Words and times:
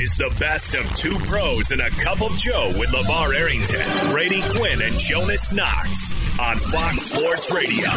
This 0.00 0.12
is 0.12 0.16
the 0.16 0.34
best 0.40 0.74
of 0.74 0.96
two 0.96 1.14
pros 1.26 1.70
and 1.72 1.82
a 1.82 1.90
cup 1.90 2.22
of 2.22 2.34
Joe 2.38 2.72
with 2.78 2.88
LeVar 2.88 3.36
Arrington, 3.36 4.10
Brady 4.10 4.40
Quinn, 4.56 4.80
and 4.80 4.98
Jonas 4.98 5.52
Knox 5.52 6.14
on 6.40 6.56
Fox 6.56 7.02
Sports 7.02 7.52
Radio. 7.52 7.90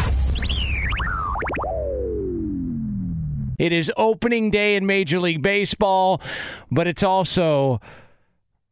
It 3.58 3.72
is 3.72 3.90
opening 3.96 4.50
day 4.50 4.76
in 4.76 4.84
Major 4.84 5.18
League 5.18 5.40
Baseball, 5.40 6.20
but 6.70 6.86
it's 6.86 7.02
also 7.02 7.80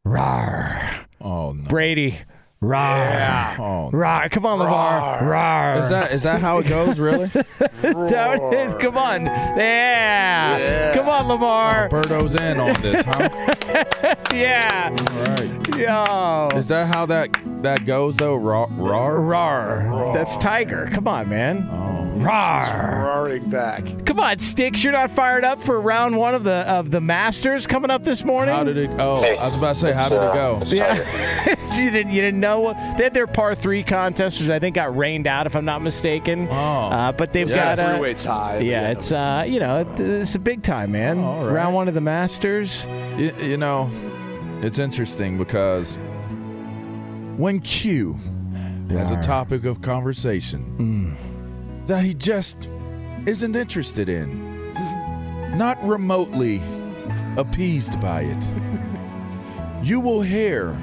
rar. 0.05 1.07
Oh 1.19 1.53
no. 1.53 1.67
Brady. 1.67 2.19
Rar. 2.63 3.55
Oh, 3.59 3.89
no. 3.91 3.97
Rar. 3.97 4.29
Come 4.29 4.45
on, 4.45 4.59
Lamar. 4.59 5.25
Rar. 5.25 5.75
Is 5.75 5.89
that 5.89 6.11
is 6.11 6.23
that 6.23 6.39
how 6.39 6.59
it 6.59 6.67
goes? 6.67 6.97
Really? 6.97 7.27
That's 7.59 7.83
it 7.83 8.53
is. 8.53 8.73
Come 8.81 8.97
on. 8.97 9.25
Yeah. 9.25 10.93
Come 10.93 11.09
on, 11.09 11.27
Lamar. 11.27 11.89
Birdo's 11.89 12.35
in 12.35 12.59
on 12.59 12.81
this, 12.81 13.03
huh? 13.05 14.15
yeah. 14.33 14.89
All 14.89 15.23
right. 15.25 15.77
Yo. 15.77 16.57
Is 16.57 16.67
that 16.67 16.87
how 16.87 17.05
that 17.07 17.37
that 17.63 17.85
goes 17.85 18.15
though? 18.15 18.35
Raw, 18.35 18.67
raw. 18.71 19.07
Rar. 19.07 20.13
That's 20.13 20.37
Tiger. 20.37 20.89
Come 20.93 21.07
on, 21.07 21.27
man. 21.27 21.67
Oh. 21.69 22.03
Rar. 22.15 23.03
Roaring 23.05 23.49
back. 23.49 23.83
Come 24.05 24.19
on, 24.19 24.39
Sticks. 24.39 24.83
You're 24.83 24.93
not 24.93 25.11
fired 25.11 25.43
up 25.43 25.61
for 25.63 25.81
round 25.81 26.17
one 26.17 26.35
of 26.35 26.43
the 26.43 26.51
of 26.51 26.91
the 26.91 27.01
Masters 27.01 27.65
coming 27.67 27.89
up 27.89 28.03
this 28.03 28.23
morning? 28.23 28.53
How 28.53 28.63
did 28.63 28.77
it? 28.77 28.91
Oh, 28.99 29.23
I 29.23 29.45
was 29.45 29.55
about 29.55 29.73
to 29.73 29.79
say, 29.79 29.91
how 29.93 30.09
did 30.09 30.17
it 30.17 30.33
go? 30.33 30.61
Yeah. 30.65 31.75
you 31.77 31.89
didn't 31.89 32.13
you 32.13 32.21
didn't 32.21 32.39
know 32.39 32.52
they 32.97 33.03
had 33.03 33.13
their 33.13 33.27
par 33.27 33.55
three 33.55 33.83
contest, 33.83 34.39
which 34.39 34.49
I 34.49 34.59
think 34.59 34.75
got 34.75 34.95
rained 34.95 35.27
out, 35.27 35.45
if 35.47 35.55
I'm 35.55 35.65
not 35.65 35.81
mistaken. 35.81 36.47
Oh. 36.51 36.53
Uh, 36.55 37.11
but 37.11 37.33
they've 37.33 37.49
Yeah, 37.49 37.75
got 37.75 37.79
a 37.79 37.91
three-way 37.93 38.13
tie. 38.13 38.59
yeah, 38.59 38.89
it's 38.91 39.11
uh, 39.11 39.43
you 39.47 39.59
know, 39.59 39.71
it, 39.73 39.99
it's 39.99 40.35
a 40.35 40.39
big 40.39 40.61
time, 40.63 40.91
man. 40.91 41.17
Oh, 41.19 41.45
right. 41.45 41.53
Round 41.53 41.73
one 41.75 41.87
of 41.87 41.93
the 41.93 42.01
Masters. 42.01 42.85
You, 43.17 43.31
you 43.41 43.57
know, 43.57 43.89
it's 44.61 44.79
interesting 44.79 45.37
because 45.37 45.95
when 47.37 47.59
Q 47.59 48.17
has 48.89 49.09
a 49.11 49.19
topic 49.21 49.65
of 49.65 49.81
conversation 49.81 51.17
that 51.87 52.03
he 52.05 52.13
just 52.13 52.69
isn't 53.25 53.55
interested 53.55 54.07
in, 54.09 54.73
not 55.57 55.81
remotely 55.83 56.61
appeased 57.37 57.99
by 57.99 58.21
it, 58.21 58.55
you 59.83 59.99
will 59.99 60.21
hear 60.21 60.77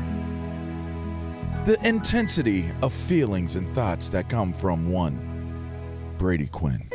the 1.65 1.79
intensity 1.85 2.71
of 2.83 2.93
feelings 2.93 3.57
and 3.57 3.73
thoughts 3.75 4.09
that 4.09 4.29
come 4.29 4.53
from 4.53 4.91
one 4.91 6.15
Brady 6.17 6.47
Quinn. 6.47 6.87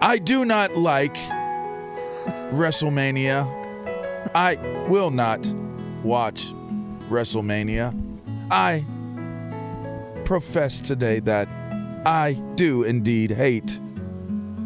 I 0.00 0.18
do 0.18 0.44
not 0.44 0.76
like 0.76 1.14
WrestleMania. 2.52 3.44
I 4.34 4.54
will 4.88 5.10
not 5.10 5.52
watch 6.04 6.52
WrestleMania. 7.08 7.92
I 8.52 8.84
profess 10.24 10.80
today 10.80 11.18
that 11.20 11.48
I 12.06 12.34
do 12.54 12.84
indeed 12.84 13.32
hate 13.32 13.80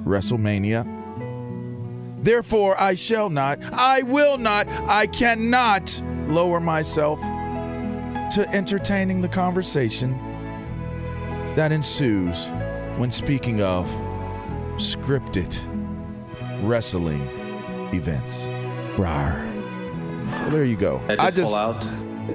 WrestleMania. 0.05 0.91
Therefore, 2.23 2.79
I 2.81 2.95
shall 2.95 3.31
not, 3.31 3.59
I 3.73 4.03
will 4.03 4.37
not, 4.37 4.69
I 4.69 5.07
cannot 5.07 6.03
lower 6.29 6.61
myself 6.61 7.21
to 8.35 8.49
entertaining 8.51 9.21
the 9.21 9.29
conversation 9.29 10.11
that 11.55 11.71
ensues 11.71 12.49
when 12.97 13.09
speaking 13.13 13.63
of 13.63 13.87
scripted 14.75 15.57
wrestling 16.61 17.23
events. 17.95 18.49
Rar. 18.99 19.41
So 20.33 20.51
there 20.51 20.65
you 20.65 20.77
go. 20.77 21.01
I 21.09 21.31
did 21.31 21.45
pull 21.45 21.55
out. 21.55 21.87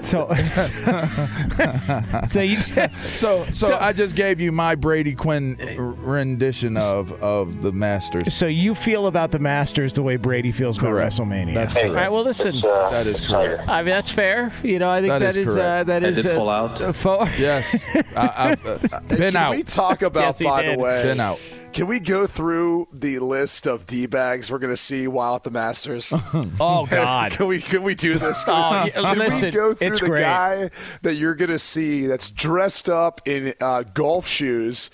So, 0.03 0.27
so 2.29 2.41
you 2.41 2.57
So, 2.89 3.45
so 3.51 3.77
I 3.79 3.93
just 3.93 4.15
gave 4.15 4.39
you 4.39 4.51
my 4.51 4.75
Brady 4.75 5.13
Quinn 5.15 5.57
rendition 6.01 6.77
of 6.77 7.11
of 7.21 7.61
the 7.61 7.71
Masters. 7.71 8.33
so 8.33 8.45
you 8.47 8.75
feel 8.75 9.07
about 9.07 9.31
the 9.31 9.39
Masters 9.39 9.93
the 9.93 10.01
way 10.03 10.15
Brady 10.15 10.51
feels 10.51 10.77
Correct. 10.77 11.15
about 11.17 11.27
WrestleMania. 11.29 11.53
That's 11.53 11.73
correct. 11.73 11.93
right. 11.93 12.11
Well, 12.11 12.23
listen. 12.23 12.61
That 12.61 13.07
is 13.07 13.19
correct. 13.21 13.67
I 13.67 13.81
mean, 13.81 13.89
that's 13.89 14.11
fair. 14.11 14.51
You 14.63 14.79
know, 14.79 14.89
I 14.89 15.01
think 15.01 15.11
That 15.11 15.19
that 15.19 15.37
is 15.37 15.49
is, 15.49 15.57
uh, 15.57 15.83
that 15.85 16.03
I 16.03 16.07
is 16.07 16.17
did 16.23 16.27
uh, 16.33 16.35
pull 16.37 16.49
out. 16.49 16.81
a 16.81 16.93
fo- 16.93 17.25
Yes, 17.37 17.83
I, 18.15 18.33
I've 18.51 18.65
uh, 18.65 18.99
been 19.07 19.17
Can 19.17 19.35
out. 19.35 19.55
we 19.55 19.63
talk 19.63 20.01
about, 20.01 20.21
Yes, 20.21 20.41
by 20.41 20.63
did. 20.63 20.77
the 20.79 20.81
way, 20.83 21.03
Been 21.03 21.19
out. 21.19 21.39
Can 21.73 21.87
we 21.87 21.99
go 21.99 22.27
through 22.27 22.87
the 22.91 23.19
list 23.19 23.65
of 23.67 23.85
d 23.85 24.05
bags 24.05 24.51
we're 24.51 24.57
going 24.59 24.73
to 24.73 24.77
see 24.77 25.07
while 25.07 25.35
at 25.35 25.43
the 25.43 25.51
Masters? 25.51 26.11
Oh 26.59 26.85
God! 26.85 27.31
can 27.31 27.47
we 27.47 27.61
can 27.61 27.83
we 27.83 27.95
do 27.95 28.15
this? 28.15 28.43
Oh, 28.47 28.85
yeah, 28.85 28.89
can 28.89 29.19
listen, 29.19 29.47
we 29.47 29.51
go 29.51 29.73
through 29.73 29.87
it's 29.87 29.99
the 29.99 30.07
great. 30.07 30.21
guy 30.21 30.71
that 31.03 31.15
you're 31.15 31.35
going 31.35 31.51
to 31.51 31.59
see 31.59 32.07
that's 32.07 32.31
dressed 32.31 32.89
up 32.89 33.21
in 33.27 33.53
uh, 33.61 33.83
golf 33.93 34.27
shoes? 34.27 34.89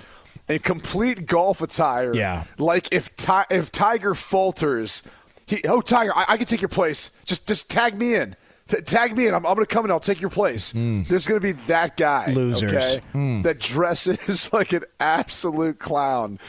In 0.47 0.59
complete 0.59 1.25
golf 1.25 1.61
attire, 1.61 2.13
Yeah. 2.13 2.43
Like 2.59 2.93
if 2.93 3.15
Ti- 3.15 3.49
if 3.49 3.71
Tiger 3.71 4.13
falters, 4.13 5.01
he 5.47 5.57
oh 5.67 5.81
Tiger, 5.81 6.11
I, 6.15 6.25
I 6.29 6.37
can 6.37 6.45
take 6.45 6.61
your 6.61 6.69
place. 6.69 7.09
Just 7.23 7.47
just 7.47 7.71
tag 7.71 7.97
me 7.97 8.13
in. 8.15 8.35
T- 8.67 8.81
tag 8.81 9.15
me 9.15 9.27
in. 9.27 9.33
I'm, 9.33 9.45
I'm 9.45 9.53
going 9.55 9.65
to 9.65 9.73
come 9.73 9.85
in. 9.85 9.91
I'll 9.91 9.99
take 9.99 10.21
your 10.21 10.29
place. 10.31 10.71
There's 10.73 11.27
going 11.27 11.39
to 11.39 11.45
be 11.45 11.51
that 11.67 11.97
guy. 11.97 12.31
Losers. 12.31 12.71
Okay? 12.73 13.01
That 13.43 13.59
dresses 13.59 14.51
like 14.53 14.73
an 14.73 14.83
absolute 14.99 15.79
clown. 15.79 16.39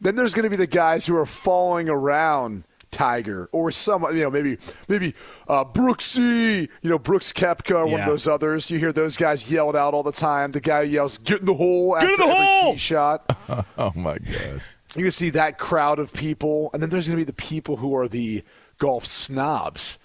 Then 0.00 0.16
there's 0.16 0.34
going 0.34 0.44
to 0.44 0.50
be 0.50 0.56
the 0.56 0.66
guys 0.66 1.06
who 1.06 1.16
are 1.16 1.26
following 1.26 1.88
around 1.88 2.64
Tiger 2.90 3.48
or 3.52 3.70
some, 3.70 4.02
you 4.14 4.22
know, 4.22 4.30
maybe 4.30 4.58
maybe 4.86 5.14
uh, 5.48 5.64
Brooksy, 5.64 6.68
you 6.82 6.90
know, 6.90 6.98
Brooks 6.98 7.32
Koepka, 7.32 7.70
or 7.76 7.86
one 7.86 8.00
of 8.00 8.06
those 8.06 8.26
others. 8.28 8.70
You 8.70 8.78
hear 8.78 8.92
those 8.92 9.16
guys 9.16 9.50
yelled 9.50 9.74
out 9.76 9.94
all 9.94 10.02
the 10.02 10.12
time. 10.12 10.52
The 10.52 10.60
guy 10.60 10.84
who 10.84 10.90
yells, 10.92 11.16
"Get 11.16 11.40
in 11.40 11.46
the 11.46 11.54
hole!" 11.54 11.96
Get 11.98 12.10
in 12.10 12.16
the 12.28 12.34
hole! 12.34 12.76
Shot. 12.76 13.24
Oh 13.78 13.92
my 13.94 14.18
gosh. 14.18 14.76
You 14.94 15.04
can 15.04 15.10
see 15.10 15.30
that 15.30 15.56
crowd 15.58 15.98
of 15.98 16.12
people, 16.12 16.68
and 16.74 16.82
then 16.82 16.90
there's 16.90 17.06
gonna 17.08 17.16
be 17.16 17.24
the 17.24 17.32
people 17.32 17.78
who 17.78 17.96
are 17.96 18.08
the 18.08 18.42
golf 18.78 19.06
snobs, 19.06 19.98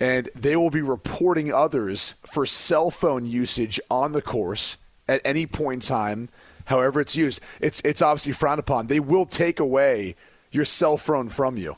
and 0.00 0.28
they 0.34 0.56
will 0.56 0.70
be 0.70 0.82
reporting 0.82 1.52
others 1.52 2.14
for 2.26 2.44
cell 2.46 2.90
phone 2.90 3.26
usage 3.26 3.80
on 3.90 4.12
the 4.12 4.22
course 4.22 4.76
at 5.08 5.20
any 5.24 5.46
point 5.46 5.82
in 5.84 5.88
time, 5.88 6.28
however 6.66 7.00
it's 7.00 7.16
used. 7.16 7.40
It's 7.60 7.80
it's 7.84 8.02
obviously 8.02 8.32
frowned 8.32 8.60
upon. 8.60 8.86
They 8.86 9.00
will 9.00 9.26
take 9.26 9.60
away 9.60 10.16
your 10.50 10.64
cell 10.64 10.96
phone 10.96 11.28
from 11.28 11.56
you. 11.56 11.76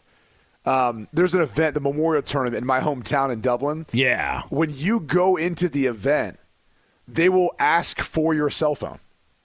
Um, 0.66 1.08
there's 1.12 1.34
an 1.34 1.42
event, 1.42 1.74
the 1.74 1.80
Memorial 1.80 2.22
Tournament 2.22 2.62
in 2.62 2.66
my 2.66 2.80
hometown 2.80 3.30
in 3.30 3.40
Dublin. 3.40 3.84
Yeah. 3.92 4.42
When 4.48 4.74
you 4.74 5.00
go 5.00 5.36
into 5.36 5.68
the 5.68 5.86
event, 5.86 6.38
they 7.06 7.28
will 7.28 7.54
ask 7.58 8.00
for 8.00 8.34
your 8.34 8.48
cell 8.48 8.74
phone. 8.74 8.98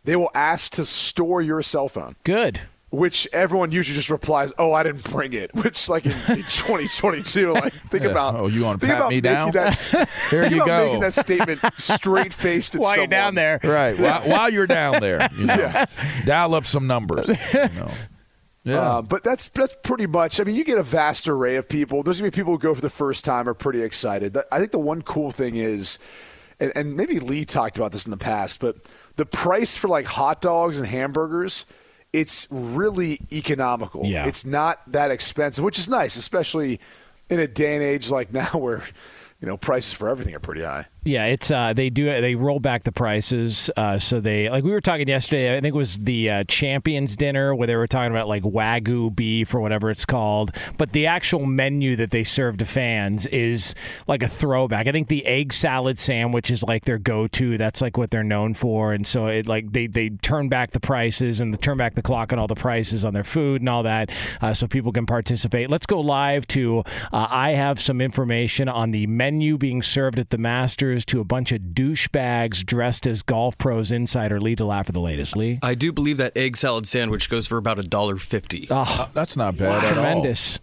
They 0.05 0.15
will 0.15 0.31
ask 0.33 0.71
to 0.73 0.85
store 0.85 1.41
your 1.41 1.61
cell 1.61 1.89
phone 1.89 2.15
Good. 2.23 2.61
Which 2.91 3.27
everyone 3.33 3.71
usually 3.71 3.95
just 3.95 4.09
replies, 4.09 4.51
"Oh, 4.57 4.73
I 4.73 4.83
didn't 4.83 5.03
bring 5.03 5.33
it." 5.33 5.53
Which, 5.63 5.89
like 5.89 6.05
in, 6.05 6.11
in 6.13 6.37
2022, 6.43 7.51
like 7.53 7.73
think 7.89 8.03
Yeah. 8.03 8.09
about. 8.11 8.35
Oh, 8.35 8.47
you 8.47 8.63
wanna 8.63 8.79
think 8.79 8.91
pat 8.91 8.97
about 8.99 9.09
me 9.09 9.15
making 9.17 9.31
down? 9.31 9.51
That, 9.51 10.09
Here 10.29 10.45
you 10.47 10.57
about 10.63 10.67
go. 10.67 10.85
Making 10.85 10.99
that 11.01 11.13
statement 11.13 11.59
straight 11.77 12.33
faced 12.33 12.75
at 12.75 12.81
While 12.81 12.95
you're 12.97 13.07
down 13.07 13.35
there, 13.35 13.59
Right. 13.63 13.97
While, 13.99 14.21
while 14.29 14.49
you're 14.49 14.67
down 14.67 14.99
there, 15.01 15.29
you 15.37 15.45
know, 15.45 15.55
Yeah. 15.55 15.85
dial 16.25 16.55
up 16.55 16.65
some 16.65 16.87
numbers. 16.87 17.29
You 17.29 17.35
know. 17.69 17.91
Yeah. 18.63 18.79
Uh, 18.81 19.01
but 19.01 19.23
that's 19.23 19.47
that's 19.49 19.75
pretty 19.83 20.05
much. 20.05 20.39
I 20.39 20.43
mean, 20.43 20.55
you 20.55 20.63
get 20.63 20.77
a 20.77 20.83
vast 20.83 21.27
array 21.27 21.55
of 21.55 21.69
people. 21.69 22.03
There's 22.03 22.19
gonna 22.19 22.29
be 22.31 22.35
people 22.35 22.53
who 22.53 22.59
go 22.59 22.75
for 22.75 22.81
the 22.81 22.89
first 22.89 23.23
time 23.23 23.47
are 23.47 23.53
pretty 23.53 23.81
excited. 23.81 24.37
I 24.51 24.59
think 24.59 24.71
the 24.71 24.79
one 24.79 25.01
cool 25.01 25.31
thing 25.31 25.55
is, 25.55 25.97
and, 26.59 26.71
and 26.75 26.95
maybe 26.97 27.19
Lee 27.19 27.45
talked 27.45 27.77
about 27.77 27.91
this 27.93 28.05
in 28.05 28.11
the 28.11 28.17
past, 28.17 28.59
but 28.59 28.75
the 29.15 29.25
price 29.25 29.77
for 29.77 29.87
like 29.87 30.05
hot 30.05 30.41
dogs 30.41 30.77
and 30.77 30.85
hamburgers, 30.87 31.65
it's 32.13 32.47
really 32.49 33.19
economical. 33.31 34.05
Yeah. 34.05 34.25
It's 34.25 34.45
not 34.45 34.79
that 34.91 35.11
expensive, 35.11 35.63
which 35.63 35.77
is 35.77 35.87
nice, 35.87 36.15
especially 36.15 36.79
in 37.29 37.39
a 37.39 37.47
day 37.47 37.75
and 37.75 37.83
age 37.83 38.09
like 38.09 38.33
now 38.33 38.49
where 38.53 38.83
you 39.41 39.47
know 39.47 39.57
prices 39.57 39.93
for 39.93 40.09
everything 40.09 40.33
are 40.35 40.39
pretty 40.39 40.63
high. 40.63 40.87
Yeah, 41.05 41.25
it's 41.25 41.49
uh, 41.49 41.71
they 41.73 41.89
do 41.89 42.05
they 42.19 42.35
roll 42.35 42.59
back 42.59 42.83
the 42.83 42.91
prices. 42.91 43.71
Uh, 43.77 43.99
so 43.99 44.19
they 44.19 44.49
like 44.49 44.65
we 44.65 44.71
were 44.71 44.81
talking 44.81 45.07
yesterday. 45.07 45.55
I 45.55 45.61
think 45.61 45.73
it 45.73 45.77
was 45.77 45.97
the 45.97 46.29
uh, 46.29 46.43
Champions 46.43 47.15
Dinner 47.15 47.55
where 47.55 47.67
they 47.67 47.77
were 47.77 47.87
talking 47.87 48.11
about 48.11 48.27
like 48.27 48.43
wagyu 48.43 49.15
beef 49.15 49.55
or 49.55 49.61
whatever 49.61 49.89
it's 49.91 50.03
called. 50.03 50.51
But 50.77 50.91
the 50.91 51.07
actual 51.07 51.45
menu 51.45 51.95
that 51.95 52.11
they 52.11 52.25
serve 52.25 52.57
to 52.57 52.65
fans 52.65 53.25
is 53.27 53.75
like 54.07 54.23
a 54.23 54.27
throwback. 54.27 54.87
I 54.87 54.91
think 54.91 55.07
the 55.07 55.25
egg 55.25 55.53
salad 55.53 55.99
sandwich 55.99 56.51
is 56.51 56.63
like 56.63 56.83
their 56.83 56.97
go-to. 56.97 57.57
That's 57.57 57.81
like 57.81 57.95
what 57.97 58.11
they're 58.11 58.21
known 58.23 58.53
for. 58.53 58.91
And 58.91 59.07
so 59.07 59.27
it 59.27 59.47
like 59.47 59.71
they 59.71 59.87
they 59.87 60.09
turn 60.09 60.49
back 60.49 60.71
the 60.71 60.81
prices 60.81 61.39
and 61.39 61.59
turn 61.61 61.77
back 61.77 61.95
the 61.95 62.01
clock 62.01 62.33
on 62.33 62.39
all 62.39 62.47
the 62.47 62.55
prices 62.55 63.05
on 63.05 63.13
their 63.13 63.23
food 63.23 63.61
and 63.61 63.69
all 63.69 63.83
that, 63.83 64.09
uh, 64.41 64.53
so 64.53 64.67
people 64.67 64.91
can 64.91 65.05
participate. 65.05 65.69
Let's 65.69 65.85
go 65.85 66.01
live 66.01 66.45
to. 66.47 66.83
Uh, 67.13 67.27
I 67.29 67.51
have 67.51 67.79
some 67.79 68.01
information 68.01 68.67
on 68.67 68.91
the 68.91 69.07
menu 69.07 69.57
being 69.57 69.81
served 69.81 70.19
at 70.19 70.29
the 70.29 70.37
Masters 70.37 70.89
to 71.05 71.19
a 71.19 71.23
bunch 71.23 71.51
of 71.51 71.61
douchebags 71.73 72.65
dressed 72.65 73.05
as 73.07 73.21
golf 73.21 73.57
pros. 73.57 73.91
Insider 73.91 74.39
Lee 74.39 74.55
to 74.55 74.65
laugh 74.65 74.85
for 74.87 74.91
the 74.91 74.99
latest. 74.99 75.35
Lee, 75.35 75.59
I 75.63 75.75
do 75.75 75.91
believe 75.91 76.17
that 76.17 76.35
egg 76.35 76.57
salad 76.57 76.87
sandwich 76.87 77.29
goes 77.29 77.47
for 77.47 77.57
about 77.57 77.79
a 77.79 77.83
dollar 77.83 78.17
fifty. 78.17 78.67
oh, 78.69 79.09
That's 79.13 79.35
not 79.37 79.57
bad 79.57 79.83
at 79.83 79.87
all. 79.89 79.93
tremendous! 80.03 80.59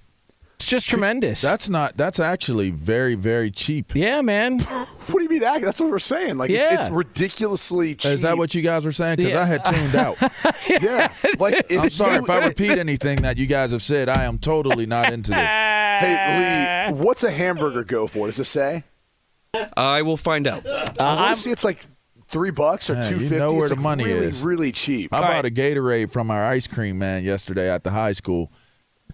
It's 0.57 0.65
just 0.65 0.87
tremendous. 0.89 1.43
That's 1.43 1.69
not. 1.69 1.99
That's 1.99 2.19
actually 2.19 2.71
very, 2.71 3.15
very 3.15 3.51
cheap. 3.51 3.95
yeah, 3.95 4.23
man. 4.23 4.59
What 5.07 5.19
do 5.21 5.23
you 5.23 5.29
mean? 5.29 5.39
That's 5.63 5.79
what 5.81 5.89
we're 5.89 6.01
saying. 6.01 6.37
Like 6.37 6.51
it's, 6.51 6.59
Yeah. 6.69 6.75
it's 6.81 6.91
ridiculously 6.91 7.95
cheap. 7.95 8.11
Is 8.11 8.21
that 8.23 8.37
what 8.39 8.57
you 8.57 8.63
guys 8.63 8.85
were 8.85 8.91
saying? 8.91 9.17
Because 9.19 9.35
Yeah. 9.35 9.43
I 9.43 9.45
had 9.45 9.65
tuned 9.65 9.95
out. 9.95 10.19
Yeah. 10.69 11.13
Like 11.39 11.65
I'm 11.73 11.91
sorry 11.91 12.17
if 12.19 12.29
I 12.29 12.45
repeat 12.47 12.77
anything 12.77 13.23
that 13.23 13.37
you 13.39 13.47
guys 13.47 13.71
have 13.71 13.83
said. 13.83 14.09
I 14.09 14.25
am 14.25 14.39
totally 14.39 14.85
not 14.85 15.13
into 15.13 15.31
this. 15.31 15.39
Hey 15.49 16.89
Lee, 16.91 16.95
what's 17.01 17.23
a 17.23 17.31
hamburger 17.31 17.85
go 17.85 18.09
for? 18.09 18.27
Does 18.27 18.41
it 18.41 18.45
say? 18.45 18.83
I 19.77 20.03
will 20.03 20.17
find 20.17 20.47
out. 20.47 20.67
I 20.67 20.85
I'm- 21.01 21.17
want 21.19 21.35
to 21.37 21.41
see 21.41 21.51
it's 21.51 21.65
like 21.65 21.85
three 22.29 22.51
bucks 22.51 22.91
or 22.91 22.95
Yeah, 22.95 23.03
two 23.09 23.15
you 23.17 23.21
fifty. 23.21 23.37
know 23.37 23.53
where 23.53 23.61
it's 23.63 23.69
the 23.71 23.75
like 23.77 23.83
money 23.83 24.05
really, 24.05 24.27
is. 24.27 24.43
Really 24.43 24.73
cheap. 24.73 25.13
I 25.15 25.19
All 25.19 25.23
bought 25.23 25.31
right. 25.31 25.47
a 25.47 25.51
Gatorade 25.51 26.11
from 26.11 26.31
our 26.31 26.45
ice 26.45 26.67
cream 26.67 26.99
man 26.99 27.25
yesterday 27.25 27.71
at 27.71 27.85
the 27.85 27.91
high 27.91 28.13
school. 28.13 28.51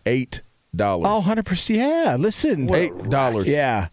Eight 0.06 0.42
dollars. 0.74 1.06
Oh, 1.08 1.14
100 1.16 1.44
percent. 1.46 1.78
Yeah, 1.78 2.16
listen. 2.18 2.72
Eight 2.74 3.10
dollars. 3.10 3.46
Yeah, 3.46 3.88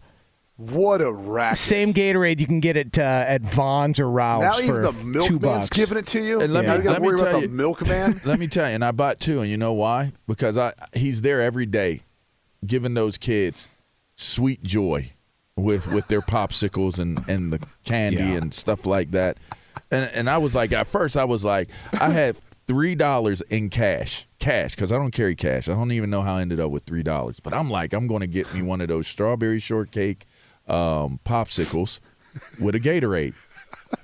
What 0.56 1.00
a 1.02 1.12
racket! 1.12 1.58
same 1.58 1.92
Gatorade 1.94 2.40
you 2.40 2.46
can 2.46 2.60
get 2.60 2.76
it 2.76 2.98
uh, 2.98 3.02
at 3.02 3.42
Vons 3.42 4.00
or 4.00 4.10
Ralph's 4.10 4.42
Now 4.44 4.54
for 4.54 4.62
even 4.62 4.82
the 4.82 4.92
two 4.92 5.38
milkman's 5.38 5.68
giving 5.70 5.98
it 5.98 6.06
to 6.08 6.20
you. 6.22 6.40
And 6.40 6.52
let 6.52 6.64
now 6.66 6.76
me- 6.78 6.84
you 6.84 6.90
let 6.90 6.96
to 6.96 7.02
me 7.02 7.08
tell 7.16 7.26
about 7.28 7.42
you- 7.42 7.48
the 7.48 7.56
milkman. 7.56 8.20
Let 8.24 8.38
me 8.38 8.46
tell 8.46 8.68
you, 8.68 8.74
and 8.74 8.84
I 8.84 8.92
bought 8.92 9.20
two, 9.20 9.40
and 9.40 9.50
you 9.50 9.56
know 9.58 9.72
why? 9.74 10.12
Because 10.26 10.56
I 10.58 10.72
he's 10.94 11.20
there 11.22 11.40
every 11.42 11.66
day, 11.66 12.00
giving 12.66 12.94
those 12.94 13.18
kids 13.18 13.68
sweet 14.16 14.62
joy 14.62 15.12
with 15.56 15.92
with 15.92 16.08
their 16.08 16.20
popsicles 16.20 16.98
and 16.98 17.22
and 17.28 17.52
the 17.52 17.60
candy 17.84 18.18
Yeah. 18.18 18.32
and 18.38 18.54
stuff 18.54 18.86
like 18.86 19.10
that. 19.12 19.38
And 19.90 20.10
and 20.14 20.30
I 20.30 20.38
was 20.38 20.54
like, 20.54 20.72
at 20.72 20.86
first 20.86 21.16
I 21.16 21.24
was 21.24 21.44
like, 21.44 21.68
I 21.92 22.10
had 22.10 22.36
three 22.66 22.94
dollars 22.94 23.40
in 23.42 23.68
cash, 23.70 24.26
cash, 24.38 24.74
because 24.74 24.92
I 24.92 24.96
don't 24.96 25.10
carry 25.10 25.34
cash. 25.34 25.68
I 25.68 25.74
don't 25.74 25.92
even 25.92 26.10
know 26.10 26.22
how 26.22 26.36
I 26.36 26.40
ended 26.42 26.60
up 26.60 26.70
with 26.70 26.84
three 26.84 27.02
dollars. 27.02 27.40
But 27.40 27.52
I'm 27.54 27.70
like, 27.70 27.92
I'm 27.92 28.06
going 28.06 28.20
to 28.20 28.26
get 28.28 28.52
me 28.54 28.62
one 28.62 28.80
of 28.80 28.88
those 28.88 29.06
strawberry 29.06 29.58
shortcake 29.58 30.26
um, 30.68 31.18
popsicles 31.24 32.00
with 32.60 32.74
a 32.76 32.80
Gatorade, 32.80 33.34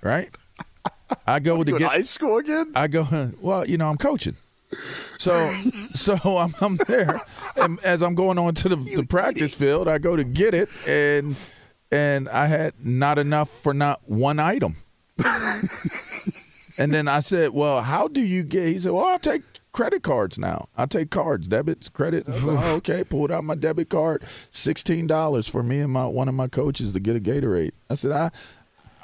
right? 0.02 0.30
I 1.26 1.38
go 1.38 1.62
to 1.62 1.70
You 1.70 1.76
in 1.76 1.82
get 1.82 1.90
high 1.92 2.02
school 2.02 2.38
again? 2.38 2.72
I 2.74 2.88
go, 2.88 3.30
well, 3.40 3.64
you 3.68 3.78
know, 3.78 3.88
I'm 3.88 3.96
coaching. 3.96 4.34
So, 5.18 5.50
so 5.94 6.16
I'm, 6.38 6.54
I'm 6.60 6.76
there, 6.88 7.20
and 7.56 7.78
as 7.84 8.02
I'm 8.02 8.14
going 8.14 8.38
on 8.38 8.54
to 8.54 8.68
the, 8.68 8.76
the 8.76 9.06
practice 9.06 9.54
field, 9.54 9.88
I 9.88 9.98
go 9.98 10.16
to 10.16 10.24
get 10.24 10.54
it, 10.54 10.68
and 10.86 11.36
and 11.90 12.28
I 12.28 12.46
had 12.46 12.74
not 12.84 13.18
enough 13.18 13.48
for 13.48 13.72
not 13.72 14.00
one 14.08 14.38
item. 14.38 14.76
and 16.78 16.92
then 16.92 17.08
I 17.08 17.20
said, 17.20 17.50
"Well, 17.50 17.80
how 17.82 18.08
do 18.08 18.20
you 18.20 18.42
get?" 18.42 18.68
He 18.68 18.78
said, 18.78 18.92
"Well, 18.92 19.06
I 19.06 19.18
take 19.18 19.42
credit 19.72 20.02
cards 20.02 20.38
now. 20.38 20.66
I 20.76 20.86
take 20.86 21.10
cards, 21.10 21.48
debits, 21.48 21.88
credit." 21.88 22.28
Like, 22.28 22.42
oh, 22.42 22.74
okay, 22.76 23.04
pulled 23.04 23.32
out 23.32 23.44
my 23.44 23.54
debit 23.54 23.88
card, 23.88 24.22
sixteen 24.50 25.06
dollars 25.06 25.48
for 25.48 25.62
me 25.62 25.80
and 25.80 25.92
my 25.92 26.06
one 26.06 26.28
of 26.28 26.34
my 26.34 26.48
coaches 26.48 26.92
to 26.92 27.00
get 27.00 27.16
a 27.16 27.20
Gatorade. 27.20 27.72
I 27.88 27.94
said, 27.94 28.12
"I." 28.12 28.30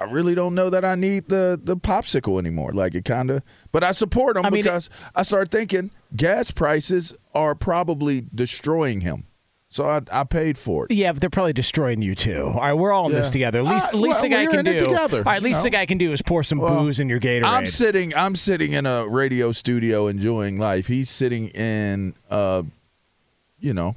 I 0.02 0.10
really 0.10 0.34
don't 0.34 0.54
know 0.54 0.70
that 0.70 0.84
I 0.84 0.94
need 0.94 1.28
the 1.28 1.58
the 1.62 1.76
popsicle 1.76 2.38
anymore. 2.38 2.72
Like 2.72 2.94
it 2.94 3.04
kind 3.04 3.30
of, 3.30 3.42
but 3.72 3.82
I 3.84 3.92
support 3.92 4.36
him 4.36 4.44
I 4.46 4.50
mean, 4.50 4.62
because 4.62 4.90
I 5.14 5.22
started 5.22 5.50
thinking 5.50 5.90
gas 6.16 6.50
prices 6.50 7.14
are 7.34 7.54
probably 7.54 8.24
destroying 8.34 9.00
him. 9.02 9.24
So 9.68 9.88
I, 9.88 10.02
I 10.12 10.24
paid 10.24 10.58
for 10.58 10.84
it. 10.84 10.90
Yeah, 10.92 11.12
but 11.12 11.22
they're 11.22 11.30
probably 11.30 11.54
destroying 11.54 12.02
you 12.02 12.14
too. 12.14 12.42
All 12.54 12.60
right, 12.60 12.74
we're 12.74 12.92
all 12.92 13.06
in 13.06 13.12
this 13.12 13.30
together. 13.30 13.60
At 13.60 13.64
least, 13.64 13.94
Uh, 13.94 13.96
least 13.96 14.14
well, 14.16 14.22
the 14.22 14.28
guy 14.28 14.44
we're 14.44 14.50
can 14.50 14.58
in 14.58 14.64
do. 14.66 14.70
it 14.72 14.78
together, 14.80 15.16
all 15.18 15.22
right, 15.24 15.36
at 15.36 15.42
least 15.42 15.60
know? 15.60 15.64
the 15.64 15.70
guy 15.70 15.86
can 15.86 15.96
do 15.96 16.12
is 16.12 16.20
pour 16.20 16.42
some 16.42 16.58
Well, 16.58 16.80
booze 16.82 17.00
in 17.00 17.08
your 17.08 17.18
Gatorade. 17.20 17.44
I'm 17.46 17.64
sitting. 17.64 18.14
I'm 18.14 18.36
sitting 18.36 18.72
in 18.74 18.84
a 18.84 19.08
radio 19.08 19.50
studio 19.50 20.08
enjoying 20.08 20.58
life. 20.58 20.88
He's 20.88 21.08
sitting 21.08 21.48
in, 21.48 22.12
uh, 22.30 22.64
you 23.60 23.72
know, 23.72 23.96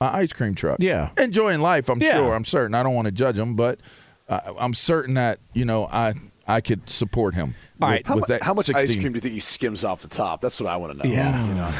an 0.00 0.10
ice 0.14 0.32
cream 0.32 0.54
truck. 0.54 0.76
Yeah. 0.78 1.10
enjoying 1.18 1.60
life. 1.60 1.88
I'm 1.88 2.00
Yeah. 2.00 2.12
sure. 2.18 2.32
I'm 2.32 2.44
certain. 2.44 2.76
I 2.76 2.84
don't 2.84 2.94
want 2.94 3.06
to 3.06 3.12
judge 3.12 3.36
him, 3.36 3.56
but 3.56 3.80
uh, 4.28 4.54
I'm 4.58 4.74
certain 4.74 5.14
that 5.14 5.38
you 5.52 5.64
know 5.64 5.86
I 5.86 6.14
I 6.46 6.60
could 6.60 6.88
support 6.88 7.34
him. 7.34 7.54
All 7.80 7.88
with, 7.88 7.94
right. 7.96 8.06
How, 8.06 8.14
with 8.16 8.26
that 8.28 8.42
how 8.42 8.54
much 8.54 8.72
ice 8.72 8.94
cream 8.94 9.12
do 9.12 9.16
you 9.16 9.20
think 9.20 9.34
he 9.34 9.40
skims 9.40 9.84
off 9.84 10.00
the 10.00 10.08
top? 10.08 10.40
That's 10.40 10.58
what 10.60 10.68
I 10.70 10.76
want 10.76 10.98
to 10.98 11.06
know. 11.06 11.12
Yeah. 11.14 11.46
You 11.46 11.54
know? 11.54 11.74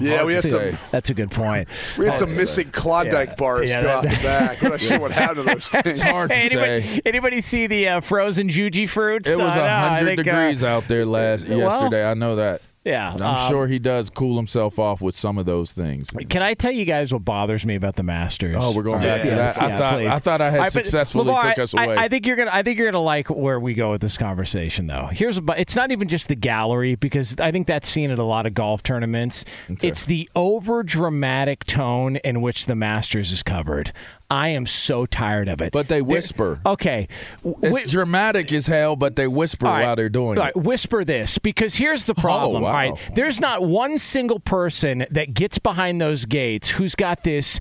Yeah, 0.00 0.24
we 0.24 0.32
to 0.32 0.34
had 0.36 0.44
say. 0.44 0.70
some. 0.72 0.78
That's 0.90 1.08
a 1.10 1.14
good 1.14 1.30
point. 1.30 1.68
We 1.96 2.04
had 2.04 2.10
Hard 2.14 2.18
some 2.18 2.28
to 2.28 2.34
missing 2.36 2.70
Klondike 2.70 3.30
Yeah. 3.30 3.34
bars 3.36 3.70
Yeah, 3.70 3.82
go 3.82 3.88
out 3.88 4.02
the 4.02 4.08
back. 4.10 4.62
I'm 4.62 4.70
not 4.70 4.80
sure 4.80 5.00
what 5.00 5.10
happened 5.12 5.46
to 5.46 5.54
those 5.54 5.68
things. 5.68 5.86
It's 5.86 6.02
hard 6.02 6.30
to 6.30 6.36
anybody, 6.36 6.82
say. 6.82 7.00
anybody 7.06 7.40
see 7.40 7.66
the 7.66 7.88
uh, 7.88 8.00
frozen 8.00 8.48
Jujyfruits? 8.48 9.26
It 9.26 9.38
was 9.38 9.52
Uh, 9.52 9.56
no, 9.56 9.62
I 9.64 9.96
hundred 9.96 10.20
uh, 10.20 10.22
degrees 10.22 10.62
out 10.62 10.86
there 10.88 11.06
last 11.06 11.48
well- 11.48 11.58
yesterday. 11.58 12.08
I 12.08 12.14
know 12.14 12.36
that. 12.36 12.60
Yeah, 12.88 13.12
I'm 13.12 13.22
um, 13.22 13.48
sure 13.50 13.66
he 13.66 13.78
does 13.78 14.08
cool 14.08 14.36
himself 14.36 14.78
off 14.78 15.02
with 15.02 15.14
some 15.14 15.36
of 15.36 15.44
those 15.44 15.72
things. 15.72 16.10
Can 16.30 16.40
I 16.42 16.54
tell 16.54 16.72
you 16.72 16.86
guys 16.86 17.12
what 17.12 17.22
bothers 17.22 17.66
me 17.66 17.74
about 17.74 17.96
the 17.96 18.02
Masters? 18.02 18.56
Oh, 18.58 18.72
we're 18.72 18.82
going 18.82 19.00
All 19.00 19.06
back 19.06 19.22
to 19.24 19.30
that. 19.30 19.60
I 19.60 19.76
thought- 19.76 19.94
please. 19.94 20.08
I 20.08 20.18
thought 20.18 20.40
I 20.40 20.50
had 20.50 20.58
but 20.60 20.72
successfully 20.72 21.26
Lamar, 21.26 21.42
took 21.42 21.58
us 21.58 21.74
I- 21.74 21.84
away. 21.84 21.96
I, 21.96 22.08
think 22.08 22.26
you're 22.26 22.36
gonna. 22.36 22.50
I 22.52 22.62
think 22.62 22.78
you're 22.78 22.90
gonna 22.90 23.04
like 23.04 23.28
where 23.28 23.60
we 23.60 23.74
go 23.74 23.90
with 23.90 24.00
this 24.00 24.16
conversation, 24.16 24.86
though. 24.86 25.10
Here's 25.12 25.36
about. 25.36 25.58
It's 25.58 25.76
not 25.76 25.90
even 25.92 26.08
just 26.08 26.28
the 26.28 26.34
gallery 26.34 26.94
because 26.94 27.36
I 27.38 27.52
think 27.52 27.66
that's 27.66 27.88
seen 27.88 28.10
at 28.10 28.18
a 28.18 28.24
lot 28.24 28.46
of 28.46 28.54
golf 28.54 28.82
tournaments. 28.82 29.44
It's 29.82 30.06
the 30.06 30.30
over 30.34 30.82
dramatic 30.82 31.64
tone 31.64 32.16
in 32.16 32.40
which 32.40 32.66
the 32.66 32.74
Masters 32.74 33.32
is 33.32 33.42
covered. 33.42 33.92
I 34.30 34.48
am 34.48 34.66
so 34.66 35.06
tired 35.06 35.48
of 35.48 35.62
it. 35.62 35.72
But 35.72 35.88
they 35.88 36.02
whisper. 36.02 36.60
Okay, 36.66 37.08
It's 37.44 37.90
dramatic 37.90 38.52
as 38.52 38.66
hell, 38.66 38.94
but 38.94 39.16
they 39.16 39.26
whisper 39.26 39.66
right. 39.66 39.84
while 39.84 39.96
they're 39.96 40.10
doing 40.10 40.38
All 40.38 40.46
it. 40.46 40.56
whisper 40.56 41.02
this 41.04 41.38
because 41.38 41.76
here's 41.76 42.04
the 42.04 42.14
oh, 42.16 42.20
problem. 42.20 42.62
Oh, 42.62 42.66
wow. 42.66 42.72
Right, 42.72 42.94
there's 43.14 43.40
not 43.40 43.64
one 43.64 43.98
single 43.98 44.38
person 44.38 45.06
that 45.10 45.32
gets 45.32 45.58
behind 45.58 46.00
those 46.00 46.26
gates 46.26 46.68
who's 46.68 46.94
got 46.94 47.24
this 47.24 47.58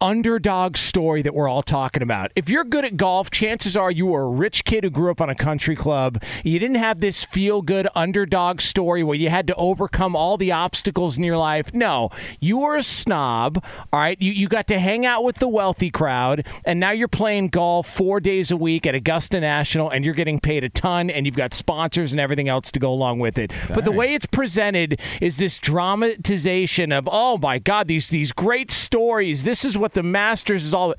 underdog 0.00 0.76
story 0.76 1.22
that 1.22 1.34
we're 1.34 1.48
all 1.48 1.62
talking 1.62 2.02
about. 2.02 2.30
If 2.36 2.48
you're 2.48 2.64
good 2.64 2.84
at 2.84 2.96
golf, 2.96 3.30
chances 3.30 3.76
are 3.76 3.90
you 3.90 4.06
were 4.06 4.22
a 4.22 4.28
rich 4.28 4.64
kid 4.64 4.84
who 4.84 4.90
grew 4.90 5.10
up 5.10 5.20
on 5.20 5.30
a 5.30 5.34
country 5.34 5.76
club. 5.76 6.22
You 6.44 6.58
didn't 6.58 6.76
have 6.76 7.00
this 7.00 7.24
feel 7.24 7.62
good 7.62 7.88
underdog 7.94 8.60
story 8.60 9.02
where 9.02 9.16
you 9.16 9.30
had 9.30 9.46
to 9.48 9.54
overcome 9.56 10.14
all 10.14 10.36
the 10.36 10.52
obstacles 10.52 11.18
in 11.18 11.24
your 11.24 11.36
life. 11.36 11.74
No, 11.74 12.10
you 12.40 12.58
were 12.58 12.76
a 12.76 12.82
snob. 12.82 13.64
All 13.92 14.00
right, 14.00 14.20
you, 14.20 14.32
you 14.32 14.48
got 14.48 14.66
to 14.68 14.78
hang 14.78 15.04
out 15.04 15.24
with 15.24 15.36
the 15.36 15.48
wealthy 15.48 15.90
crowd, 15.90 16.46
and 16.64 16.78
now 16.78 16.90
you're 16.90 17.08
playing 17.08 17.48
golf 17.48 17.88
four 17.88 18.20
days 18.20 18.50
a 18.50 18.56
week 18.56 18.86
at 18.86 18.94
Augusta 18.94 19.40
National, 19.40 19.90
and 19.90 20.04
you're 20.04 20.14
getting 20.14 20.40
paid 20.40 20.64
a 20.64 20.68
ton, 20.68 21.10
and 21.10 21.26
you've 21.26 21.36
got 21.36 21.54
sponsors 21.54 22.12
and 22.12 22.20
everything 22.20 22.48
else 22.48 22.70
to 22.72 22.78
go 22.78 22.92
along 22.92 23.18
with 23.18 23.38
it. 23.38 23.52
But 23.74 23.84
the 23.84 23.92
way 23.92 24.14
it's 24.14 24.26
presented 24.26 25.00
is 25.20 25.36
this 25.36 25.58
dramatization 25.58 26.92
of, 26.92 27.08
oh 27.10 27.38
my 27.38 27.58
God, 27.58 27.88
these 27.88 28.08
these 28.08 28.32
great 28.32 28.70
stories. 28.70 29.44
This 29.44 29.64
is 29.64 29.76
what 29.76 29.87
the 29.92 30.02
Masters 30.02 30.64
is 30.64 30.74
all. 30.74 30.94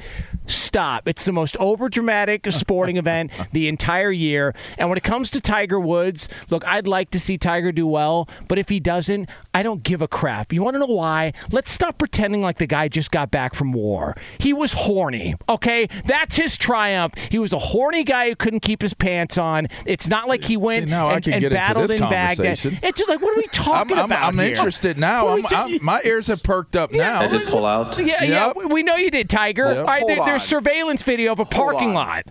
Stop! 0.49 1.07
It's 1.07 1.25
the 1.25 1.31
most 1.31 1.55
overdramatic 1.55 2.51
sporting 2.57 2.97
event 2.97 3.31
the 3.51 3.67
entire 3.67 4.11
year. 4.11 4.53
And 4.77 4.89
when 4.89 4.97
it 4.97 5.03
comes 5.03 5.31
to 5.31 5.41
Tiger 5.41 5.79
Woods, 5.79 6.27
look, 6.49 6.65
I'd 6.65 6.87
like 6.87 7.09
to 7.11 7.19
see 7.19 7.37
Tiger 7.37 7.71
do 7.71 7.85
well, 7.87 8.27
but 8.47 8.57
if 8.57 8.69
he 8.69 8.79
doesn't, 8.79 9.29
I 9.53 9.63
don't 9.63 9.83
give 9.83 10.01
a 10.01 10.07
crap. 10.07 10.51
You 10.53 10.61
want 10.63 10.75
to 10.75 10.79
know 10.79 10.85
why? 10.85 11.33
Let's 11.51 11.71
stop 11.71 11.97
pretending 11.97 12.41
like 12.41 12.57
the 12.57 12.67
guy 12.67 12.87
just 12.87 13.11
got 13.11 13.31
back 13.31 13.53
from 13.53 13.71
war. 13.71 14.15
He 14.39 14.53
was 14.53 14.73
horny. 14.73 15.35
Okay, 15.47 15.87
that's 16.05 16.35
his 16.35 16.57
triumph. 16.57 17.13
He 17.29 17.39
was 17.39 17.53
a 17.53 17.59
horny 17.59 18.03
guy 18.03 18.29
who 18.29 18.35
couldn't 18.35 18.61
keep 18.61 18.81
his 18.81 18.93
pants 18.93 19.37
on. 19.37 19.67
It's 19.85 20.07
not 20.07 20.27
like 20.27 20.43
he 20.43 20.57
went 20.57 20.85
See, 20.85 20.89
now 20.89 21.07
I 21.09 21.15
and, 21.15 21.23
can 21.23 21.33
and 21.33 21.41
get 21.41 21.51
into 21.51 21.61
battled 21.67 21.83
this 21.89 21.93
in 21.93 21.99
Baghdad. 22.01 22.37
conversation. 22.37 22.79
It's 22.83 22.97
just 22.97 23.09
like, 23.09 23.21
what 23.21 23.35
are 23.35 23.39
we 23.39 23.47
talking 23.51 23.93
I'm, 23.93 23.99
I'm, 23.99 24.05
about? 24.05 24.23
I'm 24.27 24.39
here? 24.39 24.49
interested 24.49 24.97
now. 24.97 25.27
I'm, 25.29 25.43
I'm, 25.51 25.83
my 25.83 26.01
ears 26.05 26.27
have 26.27 26.43
perked 26.43 26.75
up 26.75 26.91
now. 26.91 27.27
Did 27.27 27.47
pull 27.47 27.65
out. 27.65 27.97
Yeah, 27.99 28.23
yeah, 28.23 28.53
we- 28.55 28.65
we 28.65 28.83
know 28.83 28.95
you 28.95 29.11
did, 29.11 29.29
Tiger. 29.29 29.65
Yep. 29.65 29.77
All 29.77 29.83
right, 29.85 30.03
there- 30.07 30.15
Hold 30.17 30.29
there's 30.39 30.49
surveillance 30.49 31.03
video 31.03 31.31
of 31.33 31.39
a 31.39 31.45
parking 31.45 31.93
lot. 31.93 32.25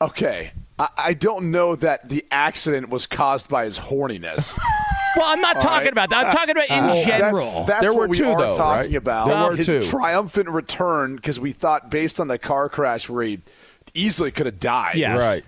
Okay. 0.00 0.52
I, 0.78 0.88
I 0.96 1.14
don't 1.14 1.50
know 1.50 1.76
that 1.76 2.08
the 2.08 2.24
accident 2.30 2.88
was 2.88 3.06
caused 3.06 3.48
by 3.48 3.64
his 3.64 3.78
horniness. 3.78 4.58
Well, 5.16 5.26
I'm 5.26 5.40
not 5.40 5.54
All 5.58 5.62
talking 5.62 5.84
right. 5.84 5.92
about 5.92 6.10
that. 6.10 6.26
I'm 6.26 6.32
talking 6.32 6.50
about 6.56 6.66
in 6.66 6.72
uh, 6.72 6.86
Well, 6.88 7.04
general. 7.06 7.36
That's, 7.36 7.66
that's 7.68 7.80
There 7.82 7.92
what 7.92 8.00
were 8.00 8.08
we 8.08 8.16
two, 8.16 8.24
are 8.30 8.36
though, 8.36 8.56
talking 8.56 8.90
right? 8.90 8.94
about. 8.96 9.28
There 9.28 9.44
were 9.44 9.54
his 9.54 9.66
two. 9.68 9.84
triumphant 9.84 10.48
return 10.48 11.14
because 11.14 11.38
we 11.38 11.52
thought, 11.52 11.88
based 11.88 12.18
on 12.18 12.26
the 12.26 12.36
car 12.36 12.68
crash 12.68 13.08
where 13.08 13.22
he 13.24 13.38
easily 13.94 14.32
could 14.32 14.46
have 14.46 14.58
died. 14.58 14.96
Yes. 14.96 15.22
Right. 15.22 15.44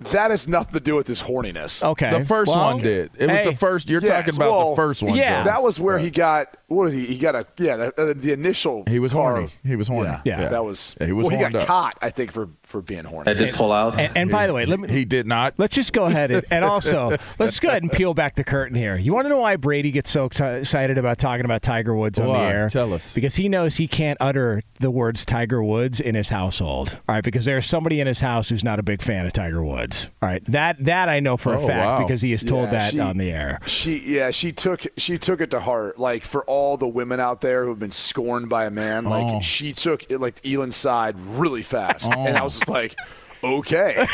That 0.00 0.30
has 0.30 0.46
nothing 0.46 0.74
to 0.74 0.80
do 0.80 0.94
with 0.94 1.08
his 1.08 1.20
horniness. 1.22 1.82
Okay. 1.82 2.10
The 2.10 2.24
first 2.24 2.54
Well, 2.54 2.66
one 2.66 2.78
did. 2.78 3.10
It 3.18 3.26
was 3.28 3.36
hey. 3.38 3.44
the 3.46 3.56
first. 3.56 3.90
You're 3.90 4.00
Yes, 4.00 4.10
talking 4.24 4.36
about 4.36 4.50
well, 4.52 4.70
the 4.70 4.76
first 4.76 5.02
one. 5.02 5.16
yeah. 5.16 5.38
Jones. 5.42 5.46
That 5.46 5.62
was 5.62 5.80
where 5.80 5.98
he 5.98 6.10
got. 6.10 6.56
What 6.68 6.90
did 6.92 7.00
he? 7.00 7.06
He 7.06 7.18
got 7.18 7.34
a 7.34 7.44
yeah. 7.58 7.76
The, 7.76 8.00
uh, 8.10 8.14
the 8.16 8.32
initial. 8.32 8.84
He 8.86 9.00
was 9.00 9.12
car- 9.12 9.32
horny. 9.32 9.48
He 9.64 9.74
was 9.74 9.88
horny. 9.88 10.10
Yeah, 10.10 10.20
Yeah. 10.42 10.48
that 10.50 10.64
was. 10.64 10.94
Yeah, 11.00 11.06
he 11.08 11.12
was 11.12 11.26
Well, 11.26 11.36
he 11.36 11.42
got 11.42 11.52
up. 11.54 11.66
caught. 11.66 11.98
I 12.00 12.10
think 12.10 12.30
for 12.30 12.48
for 12.68 12.82
being 12.82 13.04
horny. 13.04 13.30
I 13.30 13.34
did 13.34 13.54
pull 13.54 13.72
out. 13.72 13.98
And, 13.98 14.16
and 14.16 14.30
by 14.30 14.46
the 14.46 14.52
way, 14.52 14.66
let 14.66 14.78
me. 14.78 14.88
He 14.88 15.04
did 15.04 15.26
not. 15.26 15.54
Let's 15.56 15.74
just 15.74 15.92
go 15.92 16.04
ahead 16.04 16.30
and, 16.30 16.44
and 16.50 16.64
also 16.66 17.16
let's 17.38 17.58
go 17.60 17.68
ahead 17.68 17.82
and 17.82 17.90
peel 17.90 18.14
back 18.14 18.34
the 18.36 18.44
curtain 18.44 18.76
here. 18.76 18.96
You 18.96 19.14
want 19.14 19.24
to 19.24 19.28
know 19.30 19.38
why 19.38 19.56
Brady 19.56 19.90
gets 19.90 20.10
so 20.10 20.28
exci- 20.28 20.58
excited 20.60 20.98
about 20.98 21.18
talking 21.18 21.44
about 21.44 21.62
Tiger 21.62 21.94
Woods 21.96 22.18
on 22.20 22.26
the 22.28 22.38
air? 22.38 22.68
Tell 22.68 22.92
us. 22.92 23.14
Because 23.14 23.36
he 23.36 23.48
knows 23.48 23.76
he 23.76 23.88
can't 23.88 24.18
utter 24.20 24.62
the 24.80 24.90
words 24.90 25.24
Tiger 25.24 25.62
Woods 25.62 25.98
in 26.00 26.14
his 26.14 26.28
household. 26.28 26.98
All 27.08 27.14
right, 27.14 27.24
because 27.24 27.44
there's 27.46 27.66
somebody 27.66 28.00
in 28.00 28.06
his 28.06 28.20
house 28.20 28.48
who's 28.50 28.62
not 28.62 28.78
a 28.78 28.82
big 28.82 29.00
fan 29.02 29.26
of 29.26 29.32
Tiger 29.32 29.64
Woods. 29.64 30.06
All 30.22 30.28
right, 30.28 30.44
that 30.52 30.84
that 30.84 31.08
I 31.08 31.20
know 31.20 31.36
for 31.36 31.54
a 31.54 31.60
Oh, 31.60 31.66
fact 31.66 31.84
wow. 32.00 32.06
because 32.06 32.20
he 32.20 32.30
has 32.32 32.44
told 32.44 32.64
Yeah, 32.66 32.70
that 32.72 32.90
she- 32.92 33.00
on 33.00 33.16
the 33.16 33.30
air. 33.32 33.60
She 33.66 33.98
yeah, 33.98 34.30
she 34.30 34.52
took 34.52 34.82
she 34.96 35.16
took 35.18 35.40
it 35.40 35.50
to 35.52 35.60
heart. 35.60 35.98
Like 35.98 36.24
for 36.24 36.44
all 36.44 36.76
the 36.76 36.86
women 36.88 37.18
out 37.20 37.40
there 37.40 37.64
who 37.64 37.70
have 37.70 37.78
been 37.78 37.90
scorned 37.90 38.48
by 38.48 38.66
a 38.66 38.70
man, 38.70 39.04
like 39.04 39.24
Oh. 39.36 39.40
she 39.40 39.72
took 39.72 40.10
it 40.10 40.20
like 40.20 40.36
Elin's 40.46 40.76
side 40.76 41.16
really 41.20 41.62
fast, 41.62 42.04
oh, 42.14 42.26
and 42.26 42.36
I 42.36 42.42
was 42.42 42.57
just 42.58 42.68
like. 42.68 42.96
Okay. 43.44 44.04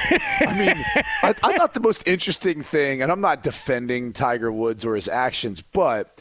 I 0.41 0.59
mean, 0.59 0.85
I, 1.23 1.35
I 1.43 1.57
thought 1.57 1.73
the 1.73 1.81
most 1.81 2.07
interesting 2.07 2.63
thing, 2.63 3.01
and 3.01 3.11
I'm 3.11 3.23
not 3.23 3.43
defending 3.43 4.13
Tiger 4.13 4.53
Woods 4.53 4.85
or 4.85 4.95
his 4.95 5.09
actions, 5.09 5.63
but 5.63 6.21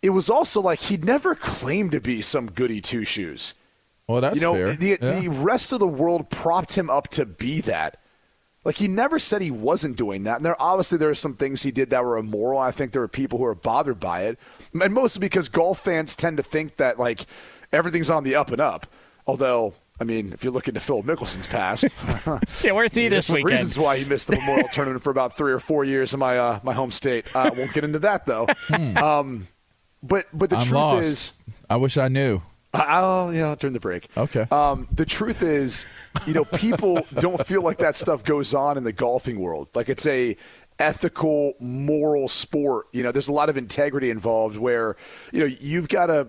it 0.00 0.10
was 0.10 0.30
also 0.30 0.62
like 0.62 0.80
he'd 0.80 1.04
never 1.04 1.34
claimed 1.34 1.92
to 1.92 2.00
be 2.00 2.22
some 2.22 2.46
goody 2.50 2.80
two 2.80 3.04
shoes. 3.04 3.52
Well, 4.08 4.22
that's 4.22 4.36
you 4.36 4.40
know, 4.40 4.54
fair. 4.54 4.72
the 4.76 4.98
Yeah. 5.00 5.20
the 5.20 5.28
rest 5.28 5.72
of 5.72 5.78
the 5.80 5.86
world 5.86 6.30
propped 6.30 6.72
him 6.72 6.88
up 6.88 7.08
to 7.08 7.26
be 7.26 7.60
that. 7.62 7.98
Like 8.64 8.76
he 8.76 8.88
never 8.88 9.18
said 9.18 9.42
he 9.42 9.50
wasn't 9.50 9.96
doing 9.98 10.24
that. 10.24 10.36
And 10.36 10.44
there 10.44 10.56
obviously 10.60 10.96
there 10.96 11.10
are 11.10 11.14
some 11.14 11.34
things 11.34 11.62
he 11.64 11.70
did 11.70 11.90
that 11.90 12.02
were 12.02 12.16
immoral. 12.16 12.58
I 12.58 12.70
think 12.70 12.92
there 12.92 13.02
are 13.02 13.08
people 13.08 13.38
who 13.38 13.44
are 13.44 13.54
bothered 13.54 14.00
by 14.00 14.22
it, 14.22 14.38
and 14.80 14.94
mostly 14.94 15.20
because 15.20 15.48
golf 15.50 15.80
fans 15.80 16.16
tend 16.16 16.38
to 16.38 16.42
think 16.42 16.76
that 16.78 16.98
like 16.98 17.26
everything's 17.72 18.08
on 18.08 18.24
the 18.24 18.34
up 18.36 18.50
and 18.50 18.60
up. 18.60 18.86
Although, 19.26 19.74
I 20.00 20.04
mean, 20.04 20.32
if 20.32 20.44
you 20.44 20.50
look 20.50 20.68
into 20.68 20.80
Phil 20.80 21.02
Mickelson's 21.02 21.46
past, 21.46 21.84
Yeah, 22.64 22.72
where's 22.72 22.94
he 22.94 23.08
this 23.08 23.26
some 23.26 23.36
weekend? 23.36 23.50
reasons 23.52 23.78
why 23.78 23.96
he 23.98 24.04
missed 24.04 24.28
the 24.28 24.36
Memorial 24.36 24.68
Tournament 24.72 25.02
for 25.02 25.10
about 25.10 25.36
three 25.36 25.52
or 25.52 25.58
four 25.58 25.84
years 25.84 26.12
in 26.12 26.20
my 26.20 26.38
uh, 26.38 26.60
my 26.62 26.74
home 26.74 26.90
state. 26.90 27.24
I 27.34 27.48
won't 27.50 27.72
get 27.72 27.84
into 27.84 27.98
that 28.00 28.26
though. 28.26 28.46
Um, 28.70 29.48
but 30.02 30.26
but 30.32 30.50
the 30.50 30.56
I'm 30.56 30.62
truth 30.66 30.74
lost. 30.74 31.06
is. 31.06 31.32
I 31.70 31.76
wish 31.76 31.96
I 31.96 32.08
knew. 32.08 32.42
I'll 32.74 33.32
yeah 33.32 33.54
during 33.58 33.72
the 33.72 33.80
break. 33.80 34.08
Okay. 34.16 34.46
Um, 34.50 34.86
the 34.92 35.06
truth 35.06 35.42
is, 35.42 35.86
you 36.26 36.34
know, 36.34 36.44
people 36.44 37.00
don't 37.14 37.44
feel 37.46 37.62
like 37.62 37.78
that 37.78 37.96
stuff 37.96 38.22
goes 38.22 38.52
on 38.52 38.76
in 38.76 38.84
the 38.84 38.92
golfing 38.92 39.40
world. 39.40 39.68
Like 39.74 39.88
it's 39.88 40.04
a 40.06 40.36
ethical, 40.78 41.54
moral 41.58 42.28
sport. 42.28 42.86
You 42.92 43.02
know, 43.02 43.12
there's 43.12 43.28
a 43.28 43.32
lot 43.32 43.48
of 43.48 43.56
integrity 43.56 44.10
involved 44.10 44.58
where 44.58 44.96
you 45.32 45.40
know 45.40 45.46
you've 45.46 45.88
got 45.88 46.06
to 46.06 46.28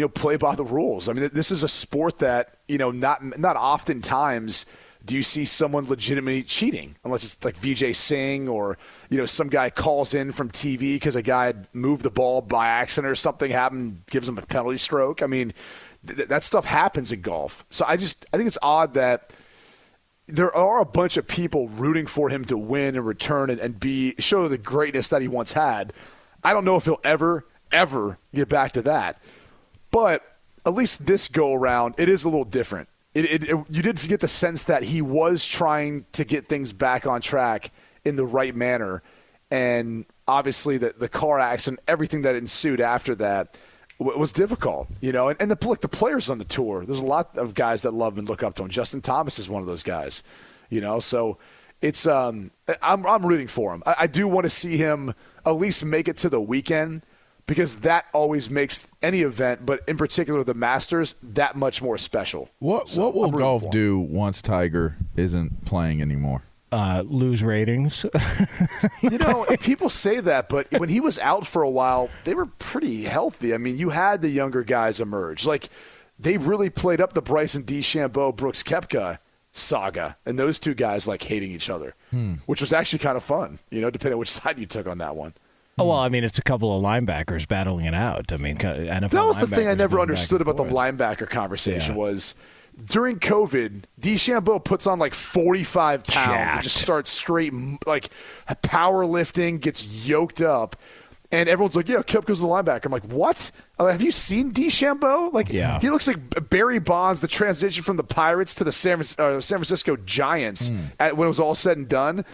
you 0.00 0.04
know 0.06 0.08
play 0.08 0.36
by 0.36 0.54
the 0.54 0.64
rules. 0.64 1.10
I 1.10 1.12
mean, 1.12 1.28
this 1.34 1.50
is 1.50 1.62
a 1.62 1.68
sport 1.68 2.20
that 2.20 2.56
you 2.68 2.78
know 2.78 2.90
not 2.90 3.38
not 3.38 3.56
oftentimes 3.56 4.64
do 5.04 5.14
you 5.14 5.22
see 5.22 5.44
someone 5.44 5.86
legitimately 5.86 6.42
cheating 6.42 6.94
unless 7.04 7.22
it's 7.22 7.44
like 7.44 7.60
Vijay 7.60 7.94
Singh 7.94 8.48
or 8.48 8.78
you 9.10 9.18
know 9.18 9.26
some 9.26 9.50
guy 9.50 9.68
calls 9.68 10.14
in 10.14 10.32
from 10.32 10.48
TV 10.48 10.94
because 10.94 11.16
a 11.16 11.22
guy 11.22 11.52
moved 11.74 12.02
the 12.02 12.10
ball 12.10 12.40
by 12.40 12.66
accident 12.66 13.10
or 13.10 13.14
something 13.14 13.50
happened 13.50 14.00
gives 14.10 14.26
him 14.26 14.38
a 14.38 14.42
penalty 14.42 14.78
stroke. 14.78 15.22
I 15.22 15.26
mean, 15.26 15.52
th- 16.06 16.28
that 16.28 16.44
stuff 16.44 16.64
happens 16.64 17.12
in 17.12 17.20
golf. 17.20 17.66
So 17.68 17.84
I 17.86 17.98
just 17.98 18.24
I 18.32 18.38
think 18.38 18.46
it's 18.46 18.58
odd 18.62 18.94
that 18.94 19.34
there 20.28 20.54
are 20.56 20.80
a 20.80 20.86
bunch 20.86 21.18
of 21.18 21.28
people 21.28 21.68
rooting 21.68 22.06
for 22.06 22.30
him 22.30 22.46
to 22.46 22.56
win 22.56 22.96
and 22.96 23.04
return 23.04 23.50
and, 23.50 23.60
and 23.60 23.78
be 23.78 24.14
show 24.18 24.48
the 24.48 24.56
greatness 24.56 25.08
that 25.08 25.20
he 25.20 25.28
once 25.28 25.52
had. 25.52 25.92
I 26.42 26.54
don't 26.54 26.64
know 26.64 26.76
if 26.76 26.86
he'll 26.86 27.00
ever 27.04 27.44
ever 27.72 28.18
get 28.34 28.48
back 28.48 28.72
to 28.72 28.82
that, 28.82 29.20
but 29.90 30.22
at 30.66 30.74
least 30.74 31.06
this 31.06 31.28
go 31.28 31.54
around, 31.54 31.94
it 31.98 32.08
is 32.08 32.24
a 32.24 32.28
little 32.28 32.44
different. 32.44 32.88
It, 33.14 33.24
it, 33.24 33.48
it, 33.50 33.56
you 33.68 33.82
did 33.82 33.96
get 34.06 34.20
the 34.20 34.28
sense 34.28 34.64
that 34.64 34.84
he 34.84 35.02
was 35.02 35.44
trying 35.44 36.06
to 36.12 36.24
get 36.24 36.48
things 36.48 36.72
back 36.72 37.06
on 37.06 37.20
track 37.20 37.72
in 38.04 38.16
the 38.16 38.24
right 38.24 38.54
manner, 38.54 39.02
and 39.50 40.04
obviously 40.28 40.78
the 40.78 40.94
the 40.96 41.08
car 41.08 41.40
accident, 41.40 41.80
everything 41.88 42.22
that 42.22 42.36
ensued 42.36 42.80
after 42.80 43.14
that 43.16 43.58
w- 43.98 44.16
was 44.16 44.32
difficult, 44.32 44.88
you 45.00 45.12
know. 45.12 45.28
And, 45.28 45.42
and 45.42 45.50
the 45.50 45.68
look, 45.68 45.80
the 45.80 45.88
players 45.88 46.30
on 46.30 46.38
the 46.38 46.44
tour, 46.44 46.84
there's 46.84 47.00
a 47.00 47.06
lot 47.06 47.36
of 47.36 47.54
guys 47.54 47.82
that 47.82 47.92
love 47.92 48.16
and 48.16 48.28
look 48.28 48.44
up 48.44 48.54
to 48.56 48.62
him. 48.62 48.68
Justin 48.68 49.00
Thomas 49.00 49.40
is 49.40 49.48
one 49.48 49.60
of 49.60 49.66
those 49.66 49.82
guys, 49.82 50.22
you 50.68 50.80
know. 50.80 51.00
So 51.00 51.38
it's 51.82 52.06
um, 52.06 52.52
I'm 52.80 53.04
I'm 53.06 53.26
rooting 53.26 53.48
for 53.48 53.74
him. 53.74 53.82
I, 53.86 53.94
I 54.00 54.06
do 54.06 54.28
want 54.28 54.44
to 54.44 54.50
see 54.50 54.76
him 54.76 55.14
at 55.44 55.52
least 55.56 55.84
make 55.84 56.06
it 56.06 56.16
to 56.18 56.28
the 56.28 56.40
weekend 56.40 57.02
because 57.50 57.76
that 57.80 58.06
always 58.14 58.48
makes 58.48 58.86
any 59.02 59.22
event, 59.22 59.66
but 59.66 59.80
in 59.88 59.96
particular 59.96 60.44
the 60.44 60.54
Masters, 60.54 61.16
that 61.22 61.56
much 61.56 61.82
more 61.82 61.98
special. 61.98 62.48
What 62.60 62.88
So 62.88 63.02
What 63.02 63.14
will 63.14 63.30
golf 63.32 63.68
do 63.70 63.98
once 63.98 64.40
Tiger 64.40 64.96
isn't 65.16 65.64
playing 65.66 66.00
anymore? 66.00 66.42
Uh, 66.72 67.02
lose 67.06 67.42
ratings. 67.42 68.06
You 69.02 69.18
know, 69.18 69.44
people 69.60 69.90
say 69.90 70.20
that, 70.20 70.48
but 70.48 70.70
when 70.78 70.88
he 70.88 71.00
was 71.00 71.18
out 71.18 71.44
for 71.46 71.62
a 71.62 71.70
while, 71.70 72.08
they 72.24 72.34
were 72.34 72.46
pretty 72.46 73.02
healthy. 73.04 73.52
I 73.54 73.58
mean, 73.58 73.76
you 73.78 73.88
had 73.90 74.22
the 74.22 74.28
younger 74.28 74.62
guys 74.62 75.00
emerge. 75.00 75.44
Like, 75.46 75.68
they 76.18 76.36
really 76.36 76.70
played 76.70 77.00
up 77.00 77.14
the 77.14 77.22
Bryson 77.22 77.64
DeChambeau, 77.64 78.36
Brooks 78.36 78.62
Koepka 78.62 79.18
saga, 79.52 80.16
and 80.24 80.38
those 80.38 80.60
two 80.60 80.74
guys 80.74 81.08
like 81.08 81.22
hating 81.24 81.50
each 81.50 81.68
other, 81.70 81.94
Hmm. 82.10 82.34
which 82.46 82.60
was 82.60 82.72
actually 82.72 83.00
kind 83.00 83.16
of 83.16 83.24
fun. 83.24 83.58
You 83.70 83.80
know, 83.80 83.90
depending 83.90 84.14
on 84.14 84.18
which 84.20 84.30
side 84.40 84.58
you 84.58 84.66
took 84.66 84.86
on 84.86 84.98
that 84.98 85.16
one. 85.16 85.34
Oh, 85.78 85.84
well, 85.86 85.98
I 85.98 86.08
mean, 86.10 86.24
it's 86.24 86.38
a 86.38 86.42
couple 86.42 86.76
of 86.76 86.82
linebackers 86.82 87.48
battling 87.48 87.86
it 87.86 87.94
out. 87.94 88.32
I 88.32 88.36
mean, 88.36 88.56
NFL 88.58 89.10
that 89.10 89.24
was 89.26 89.38
the 89.38 89.46
thing 89.46 89.66
I 89.66 89.74
never 89.74 89.98
understood 90.00 90.40
about 90.42 90.56
the 90.58 90.64
linebacker 90.64 91.28
conversation 91.28 91.94
Yeah. 91.94 92.00
was 92.02 92.34
during 92.86 93.18
COVID, 93.18 93.82
DeChambeau 94.00 94.62
puts 94.62 94.86
on 94.86 94.98
like 94.98 95.14
45 95.14 96.06
pounds 96.06 96.54
and 96.54 96.62
just 96.62 96.76
starts 96.76 97.10
straight 97.10 97.52
like 97.86 98.10
powerlifting, 98.62 99.60
gets 99.60 100.06
yoked 100.06 100.40
up. 100.42 100.76
And 101.32 101.48
everyone's 101.48 101.76
like, 101.76 101.88
yeah, 101.88 102.02
to 102.02 102.40
the 102.42 102.48
linebacker. 102.48 102.86
I'm 102.86 102.92
like, 102.92 103.04
what? 103.04 103.52
Uh, 103.78 103.86
have 103.86 104.02
you 104.02 104.10
seen 104.10 104.50
DeChambeau? 104.50 105.32
Like, 105.32 105.48
Yeah. 105.52 105.78
he 105.78 105.88
looks 105.88 106.08
like 106.08 106.50
Barry 106.50 106.80
Bonds, 106.80 107.20
the 107.20 107.28
transition 107.28 107.84
from 107.84 107.96
the 107.96 108.02
Pirates 108.02 108.54
to 108.56 108.64
the 108.64 108.72
San, 108.72 108.98
uh, 109.00 109.40
San 109.40 109.40
Francisco 109.58 109.94
Giants 109.96 110.72
at, 110.98 111.16
when 111.16 111.26
it 111.26 111.28
was 111.28 111.38
all 111.38 111.54
said 111.54 111.76
and 111.76 111.88
done. 111.88 112.24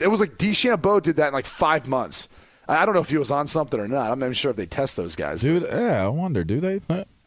It 0.00 0.06
was 0.08 0.20
like 0.20 0.36
DeChambeau 0.38 1.02
did 1.02 1.16
that 1.16 1.28
in 1.28 1.34
like 1.34 1.46
five 1.46 1.88
months. 1.88 2.28
I 2.68 2.82
I 2.82 2.84
don't 2.86 2.94
know 2.94 3.00
if 3.00 3.10
he 3.10 3.18
was 3.18 3.30
on 3.30 3.46
something 3.46 3.78
or 3.78 3.88
not. 3.88 4.10
I'm 4.10 4.18
not 4.18 4.26
even 4.26 4.34
sure 4.34 4.50
if 4.50 4.56
they 4.56 4.66
test 4.66 4.96
those 4.96 5.16
guys. 5.16 5.40
Do 5.40 5.60
they? 5.60 5.68
Yeah, 5.68 6.04
I 6.04 6.08
wonder. 6.08 6.44
Do 6.44 6.60
they? 6.60 6.80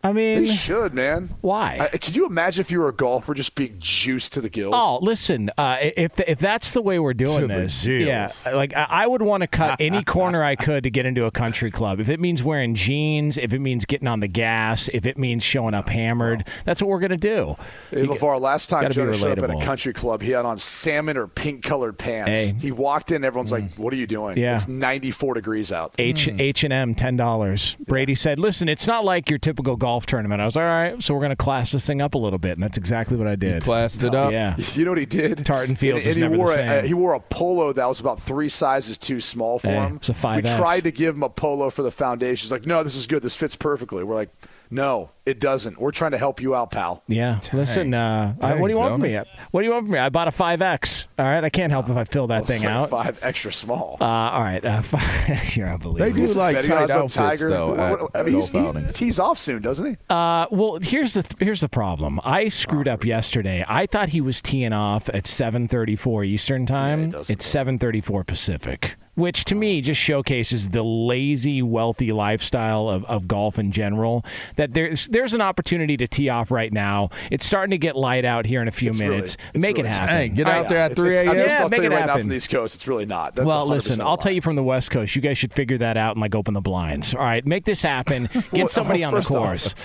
I 0.04 0.14
mean, 0.14 0.44
They 0.44 0.48
should, 0.48 0.94
man. 0.94 1.32
Why? 1.42 1.80
I, 1.82 1.88
could 1.98 2.16
you 2.16 2.28
imagine 2.28 2.62
if 2.62 2.70
you 2.72 2.80
were 2.80 2.90
a 2.90 2.94
golfer 2.94 3.34
just 3.34 3.56
being 3.56 3.76
juiced 3.80 4.34
to 4.34 4.42
the 4.42 4.50
gills? 4.50 4.74
Oh, 4.78 5.00
listen. 5.02 5.50
Uh, 5.58 5.78
if 5.82 6.20
if 6.20 6.38
that's 6.40 6.72
the 6.72 6.82
way 6.82 7.00
we're 7.00 7.16
doing 7.16 7.42
To 7.42 7.48
this, 7.48 7.84
gills. 7.84 8.46
yeah, 8.46 8.54
like 8.54 8.76
I, 8.78 8.84
I 8.90 9.08
would 9.08 9.22
want 9.24 9.42
to 9.42 9.48
cut 9.48 9.78
any 9.82 10.04
corner 10.04 10.44
I 10.44 10.56
could 10.56 10.84
to 10.84 10.90
get 10.92 11.06
into 11.08 11.26
a 11.26 11.32
country 11.32 11.72
club. 11.72 12.00
If 12.00 12.10
it 12.10 12.20
means 12.20 12.44
wearing 12.44 12.76
jeans, 12.76 13.38
if 13.38 13.54
it 13.54 13.60
means 13.60 13.86
getting 13.86 14.08
on 14.08 14.20
the 14.20 14.28
gas, 14.28 14.88
if 14.94 15.06
it 15.06 15.18
means 15.18 15.44
showing 15.44 15.74
up 15.74 15.90
hammered, 15.90 16.48
that's 16.64 16.82
what 16.82 16.90
we're 16.90 17.00
gonna 17.00 17.18
do. 17.18 17.56
Hey, 17.90 18.06
LeVar, 18.06 18.40
last 18.40 18.68
time 18.70 18.84
gotta 18.84 18.94
be 18.94 19.02
Jonah 19.02 19.18
showed 19.18 19.40
up 19.40 19.50
at 19.50 19.56
a 19.56 19.66
country 19.66 19.94
club, 19.94 20.22
he 20.22 20.32
had 20.32 20.46
on 20.46 20.58
salmon 20.60 21.18
or 21.18 21.28
pink 21.28 21.64
colored 21.64 21.98
pants. 21.98 22.30
Hey. 22.30 22.56
He 22.60 22.72
walked 22.72 23.12
in, 23.12 23.26
everyone's 23.26 23.52
like, 23.52 23.74
What 23.76 23.92
are 23.94 23.98
you 23.98 24.08
doing? 24.08 24.38
Yeah. 24.38 24.56
It's 24.56 24.68
94 24.68 25.34
degrees 25.34 25.72
out. 25.72 25.96
H 25.98 26.30
H 26.30 26.64
and 26.64 26.72
M 26.72 26.94
ten 26.94 27.18
dollars. 27.18 27.76
Brady 27.80 28.14
said, 28.16 28.38
"Listen, 28.40 28.70
it's 28.70 28.86
not 28.88 29.04
like 29.04 29.30
your 29.30 29.40
typical 29.40 29.76
golf 29.88 30.06
tournament." 30.06 30.42
I 30.42 30.46
was 30.46 30.58
all 30.58 30.64
right, 30.64 31.02
so 31.02 31.14
we're 31.14 31.22
gonna 31.22 31.36
class 31.36 31.72
this 31.72 31.86
thing 31.88 32.02
up 32.02 32.14
a 32.14 32.18
little 32.18 32.40
bit, 32.40 32.52
and 32.54 32.64
that's 32.64 32.78
exactly 32.78 33.16
what 33.18 33.28
I 33.28 33.36
did. 33.36 33.64
Classed 33.64 34.04
it 34.04 34.14
up. 34.14 34.32
Yeah, 34.32 34.56
You 34.74 34.86
know 34.86 34.92
what 34.92 34.98
he 34.98 35.06
did? 35.06 35.46
Tartan 35.46 35.76
Fields 35.76 36.00
and, 36.06 36.08
is 36.10 36.16
and 36.16 36.16
he 36.18 36.22
never 36.24 36.34
the 36.36 36.40
wore 36.40 36.54
same. 36.56 36.68
A, 36.70 36.82
he 36.82 36.94
wore 36.94 37.14
a 37.14 37.20
polo 37.20 37.72
that 37.74 37.88
was 37.88 38.00
about 38.00 38.20
three 38.20 38.50
sizes 38.50 38.98
too 38.98 39.22
small 39.22 39.60
for 39.60 39.68
Hey, 39.70 39.76
him. 39.76 39.96
it's 39.98 40.10
a 40.10 40.14
5X. 40.14 40.36
We 40.36 40.58
tried 40.58 40.84
to 40.84 40.92
give 40.92 41.16
him 41.16 41.24
a 41.24 41.30
polo 41.30 41.70
for 41.70 41.82
the 41.84 41.92
foundation. 41.92 42.44
He's 42.46 42.52
like, 42.52 42.66
"No, 42.66 42.84
this 42.84 42.96
is 42.96 43.08
good. 43.08 43.22
This 43.24 43.36
fits 43.36 43.56
perfectly." 43.56 44.04
We're 44.04 44.16
like, 44.16 44.30
"No, 44.70 45.12
it 45.26 45.40
doesn't. 45.40 45.80
We're 45.80 45.92
trying 45.92 46.12
to 46.12 46.18
help 46.18 46.42
you 46.42 46.56
out, 46.56 46.72
pal." 46.72 47.04
yeah. 47.08 47.40
Listen, 47.54 47.94
uh, 47.94 48.34
I- 48.44 48.52
Dang, 48.54 48.62
what 48.62 48.68
do 48.68 48.74
you 48.74 48.80
want 48.80 48.94
from 48.94 49.02
me? 49.02 49.20
What 49.52 49.62
do 49.62 49.66
you 49.68 49.72
want 49.74 49.86
from 49.86 49.94
me? 49.94 50.00
I 50.00 50.10
bought 50.10 50.28
a 50.28 50.32
five 50.32 50.62
X. 50.62 51.08
All 51.18 51.26
right, 51.26 51.44
I 51.44 51.50
can't 51.50 51.72
help 51.72 51.90
if 51.90 51.96
I 51.98 52.04
fill 52.04 52.28
that 52.28 52.42
It's 52.44 52.50
thing 52.62 52.66
out. 52.66 52.90
five 52.90 53.18
extra 53.22 53.52
small. 53.52 53.98
Uh, 54.00 54.06
all 54.06 54.42
right, 54.42 54.64
uh, 54.64 54.82
five, 54.84 55.56
you're 55.56 55.70
unbelievable. 55.70 56.18
They 56.18 56.26
do 56.26 56.34
like 56.34 56.56
Betting 56.56 56.72
tight 56.72 56.90
outfits 56.92 57.14
Tiger. 57.16 57.50
though. 57.50 57.70
What- 57.70 58.16
At, 58.16 58.22
I 58.22 58.24
mean, 58.24 58.36
he's, 58.36 58.50
golf 58.50 58.76
he 58.76 58.88
tees 58.88 59.20
off 59.20 59.38
soon, 59.40 59.62
doesn't 59.62 59.86
he? 59.86 59.98
Uh, 60.10 60.48
well, 60.52 60.80
here's 60.82 61.14
the 61.14 61.26
here's 61.40 61.62
the 61.62 61.70
problem. 61.70 62.20
I 62.24 62.48
screwed 62.50 62.88
up 62.88 63.06
yesterday. 63.06 63.64
I 63.68 63.86
thought 63.86 64.10
he 64.10 64.22
was 64.22 64.42
teeing 64.42 64.74
off 64.74 65.10
at 65.10 65.26
7:34 65.26 66.26
Eastern 66.26 66.66
time. 66.66 67.10
doesn't, 67.10 67.34
it's 67.34 67.46
7:34 67.46 68.26
Pacific, 68.26 68.96
which 69.18 69.44
to 69.46 69.56
me 69.56 69.82
just 69.82 70.00
showcases 70.00 70.70
the 70.70 70.84
lazy, 70.84 71.62
wealthy 71.62 72.12
lifestyle 72.14 72.88
of, 72.88 73.04
of 73.06 73.28
golf 73.28 73.60
in 73.60 73.72
general. 73.74 74.24
That 74.56 74.74
there's 74.74 75.08
there's 75.08 75.34
an 75.34 75.42
opportunity 75.42 75.98
to 75.98 76.08
tee 76.08 76.30
off 76.30 76.52
right 76.52 76.72
now. 76.72 77.10
It's 77.32 77.46
starting 77.46 77.72
to 77.72 77.78
get 77.78 77.96
light 77.96 78.24
out 78.24 78.46
here 78.46 78.62
in 78.62 78.68
a 78.68 78.72
few 78.72 78.90
It's 78.90 79.00
minutes. 79.00 79.38
it's 79.54 79.62
Make 79.66 79.78
really 79.78 79.90
it 79.90 79.92
happen. 79.92 80.16
Hey, 80.16 80.30
get 80.30 80.48
out 80.48 80.62
right. 80.62 80.70
there 80.70 80.80
at 80.84 80.96
3 80.96 81.10
it's- 81.18 81.28
I'm 81.28 81.36
just, 81.36 81.48
Yeah, 81.56 81.64
I'll 81.64 81.70
make 81.70 81.78
tell 81.78 81.84
you 81.84 81.92
it 81.92 81.94
right 81.96 82.00
now 82.02 82.08
happen. 82.14 82.22
from 82.22 82.30
the 82.30 82.36
East 82.36 82.50
Coast, 82.50 82.76
it's 82.76 82.88
really 82.88 83.06
not. 83.06 83.36
That's 83.36 83.46
well, 83.46 83.66
listen, 83.66 84.00
I'll 84.00 84.18
tell 84.18 84.32
you 84.32 84.42
from 84.42 84.56
the 84.56 84.64
West 84.64 84.92
Coast. 84.92 85.16
You 85.16 85.22
guys 85.22 85.38
should 85.38 85.52
figure 85.52 85.80
that 85.80 85.98
out 85.98 86.16
and 86.16 86.22
like 86.22 86.36
open 86.36 86.54
the 86.54 86.62
blinds. 86.62 87.14
All 87.16 87.22
right, 87.22 87.46
make 87.46 87.66
this 87.66 87.82
happen. 87.82 88.28
Get 88.34 88.54
Well, 88.54 88.68
somebody 88.68 89.04
on 89.04 89.14
the 89.14 89.20
first 89.20 89.32
off, 89.32 89.38
course. 89.44 89.76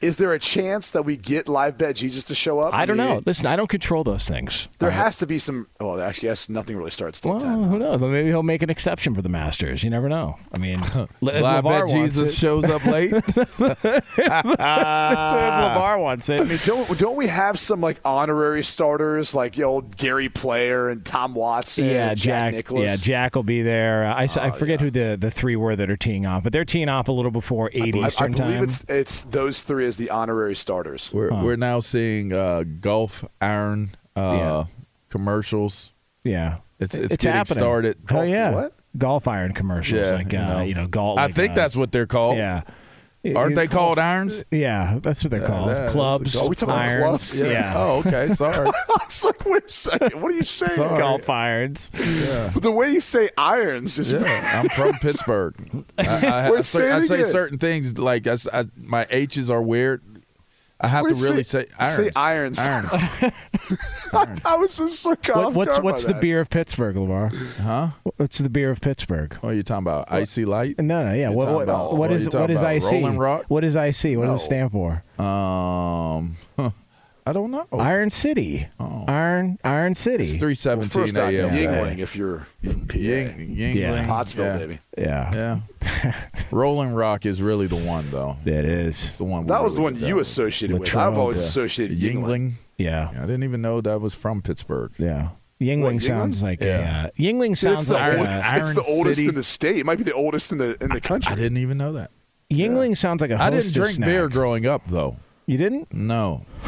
Is 0.00 0.16
there 0.16 0.32
a 0.32 0.38
chance 0.38 0.90
that 0.92 1.02
we 1.02 1.16
get 1.16 1.48
live 1.48 1.76
bet 1.76 1.96
Jesus 1.96 2.22
to 2.24 2.34
show 2.34 2.60
up? 2.60 2.72
I 2.72 2.86
don't 2.86 2.96
mean, 2.98 3.06
know. 3.06 3.22
Listen, 3.26 3.46
I 3.46 3.56
don't 3.56 3.68
control 3.68 4.04
those 4.04 4.28
things. 4.28 4.68
There 4.78 4.90
has 4.90 5.18
to 5.18 5.26
be 5.26 5.40
some. 5.40 5.66
Well, 5.80 6.00
actually, 6.00 6.28
yes, 6.28 6.48
nothing 6.48 6.76
really 6.76 6.92
starts 6.92 7.20
till 7.20 7.32
Well, 7.32 7.40
10. 7.40 7.64
who 7.64 7.78
knows? 7.80 7.98
But 7.98 8.08
maybe 8.08 8.28
he'll 8.28 8.44
make 8.44 8.62
an 8.62 8.70
exception 8.70 9.14
for 9.16 9.22
the 9.22 9.28
Masters. 9.28 9.82
You 9.82 9.90
never 9.90 10.08
know. 10.08 10.38
I 10.52 10.58
mean, 10.58 10.80
Live 11.20 11.42
LeVar 11.42 11.86
bet 11.86 11.88
Jesus 11.88 12.30
it. 12.32 12.36
shows 12.36 12.64
up 12.66 12.84
late. 12.84 13.12
if 13.12 13.56
LeVar 14.56 16.00
wants 16.00 16.28
it. 16.28 16.40
I 16.40 16.44
mean, 16.44 16.60
don't 16.64 16.98
don't 16.98 17.16
we 17.16 17.26
have 17.26 17.58
some 17.58 17.80
like 17.80 18.00
honorary 18.04 18.62
starters 18.62 19.34
like 19.34 19.56
you 19.56 19.64
know, 19.64 19.80
Gary 19.80 20.28
Player 20.28 20.88
and 20.88 21.04
Tom 21.04 21.34
Watson? 21.34 21.86
yeah, 21.86 22.10
and 22.10 22.18
Jack, 22.18 22.28
Jack. 22.28 22.54
Nicklaus. 22.54 22.84
Yeah, 22.84 22.96
Jack 22.96 23.34
will 23.34 23.42
be 23.42 23.62
there. 23.62 24.06
I 24.06 24.28
oh, 24.36 24.50
forget 24.52 24.80
who 24.80 24.92
the, 24.92 25.16
the 25.18 25.30
three 25.30 25.56
were 25.56 25.74
that 25.74 25.90
are 25.90 25.96
teeing 25.96 26.24
off, 26.24 26.44
but 26.44 26.52
they're 26.52 26.64
teeing 26.64 26.88
off 26.88 27.08
a 27.08 27.12
little 27.12 27.32
before 27.32 27.70
eight 27.72 27.96
I, 27.96 27.98
I 27.98 28.06
Eastern 28.06 28.32
believe 28.32 28.54
time. 28.54 28.62
it's 28.64 28.84
it's 28.88 29.22
those 29.22 29.62
three 29.62 29.87
as 29.88 29.96
the 29.96 30.10
honorary 30.10 30.54
starters. 30.54 31.10
We're 31.12 31.30
we're 31.42 31.56
now 31.56 31.80
seeing 31.80 32.32
uh, 32.32 32.64
golf 32.80 33.24
iron 33.40 33.90
uh, 34.16 34.20
Yeah. 34.20 34.64
commercials. 35.10 35.92
yeah, 36.24 36.58
It's 36.78 36.94
It- 36.94 37.04
it's, 37.06 37.16
getting 37.16 37.36
happening. 37.36 37.58
started. 37.58 37.96
Oh 38.10 38.22
yeah, 38.22 38.50
what? 38.54 38.72
golf 38.96 39.26
iron 39.26 39.52
commercials, 39.52 40.00
Yeah, 40.08 40.14
like 40.14 40.32
you 40.32 40.38
uh, 40.38 40.46
know. 40.54 40.60
you 40.62 40.74
know, 40.74 40.86
golf. 40.86 41.18
I 41.18 41.24
like, 41.26 41.34
think 41.34 41.52
uh, 41.52 41.54
that's 41.56 41.74
what 41.76 41.90
they're 41.92 42.06
called. 42.06 42.36
Yeah. 42.36 42.62
Aren't 43.34 43.50
You- 43.50 43.56
they 43.56 43.68
called 43.68 43.98
irons? 43.98 44.44
Yeah, 44.50 44.98
that's 45.02 45.22
what 45.24 45.30
they're 45.30 45.46
called. 45.46 45.68
that- 45.70 45.90
Clubs, 45.90 46.32
that's 46.32 46.34
a 46.34 46.38
golf- 46.38 46.46
Are 46.46 46.48
we 46.50 46.56
talking 46.56 46.74
irons. 46.74 47.02
clubs? 47.04 47.40
Yeah. 47.40 47.74
Oh, 47.76 47.98
okay. 48.06 48.28
Sorry. 48.28 48.68
I 48.88 49.04
was 49.06 49.24
like, 49.24 49.44
wait 49.44 49.64
a 49.64 49.68
second, 49.68 50.20
what 50.22 50.32
are 50.32 50.34
you 50.36 50.42
saying? 50.44 50.72
Sorry. 50.76 50.98
Golf 50.98 51.28
irons. 51.30 51.90
But 51.94 52.62
the 52.62 52.72
way 52.72 52.90
you 52.92 53.00
say 53.00 53.30
irons 53.38 53.98
is 53.98 54.12
Yeah, 54.12 54.60
I'm 54.60 54.68
from 54.70 54.98
Pittsburgh. 54.98 55.54
I, 55.98 56.02
I, 56.06 56.46
I, 56.46 56.50
Wait, 56.50 56.64
say, 56.64 56.78
say 56.80 56.90
I 56.90 57.02
say 57.02 57.22
certain 57.22 57.58
things 57.58 57.98
like 57.98 58.26
I, 58.26 58.32
s- 58.32 58.48
I- 58.52 58.64
my 58.82 59.06
H's 59.10 59.50
are 59.50 59.62
weird. 59.62 60.02
I 60.80 60.86
have 60.88 61.04
Wait, 61.04 61.16
to 61.16 61.22
really 61.24 61.42
say, 61.42 61.66
say- 61.66 62.08
irons. 62.14 62.56
say 62.56 62.60
irons. 62.60 62.92
Irons. 64.12 64.40
I 64.46 64.56
was 64.56 64.76
just 64.76 65.02
so 65.02 65.16
caught 65.16 65.36
What, 65.36 65.44
off 65.46 65.54
what's 65.54 65.76
by 65.78 65.82
what's 65.82 66.04
the 66.04 66.12
that. 66.12 66.22
beer 66.22 66.40
of 66.40 66.50
Pittsburgh, 66.50 66.96
Lamar? 66.96 67.30
huh? 67.62 67.88
What's 68.16 68.38
the 68.38 68.48
beer 68.48 68.70
of 68.70 68.80
Pittsburgh? 68.80 69.34
What 69.40 69.50
are 69.50 69.54
you 69.54 69.62
talking 69.64 69.82
about? 69.88 70.06
IC 70.12 70.46
Light? 70.46 70.78
No, 70.78 71.04
no, 71.04 71.12
yeah. 71.14 71.28
You're 71.28 71.32
What, 71.32 71.42
talking 71.46 71.54
what, 71.56 71.62
about- 71.64 71.90
what 71.90 71.98
what 71.98 72.10
are 72.10 72.14
is 72.14 72.22
you 72.22 72.26
what 72.26 72.32
talking 72.48 72.54
is 72.56 72.60
about? 72.60 72.76
IC? 72.76 72.82
Rolling 73.02 73.18
Rock? 73.18 73.44
What 73.48 73.64
is 73.64 73.74
IC? 73.74 74.16
What 74.18 74.26
does 74.26 74.40
it 74.40 74.44
stand 74.44 74.70
for? 74.72 75.02
Um, 75.18 76.36
I 77.28 77.32
don't 77.34 77.50
know. 77.50 77.66
Iron 77.72 78.10
City. 78.10 78.66
Iron 78.80 79.58
Iron 79.62 79.94
City. 79.94 80.22
It's 80.22 80.36
three 80.36 80.48
Well, 80.50 80.54
seventeen 80.56 81.02
first 81.02 81.18
out 81.18 81.32
a.m. 81.32 81.50
Yuengling 81.50 81.98
if 81.98 82.16
you're 82.16 82.46
in 82.62 82.86
PA. 82.86 82.96
Ying, 82.96 83.54
Yuengling, 83.54 83.74
Yeah. 83.74 84.06
Pottsville, 84.06 84.44
yeah. 84.46 84.58
baby. 84.58 84.78
Yeah, 84.96 85.60
Yeah. 85.82 86.12
Rolling 86.50 86.92
Rock 86.94 87.26
is 87.26 87.42
really 87.42 87.66
the 87.66 87.76
one, 87.76 88.10
though. 88.10 88.36
it 88.46 88.64
It's 89.04 89.16
the 89.18 89.24
one. 89.24 89.46
That 89.46 89.62
was 89.62 89.76
the 89.76 89.82
one 89.82 89.96
you 89.96 90.00
down 90.14 90.20
associated 90.20 90.78
with. 90.78 90.88
Latrobe, 90.88 91.12
I've 91.12 91.18
always 91.18 91.38
associated 91.38 91.98
Yuengling. 91.98 92.22
Yuengling. 92.22 92.52
Yeah, 92.78 93.10
I 93.16 93.20
didn't 93.22 93.42
even 93.44 93.60
know 93.60 93.80
that 93.82 94.00
was 94.00 94.14
from 94.14 94.40
Pittsburgh. 94.42 94.92
yeah. 94.98 95.30
Yuengling 95.60 95.82
What, 95.82 95.92
Yuengling? 95.94 96.02
sounds 96.02 96.42
like 96.42 96.60
Yeah. 96.62 97.04
a, 97.04 97.06
uh, 97.08 97.10
Yuengling 97.18 97.56
sounds 97.58 97.76
it's 97.78 97.86
the, 97.86 97.94
like 97.94 98.16
old, 98.18 98.26
a, 98.26 98.38
it's, 98.38 98.52
it's 98.52 98.74
the 98.74 98.84
oldest 98.88 99.16
City. 99.18 99.28
in 99.28 99.34
the 99.34 99.42
state. 99.42 99.76
It 99.78 99.86
might 99.86 99.98
be 99.98 100.04
the 100.04 100.14
oldest 100.14 100.52
in 100.52 100.58
the 100.58 100.76
in 100.82 100.90
the 100.90 101.00
country. 101.00 101.32
I 101.32 101.34
didn't 101.36 101.58
even 101.58 101.76
know 101.76 101.92
that. 101.94 102.10
Yuengling 102.50 102.96
sounds 102.96 103.20
like 103.20 103.30
a 103.32 103.42
I 103.42 103.50
didn't 103.50 103.74
drink 103.74 103.96
snack. 103.96 104.06
beer 104.06 104.28
growing 104.28 104.64
up, 104.66 104.82
though. 104.86 105.16
You 105.48 105.56
didn't? 105.56 105.94
No. 105.94 106.44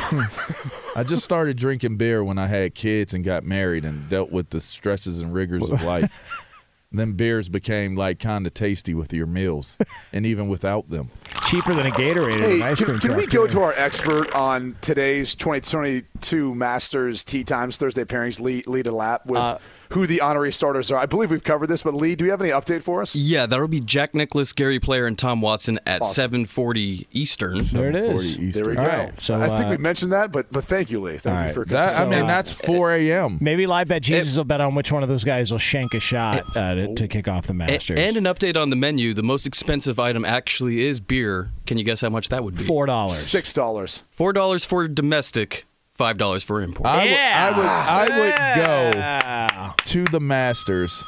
I 0.97 1.05
just 1.07 1.23
started 1.23 1.59
drinking 1.59 1.99
beer 1.99 2.25
when 2.25 2.39
I 2.39 2.47
had 2.47 2.75
kids 2.75 3.13
and 3.13 3.23
got 3.23 3.45
married 3.45 3.85
and 3.85 4.09
dealt 4.09 4.33
with 4.33 4.49
the 4.49 4.59
stresses 4.59 5.21
and 5.21 5.35
rigors 5.35 5.69
of 5.69 5.83
life. 5.83 6.25
then 6.93 7.13
beers 7.13 7.49
became 7.49 7.95
like 7.97 8.19
kind 8.19 8.47
of 8.47 8.55
tasty 8.55 8.95
with 8.95 9.13
your 9.13 9.27
meals 9.27 9.79
and 10.13 10.27
even 10.27 10.49
without 10.49 10.91
them. 10.91 11.11
Cheaper 11.45 11.75
than 11.75 11.87
a 11.87 11.91
Gatorade 11.91 12.43
at 12.43 12.49
Hey, 12.51 12.57
an 12.57 12.63
ice 12.63 12.79
can, 12.79 12.87
cream 12.87 12.99
can 13.01 13.17
we 13.17 13.27
go 13.27 13.47
to 13.47 13.61
our 13.63 13.73
expert 13.75 14.33
on 14.33 14.77
today's 14.81 15.35
2022 15.37 16.55
Masters 16.55 17.23
Tee 17.25 17.45
Times 17.45 17.77
Thursday 17.77 18.05
pairings, 18.05 18.41
Lee, 18.41 18.65
Lee 18.67 18.83
lap 18.83 19.27
with 19.27 19.39
Uh, 19.39 19.59
who 19.91 20.07
the 20.07 20.21
honorary 20.21 20.53
starters 20.53 20.91
are? 20.91 20.99
I 20.99 21.07
believe 21.07 21.31
we've 21.31 21.43
covered 21.45 21.69
this, 21.69 21.83
but 21.83 21.95
Lee, 21.95 22.15
do 22.17 22.25
you 22.25 22.31
have 22.33 22.41
any 22.43 22.51
update 22.51 22.83
for 22.83 23.01
us? 23.03 23.15
Yeah, 23.15 23.47
that'll 23.47 23.69
be 23.69 23.81
Jack 23.81 24.15
Nicklaus, 24.15 24.53
Gary 24.53 24.79
Player, 24.81 25.07
and 25.07 25.19
Tom 25.19 25.41
Watson 25.41 25.79
at 25.87 26.03
Awesome. 26.03 26.33
7:40 26.45 27.07
Eastern. 27.13 27.59
There 27.65 27.89
it 27.89 27.97
is. 27.97 28.39
Eastern. 28.39 28.63
There 28.65 28.71
we 28.71 28.77
go. 28.77 28.83
right, 29.05 29.21
so, 29.21 29.35
I 29.35 29.49
think 29.49 29.67
uh, 29.67 29.71
we 29.71 29.77
mentioned 29.79 30.13
that, 30.13 30.33
but 30.33 30.51
but 30.53 30.65
thank 30.65 30.91
you, 30.91 31.01
Lee. 31.01 31.19
Thank 31.19 31.35
all 31.35 31.41
you 31.43 31.47
right. 31.47 31.55
for 31.55 31.65
That, 31.67 31.97
I 31.97 32.05
So, 32.05 32.09
mean, 32.11 32.23
uh, 32.25 32.27
that's 32.27 32.53
4 32.53 32.95
a.m. 32.95 33.39
Maybe 33.41 33.67
live 33.67 33.89
bet 33.89 34.03
Jesus 34.03 34.37
will 34.37 34.45
bet 34.45 34.61
on 34.61 34.75
which 34.75 34.91
one 34.93 35.03
of 35.03 35.09
those 35.09 35.25
guys 35.25 35.51
will 35.51 35.59
shank 35.59 35.93
a 35.95 36.01
shot 36.01 36.45
uh, 36.57 36.80
to, 36.89 36.95
to 36.95 37.09
kick 37.09 37.29
off 37.29 37.47
the 37.47 37.53
A- 37.53 37.55
Masters. 37.55 37.99
and 37.99 38.17
an 38.17 38.25
update 38.25 38.57
on 38.61 38.71
the 38.71 38.77
menu. 38.77 39.15
The 39.15 39.23
most 39.23 39.47
expensive 39.47 39.99
item 39.99 40.25
actually 40.25 40.85
is 40.87 41.01
beer. 41.01 41.51
Can 41.67 41.79
you 41.79 41.85
guess 41.85 42.01
how 42.01 42.09
much 42.11 42.29
that 42.31 42.43
would 42.45 42.57
be? 42.57 42.65
Four 42.65 42.87
dollars. 42.87 43.17
six 43.17 43.53
dollars. 43.53 44.03
Four 44.11 44.33
dollars 44.33 44.65
for 44.65 44.87
domestic, 44.89 45.67
five 45.95 46.19
dollars 46.19 46.43
for 46.45 46.61
import. 46.63 46.89
I 46.89 47.05
would- 47.05 47.11
Yeah. 47.11 47.51
I 47.53 48.09
would, 48.09 48.15
I 48.33 49.69
would 49.69 49.75
go 49.77 49.85
to 49.85 50.05
the 50.11 50.21
Masters 50.21 51.03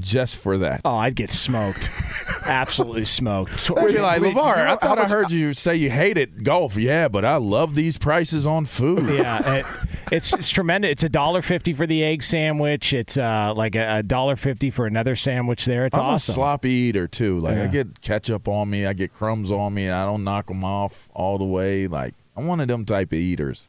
just 0.00 0.38
for 0.38 0.58
that. 0.58 0.80
Oh, 0.84 0.96
I'd 0.96 1.14
get 1.14 1.30
smoked. 1.30 1.88
Absolutely 2.44 3.04
smoked. 3.04 3.66
They'd 3.68 3.88
be 3.88 3.98
like, 4.00 4.22
LeVar, 4.22 4.56
I 4.66 4.76
thought 4.76 4.98
I 4.98 5.06
heard 5.06 5.30
you 5.30 5.52
say 5.52 5.76
you 5.76 5.90
hated 5.90 6.44
golf. 6.44 6.76
Yeah, 6.76 7.08
but 7.08 7.24
I 7.24 7.36
love 7.36 7.74
these 7.74 7.98
prices 7.98 8.46
on 8.46 8.64
food. 8.64 9.04
yeah, 9.14 9.54
it, 9.56 9.66
it's 10.10 10.32
it's 10.32 10.48
tremendous. 10.48 10.92
It's 10.92 11.02
a 11.04 11.08
dollar 11.08 11.42
fifty 11.42 11.74
for 11.74 11.86
the 11.86 12.02
egg 12.04 12.22
sandwich. 12.22 12.92
It's 12.92 13.18
uh 13.18 13.52
like 13.56 13.74
a 13.74 14.02
dollar 14.02 14.36
fifty 14.36 14.70
for 14.70 14.86
another 14.86 15.16
sandwich 15.16 15.64
there. 15.64 15.86
It's 15.86 15.96
I'm 15.96 16.04
awesome. 16.04 16.32
a 16.32 16.34
sloppy 16.34 16.70
eater 16.70 17.06
too. 17.06 17.40
Like 17.40 17.58
I 17.58 17.66
get 17.66 18.00
ketchup 18.00 18.48
on 18.48 18.70
me, 18.70 18.86
I 18.86 18.92
get 18.92 19.12
crumbs 19.12 19.52
on 19.52 19.74
me, 19.74 19.86
and 19.86 19.94
I 19.94 20.04
don't 20.04 20.24
knock 20.24 20.46
them 20.46 20.64
off 20.64 21.08
all 21.14 21.38
the 21.38 21.44
way. 21.44 21.86
Like 21.86 22.14
I'm 22.36 22.46
one 22.46 22.60
of 22.60 22.68
them 22.68 22.84
type 22.84 23.08
of 23.12 23.18
eaters. 23.18 23.68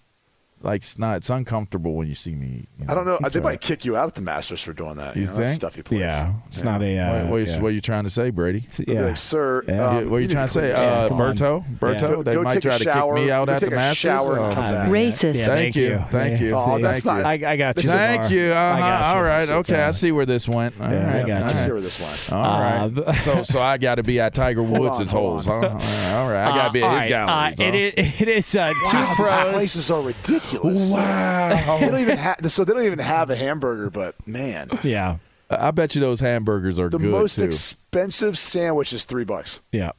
Like 0.61 0.81
it's 0.81 0.99
not, 0.99 1.15
it's 1.17 1.29
uncomfortable 1.29 1.93
when 1.95 2.07
you 2.07 2.15
see 2.15 2.35
me 2.35 2.47
eat. 2.47 2.69
you 2.79 2.85
I 2.89 2.93
don't 2.93 3.05
know. 3.05 3.17
They 3.29 3.39
might 3.39 3.61
kick 3.61 3.85
you 3.85 3.95
out 3.95 4.09
at 4.09 4.15
the 4.15 4.21
Masters 4.21 4.61
for 4.61 4.73
doing 4.73 4.95
that. 4.95 5.15
You 5.15 5.25
know, 5.27 5.31
think? 5.33 5.49
stuff 5.51 5.75
he 5.75 5.81
plays. 5.83 6.01
yeah, 6.01 6.33
it's 6.51 6.63
not 6.63 6.81
a. 6.83 6.97
Uh, 6.99 7.13
What, 7.23 7.29
what, 7.31 7.47
yeah. 7.47 7.61
what 7.61 7.67
are 7.69 7.71
you 7.71 7.79
trying 7.79 8.03
to 8.03 8.09
say, 8.09 8.29
Brady? 8.29 8.65
Yeah. 8.85 9.05
like, 9.05 9.15
sir, 9.17 9.63
Yeah. 9.67 9.73
um, 9.87 9.95
Yeah, 9.95 10.03
what 10.03 10.17
are 10.17 10.19
you 10.19 10.27
need 10.27 10.31
trying 10.31 10.47
to 10.47 10.53
say, 10.53 10.73
uh, 10.73 11.09
on. 11.09 11.17
Berto? 11.17 11.63
Berto? 11.79 12.17
Yeah. 12.17 12.23
They 12.23 12.33
Go 12.33 12.43
might 12.43 12.61
try 12.61 12.75
a 12.75 12.77
to 12.77 12.83
kick 12.83 13.13
me 13.13 13.31
out 13.31 13.47
at 13.47 13.61
the 13.61 13.69
Masters. 13.71 13.97
shower 13.99 14.35
and 14.37 14.45
Oh, 14.51 14.53
come 14.53 14.71
back. 14.73 14.89
Racist. 14.89 15.33
Yeah, 15.35 15.47
Thank 15.47 15.59
thank 15.73 15.75
you. 15.77 15.83
you. 15.87 16.03
Thank 16.09 16.41
you. 16.41 16.53
Oh, 16.55 16.65
Thank 16.71 16.81
that's 16.81 17.05
you. 17.05 17.11
not- 17.11 17.25
I, 17.25 17.31
I 17.31 17.55
got 17.55 17.77
you. 17.77 17.83
Thank 17.89 18.29
you. 18.31 18.51
I 18.51 18.69
Uh-huh. 18.71 18.79
got 18.79 18.99
you. 19.11 19.15
All 19.17 19.23
right. 19.23 19.49
Okay. 19.51 19.81
I 19.81 19.91
see 19.91 20.11
where 20.11 20.25
this 20.25 20.49
went. 20.49 20.75
I 20.81 20.93
right. 20.93 21.25
got 21.25 21.43
I 21.43 21.47
you. 21.49 21.53
see 21.55 21.71
where 21.71 21.79
this 21.81 21.99
went. 22.01 22.31
All 22.33 22.59
right. 22.59 22.91
Uh, 22.97 23.13
so 23.13 23.41
so 23.43 23.61
I 23.61 23.77
got 23.77 23.95
to 23.95 24.03
be 24.03 24.19
at 24.19 24.33
Tiger 24.33 24.61
Woods' 24.63 24.99
on, 24.99 25.07
holes, 25.07 25.45
huh? 25.45 25.53
All 25.53 25.61
right. 25.61 26.11
All 26.15 26.29
right. 26.29 26.47
I 26.51 26.55
got 26.55 26.67
to 26.67 26.73
be 26.73 26.83
Uh, 26.83 26.87
at 26.87 26.91
his 26.91 26.99
right, 26.99 27.55
galleries. 27.55 27.59
uh, 27.61 27.63
it 27.63 27.75
is. 27.97 28.21
It 28.21 28.27
is 28.27 28.51
two 28.51 29.05
pros. 29.15 29.51
places 29.53 29.89
are 29.89 30.01
ridiculous. 30.01 30.48
Wow. 30.53 31.77
They 31.79 31.85
don't 31.89 31.99
even 31.99 32.17
have. 32.17 32.51
So 32.51 32.63
they 32.63 32.73
don't 32.73 32.83
even 32.85 32.99
have 32.99 33.29
a 33.29 33.35
hamburger. 33.35 33.89
But 33.89 34.15
man, 34.27 34.69
Yeah, 34.83 35.17
I 35.49 35.71
bet 35.71 35.95
you 35.95 36.01
those 36.01 36.19
hamburgers 36.19 36.79
are 36.79 36.89
the 36.89 36.97
good 36.97 37.11
most 37.11 37.39
too. 37.39 37.45
expensive 37.45 38.37
sandwich 38.37 38.93
is 38.93 39.05
three 39.05 39.23
bucks. 39.23 39.61
yeah. 39.71 39.91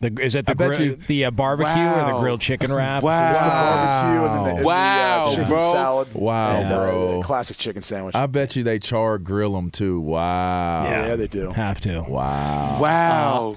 The, 0.00 0.12
is 0.20 0.34
it 0.34 0.46
the 0.46 0.56
I 0.60 0.76
you- 0.82 0.96
the 0.96 1.26
uh, 1.26 1.30
barbecue 1.30 1.70
or 1.80 2.12
the 2.12 2.18
grilled 2.18 2.40
chicken 2.40 2.72
wrap? 2.72 3.04
Wow. 3.04 3.30
It's 3.30 3.38
the 3.40 3.46
barbecue 3.46 4.26
and 4.26 4.34
then 4.34 4.44
the, 4.44 4.50
and 4.50 4.58
the, 4.58 4.66
Wow, 4.66 5.24
uh, 5.26 5.30
chicken 5.30 5.46
bro. 5.48 5.60
salad. 5.60 6.14
Wow, 6.14 6.56
and, 6.56 6.72
uh, 6.72 6.76
bro. 6.76 7.16
the 7.18 7.22
classic 7.22 7.56
chicken 7.56 7.82
sandwich. 7.82 8.16
I 8.16 8.26
bet 8.26 8.56
you 8.56 8.64
they 8.64 8.80
char 8.80 9.18
grill 9.18 9.52
them 9.52 9.70
too. 9.70 10.00
Wow. 10.00 10.82
yeah, 10.86 11.14
they 11.14 11.28
do. 11.28 11.50
Have 11.52 11.80
to. 11.82 12.00
Wow. 12.02 12.78
Wow. 12.80 13.56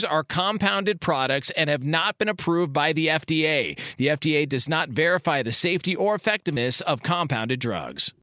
are 0.00 0.24
compounded 0.24 1.00
products 1.00 1.50
and 1.50 1.68
have 1.68 1.84
not 1.84 2.16
been 2.16 2.28
approved 2.28 2.72
by 2.72 2.92
the 2.92 3.08
FDA. 3.08 3.78
The 3.98 4.06
FDA 4.06 4.48
does 4.48 4.68
not 4.68 4.88
verify 4.88 5.42
the 5.42 5.52
safety 5.52 5.94
or 5.94 6.14
effectiveness 6.14 6.80
of 6.80 7.02
compounded 7.02 7.60
drugs. 7.60 8.14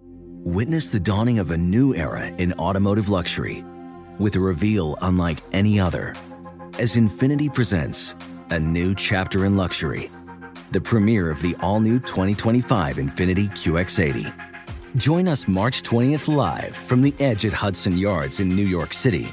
Witness 0.00 0.90
the 0.90 1.00
dawning 1.00 1.38
of 1.38 1.50
a 1.50 1.58
new 1.58 1.94
era 1.94 2.26
in 2.26 2.52
automotive 2.54 3.08
luxury 3.08 3.64
with 4.18 4.36
a 4.36 4.40
reveal 4.40 4.96
unlike 5.02 5.38
any 5.52 5.78
other 5.78 6.14
as 6.78 6.96
Infiniti 6.96 7.52
presents 7.52 8.16
a 8.50 8.58
new 8.58 8.94
chapter 8.94 9.44
in 9.44 9.56
luxury, 9.56 10.10
the 10.72 10.80
premiere 10.80 11.30
of 11.30 11.40
the 11.40 11.54
all 11.60 11.80
new 11.80 12.00
2025 12.00 12.96
Infiniti 12.96 13.48
QX80. 13.50 14.32
Join 14.96 15.28
us 15.28 15.48
March 15.48 15.82
20th 15.82 16.32
live 16.32 16.74
from 16.74 17.00
the 17.00 17.14
edge 17.20 17.46
at 17.46 17.52
Hudson 17.52 17.96
Yards 17.96 18.40
in 18.40 18.48
New 18.48 18.66
York 18.66 18.92
City, 18.92 19.32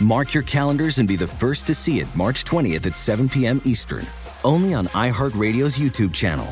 Mark 0.00 0.34
your 0.34 0.42
calendars 0.42 0.98
and 0.98 1.08
be 1.08 1.16
the 1.16 1.26
first 1.26 1.66
to 1.66 1.74
see 1.74 2.00
it 2.00 2.14
March 2.14 2.44
20th 2.44 2.86
at 2.86 2.96
7 2.96 3.28
p.m. 3.28 3.60
Eastern, 3.64 4.06
only 4.44 4.74
on 4.74 4.86
iHeartRadio's 4.86 5.78
YouTube 5.78 6.12
channel. 6.12 6.46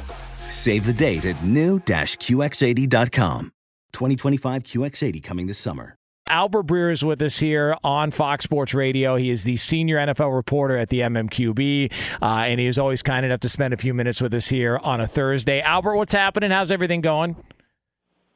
Save 0.49 0.87
the 0.87 0.93
date 0.93 1.25
at 1.25 1.43
new-QX80.com. 1.45 3.53
2025 3.93 4.63
QX80 4.65 5.23
coming 5.23 5.47
this 5.47 5.59
summer. 5.59 5.97
Albert 6.27 6.67
Breer 6.67 6.91
is 6.91 7.05
with 7.05 7.21
us 7.21 7.39
here 7.39 7.77
on 7.85 8.11
Fox 8.11 8.45
Sports 8.45 8.73
Radio. 8.73 9.17
He 9.17 9.29
is 9.29 9.45
the 9.45 9.59
senior 9.59 9.99
NFL 9.99 10.35
reporter 10.35 10.79
at 10.79 10.89
the 10.89 11.01
MMQB, 11.01 11.93
uh, 12.23 12.25
and 12.25 12.59
he 12.59 12.67
is 12.67 12.79
always 12.79 13.03
kind 13.03 13.27
enough 13.27 13.41
to 13.41 13.49
spend 13.51 13.75
a 13.75 13.77
few 13.77 13.93
minutes 13.93 14.23
with 14.23 14.33
us 14.33 14.49
here 14.49 14.79
on 14.79 15.03
a 15.03 15.07
Thursday. 15.07 15.61
Albert, 15.61 15.97
what's 15.97 16.15
happening? 16.15 16.51
How's 16.51 16.71
everything 16.71 17.03
going? 17.03 17.37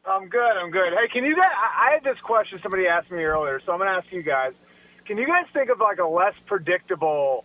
I'm 0.04 0.28
good. 0.28 0.52
I'm 0.62 0.70
good. 0.70 0.92
Hey, 0.92 1.08
can 1.12 1.24
you 1.24 1.34
guys? 1.34 1.50
I 1.56 1.88
I 1.88 1.94
had 1.94 2.04
this 2.04 2.20
question 2.22 2.58
somebody 2.62 2.86
asked 2.86 3.10
me 3.10 3.22
earlier, 3.22 3.60
so 3.64 3.72
I'm 3.72 3.78
going 3.78 3.88
to 3.90 3.96
ask 3.96 4.06
you 4.12 4.22
guys. 4.22 4.52
Can 5.08 5.16
you 5.18 5.26
guys 5.26 5.46
think 5.54 5.70
of 5.70 5.80
like 5.80 5.98
a 5.98 6.06
less 6.06 6.34
predictable 6.46 7.44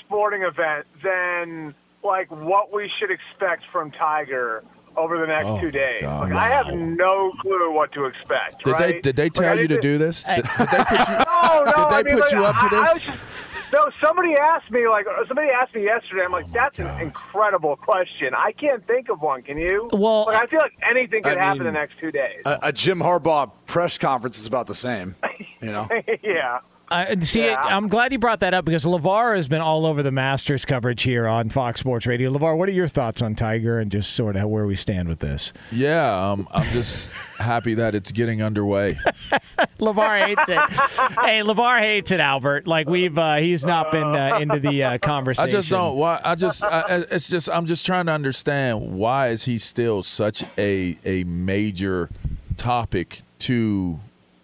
sporting 0.00 0.42
event 0.42 0.86
than 1.04 1.74
like 2.02 2.30
what 2.30 2.72
we 2.72 2.90
should 2.98 3.10
expect 3.10 3.64
from 3.70 3.90
Tiger 3.92 4.64
over 4.96 5.18
the 5.18 5.26
next 5.26 5.46
Oh, 5.46 5.60
two 5.60 5.70
days? 5.70 6.00
God. 6.02 6.30
like, 6.30 6.32
I 6.32 6.48
have 6.48 6.72
no 6.74 7.32
clue 7.42 7.70
what 7.72 7.92
to 7.92 8.06
expect. 8.06 8.64
Did 8.64 8.78
they 8.78 9.00
did 9.02 9.16
they 9.16 9.24
Like, 9.24 9.32
tell 9.34 9.58
you 9.60 9.68
to 9.68 9.78
do 9.80 9.98
this? 9.98 10.24
Did, 10.24 10.36
did 10.36 10.44
they 10.44 10.84
put 10.84 10.98
you, 11.08 11.14
no, 11.18 11.64
no. 11.64 11.64
did 11.66 11.74
they 11.76 11.96
I 11.96 12.02
mean, 12.02 12.14
put 12.14 12.20
like, 12.22 12.32
you 12.32 12.44
up 12.46 12.70
to 12.70 12.76
I- 12.76 12.80
I 12.80 12.92
this? 12.94 13.06
no, 13.74 13.86
somebody 14.04 14.34
asked 14.40 14.70
me 14.70 14.88
like 14.88 15.04
somebody 15.28 15.48
asked 15.50 15.74
me 15.74 15.84
yesterday. 15.84 16.22
I'm 16.24 16.32
Oh 16.32 16.38
like, 16.38 16.50
that's 16.52 16.78
an 16.78 16.98
incredible 17.00 17.76
question. 17.76 18.34
I 18.34 18.52
can't 18.52 18.86
think 18.86 19.10
of 19.10 19.20
one. 19.20 19.42
Can 19.42 19.58
you? 19.58 19.90
Well, 19.92 20.24
like, 20.26 20.42
I 20.42 20.46
feel 20.46 20.60
like 20.60 20.72
anything 20.90 21.22
could 21.22 21.36
I 21.36 21.44
happen 21.44 21.58
mean, 21.60 21.68
in 21.68 21.74
the 21.74 21.78
next 21.78 21.98
two 22.00 22.10
days. 22.10 22.40
A, 22.46 22.58
a 22.64 22.72
Jim 22.72 23.00
Harbaugh 23.00 23.50
press 23.66 23.98
conference 23.98 24.38
is 24.38 24.46
about 24.46 24.66
the 24.66 24.74
same. 24.74 25.14
You 25.60 25.72
know. 25.72 25.88
yeah. 26.22 26.58
Uh, 26.92 27.20
see, 27.20 27.44
Yeah. 27.46 27.60
I'm 27.60 27.88
glad 27.88 28.12
you 28.12 28.18
brought 28.18 28.40
that 28.40 28.52
up 28.54 28.64
because 28.64 28.84
LeVar 28.84 29.34
has 29.36 29.48
been 29.48 29.60
all 29.60 29.86
over 29.86 30.02
the 30.02 30.10
Masters 30.10 30.64
coverage 30.64 31.02
here 31.02 31.26
on 31.26 31.48
Fox 31.48 31.80
Sports 31.80 32.06
Radio. 32.06 32.30
LeVar, 32.30 32.56
what 32.56 32.68
are 32.68 32.72
your 32.72 32.88
thoughts 32.88 33.22
on 33.22 33.34
Tiger 33.34 33.78
and 33.78 33.90
just 33.90 34.12
sort 34.14 34.36
of 34.36 34.48
where 34.48 34.66
we 34.66 34.74
stand 34.76 35.08
with 35.08 35.20
this? 35.20 35.52
Yeah, 35.70 36.30
um, 36.30 36.46
I'm 36.52 36.70
just 36.72 37.12
happy 37.38 37.74
that 37.74 37.94
it's 37.94 38.12
getting 38.12 38.42
underway. 38.42 38.98
LeVar 39.80 40.26
hates 40.26 40.48
it. 40.48 40.58
hey, 41.24 41.40
LeVar 41.42 41.78
hates 41.80 42.10
it, 42.10 42.20
Albert. 42.20 42.66
Like 42.66 42.88
we've, 42.88 43.16
uh, 43.16 43.36
he's 43.36 43.64
not 43.64 43.90
been 43.90 44.14
uh, 44.14 44.38
into 44.40 44.60
the 44.60 44.84
uh, 44.84 44.98
conversation. 44.98 45.48
I 45.48 45.50
just 45.50 45.70
don't. 45.70 45.96
Why? 45.96 46.20
I 46.24 46.34
just. 46.34 46.62
I, 46.64 46.80
I- 46.80 47.04
it's 47.10 47.28
just. 47.28 47.48
I'm 47.48 47.66
just 47.66 47.86
trying 47.86 48.06
to 48.06 48.12
understand 48.12 48.92
why 48.92 49.28
is 49.28 49.44
he 49.44 49.58
still 49.58 50.02
such 50.02 50.44
a 50.58 50.96
a 51.04 51.24
major 51.24 52.10
topic 52.56 53.22
to 53.40 53.98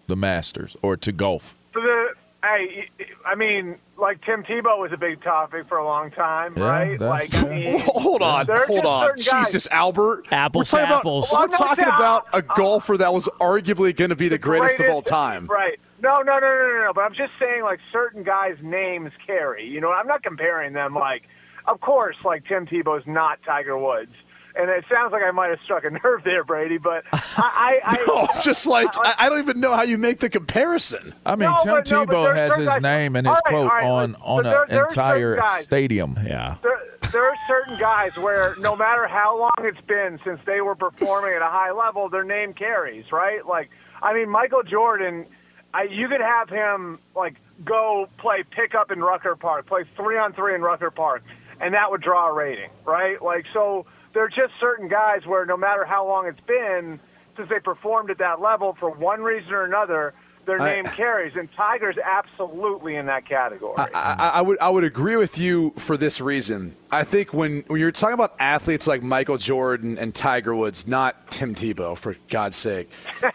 the 0.07 0.15
Masters 0.15 0.75
or 0.81 0.97
to 0.97 1.11
golf? 1.11 1.55
For 1.71 1.81
the 1.81 2.07
hey, 2.43 2.89
I 3.25 3.35
mean, 3.35 3.75
like 3.97 4.21
Tim 4.23 4.43
Tebow 4.43 4.79
was 4.79 4.91
a 4.93 4.97
big 4.97 5.21
topic 5.23 5.67
for 5.67 5.77
a 5.77 5.85
long 5.85 6.11
time, 6.11 6.53
Yeah, 6.57 6.63
right? 6.63 6.99
that's- 6.99 7.33
Like, 7.33 7.45
I 7.45 7.49
mean, 7.49 7.79
hold 7.85 8.21
on, 8.21 8.45
hold 8.67 8.85
on. 8.85 9.17
Jesus, 9.17 9.67
Albert. 9.71 10.31
Apples 10.31 10.71
we're 10.73 10.79
to 10.79 10.85
talking 10.87 10.95
apples. 10.97 11.31
About, 11.31 11.37
oh, 11.37 11.41
we're 11.43 11.47
Well, 11.49 11.57
talking 11.57 11.85
no, 11.87 11.95
about 11.95 12.27
a 12.33 12.37
uh, 12.37 12.41
golfer 12.55 12.97
that 12.97 13.13
was 13.13 13.27
arguably 13.41 13.95
going 13.95 14.09
to 14.09 14.15
be 14.15 14.27
the 14.29 14.37
greatest, 14.37 14.79
of 14.79 14.89
all 14.89 15.01
time. 15.01 15.47
Right. 15.47 15.79
No, 16.01 16.13
no, 16.21 16.23
no, 16.23 16.39
no, 16.39 16.71
no, 16.79 16.83
no. 16.85 16.91
But 16.95 17.01
I'm 17.01 17.13
just 17.13 17.33
saying, 17.39 17.63
like, 17.63 17.79
certain 17.91 18.23
guys' 18.23 18.57
names 18.61 19.11
carry. 19.27 19.65
You 19.67 19.81
know, 19.81 19.91
I'm 19.91 20.07
not 20.07 20.23
comparing 20.23 20.71
them. 20.73 20.93
Like, 20.95 21.23
of 21.67 21.81
course, 21.81 22.15
like 22.23 22.45
Tim 22.45 22.65
Tebow's 22.65 23.05
not 23.05 23.39
Tiger 23.45 23.77
Woods. 23.77 24.13
And 24.55 24.69
it 24.69 24.83
sounds 24.91 25.11
like 25.11 25.21
I 25.23 25.31
might 25.31 25.49
have 25.49 25.59
struck 25.63 25.83
a 25.85 25.89
nerve 26.03 26.23
there, 26.23 26.43
Brady. 26.43 26.77
But 26.77 27.03
I, 27.13 27.21
I, 27.37 27.79
I 27.83 28.03
No, 28.07 28.27
I'm 28.33 28.41
just 28.41 28.65
like 28.67 28.89
I, 28.93 29.13
I 29.19 29.29
don't 29.29 29.39
even 29.39 29.59
know 29.59 29.75
how 29.75 29.83
you 29.83 29.97
make 29.97 30.19
the 30.19 30.29
comparison. 30.29 31.13
I 31.25 31.35
mean, 31.35 31.49
No, 31.49 31.57
Tim 31.63 31.73
but- 31.75 31.91
no, 31.91 32.05
Tebow 32.05 32.23
there- 32.25 32.35
has 32.35 32.55
his 32.55 32.67
guys- 32.67 32.81
name 32.81 33.15
and 33.15 33.27
his 33.27 33.33
right, 33.35 33.43
quote 33.45 33.63
all 33.71 33.77
right, 33.77 33.83
on 33.85 34.11
but 34.13 34.21
on 34.21 34.45
an 34.45 34.65
there 34.69 34.85
entire 34.85 35.35
guys- 35.37 35.63
stadium. 35.63 36.17
Yeah. 36.25 36.55
there, 36.63 36.79
there 37.11 37.23
are 37.25 37.35
certain 37.47 37.77
guys 37.79 38.15
where 38.17 38.55
no 38.59 38.75
matter 38.75 39.07
how 39.07 39.37
long 39.39 39.53
it's 39.59 39.81
been 39.87 40.19
since 40.25 40.39
they 40.45 40.61
were 40.61 40.75
performing 40.75 41.33
at 41.33 41.41
a 41.41 41.45
high 41.49 41.71
level, 41.71 42.09
their 42.09 42.23
name 42.23 42.53
carries, 42.53 43.11
right? 43.11 43.45
Like, 43.45 43.69
I 44.01 44.13
mean, 44.13 44.29
Michael 44.29 44.63
Jordan, 44.63 45.25
I, 45.73 45.83
you 45.83 46.07
could 46.07 46.21
have 46.21 46.49
him 46.49 46.99
like 47.15 47.35
go 47.65 48.07
play 48.17 48.43
pickup 48.49 48.91
in 48.91 48.99
Rucker 49.01 49.35
Park, 49.35 49.67
play 49.67 49.83
three 49.95 50.17
on 50.17 50.33
three 50.33 50.55
in 50.55 50.61
Rucker 50.61 50.91
Park, 50.91 51.23
and 51.61 51.73
that 51.73 51.89
would 51.91 52.01
draw 52.01 52.29
a 52.29 52.33
rating, 52.33 52.69
right? 52.85 53.21
Like, 53.21 53.45
so 53.53 53.85
there 54.13 54.23
are 54.23 54.29
just 54.29 54.53
certain 54.59 54.87
guys 54.87 55.25
where 55.25 55.45
no 55.45 55.57
matter 55.57 55.85
how 55.85 56.07
long 56.07 56.27
it's 56.27 56.39
been 56.41 56.99
since 57.37 57.49
they 57.49 57.59
performed 57.59 58.09
at 58.09 58.17
that 58.17 58.41
level, 58.41 58.75
for 58.79 58.89
one 58.89 59.21
reason 59.21 59.53
or 59.53 59.63
another, 59.63 60.13
their 60.45 60.61
I- 60.61 60.75
name 60.75 60.85
carries, 60.85 61.35
and 61.35 61.47
Tiger's 61.55 61.97
absolutely 61.97 62.95
in 62.95 63.05
that 63.05 63.25
category. 63.25 63.75
I, 63.77 63.87
I, 63.93 64.29
I 64.35 64.41
would 64.41 64.59
I 64.59 64.69
would 64.69 64.83
agree 64.83 65.15
with 65.15 65.37
you 65.37 65.71
for 65.77 65.95
this 65.95 66.19
reason. 66.19 66.75
I 66.91 67.03
think 67.03 67.33
when, 67.33 67.63
when 67.67 67.79
you're 67.79 67.91
talking 67.91 68.15
about 68.15 68.35
athletes 68.39 68.87
like 68.87 69.03
Michael 69.03 69.37
Jordan 69.37 69.97
and 69.97 70.13
Tiger 70.13 70.55
Woods, 70.55 70.87
not 70.87 71.29
Tim 71.29 71.53
Tebow, 71.53 71.95
for 71.97 72.15
God's 72.29 72.55
sake, 72.55 72.89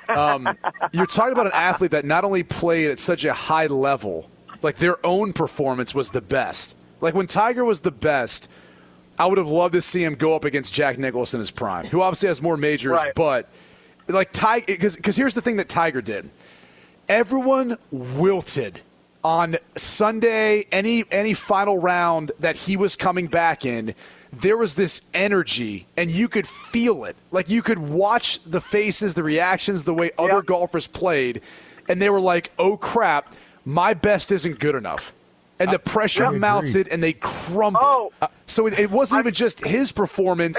um, 0.09 0.49
you're 0.93 1.07
talking 1.07 1.33
about 1.33 1.47
an 1.47 1.53
athlete 1.55 1.93
that 1.93 2.05
not 2.05 2.25
only 2.25 2.43
played 2.43 2.91
at 2.91 2.99
such 2.99 3.25
a 3.25 3.33
high 3.33 3.67
level, 3.67 4.29
like 4.63 4.77
their 4.77 5.05
own 5.07 5.33
performance 5.33 5.95
was 5.95 6.11
the 6.11 6.23
best. 6.23 6.77
Like 7.01 7.15
when 7.15 7.27
Tiger 7.27 7.65
was 7.65 7.83
the 7.83 7.93
best, 7.93 8.51
I 9.19 9.27
would 9.27 9.39
have 9.39 9.47
loved 9.47 9.75
to 9.75 9.83
see 9.83 10.03
him 10.05 10.15
go 10.15 10.35
up 10.35 10.45
against 10.45 10.75
Jack 10.75 10.99
Nicklaus 10.99 11.35
in 11.35 11.41
his 11.41 11.51
prime, 11.51 11.87
who 11.87 12.03
obviously 12.03 12.29
has 12.29 12.43
more 12.43 12.57
majors, 12.57 12.93
Right. 12.93 13.15
but 13.15 13.49
like 14.09 14.33
Tiger, 14.33 14.67
because 14.67 15.17
here's 15.17 15.35
the 15.35 15.41
thing 15.41 15.57
that 15.57 15.69
Tiger 15.69 16.03
did 16.03 16.29
everyone 17.09 17.77
wilted 17.91 18.81
on 19.23 19.57
Sunday, 19.77 20.67
any 20.71 21.05
any 21.11 21.33
final 21.35 21.79
round 21.79 22.33
that 22.41 22.57
he 22.57 22.77
was 22.77 22.97
coming 22.97 23.27
back 23.27 23.65
in, 23.65 23.95
there 24.33 24.57
was 24.57 24.75
this 24.75 25.01
energy 25.15 25.87
and 25.97 26.11
you 26.11 26.29
could 26.29 26.47
feel 26.47 27.05
it. 27.05 27.17
Like 27.31 27.49
you 27.49 27.63
could 27.63 27.79
watch 27.79 28.43
the 28.45 28.61
faces, 28.61 29.15
the 29.15 29.23
reactions, 29.23 29.85
the 29.85 29.95
way 29.95 30.11
other 30.19 30.43
golfers 30.43 30.87
played, 30.87 31.41
and 31.89 32.03
they 32.03 32.11
were 32.11 32.21
like, 32.21 32.51
"Oh 32.59 32.77
crap, 32.77 33.33
my 33.65 33.95
best 33.95 34.31
isn't 34.33 34.59
good 34.59 34.75
enough." 34.75 35.13
And 35.61 35.71
the 35.71 35.79
pressure 35.79 36.27
I 36.27 36.31
mounted 36.31 36.87
agree. 36.87 36.93
and 36.93 37.03
they 37.03 37.13
crumbled. 37.13 37.85
Oh. 37.85 38.13
Uh, 38.21 38.27
so 38.47 38.67
it, 38.67 38.79
it 38.79 38.91
wasn't 38.91 39.21
even 39.21 39.35
just 39.35 39.65
his 39.65 39.93
performance, 39.93 40.59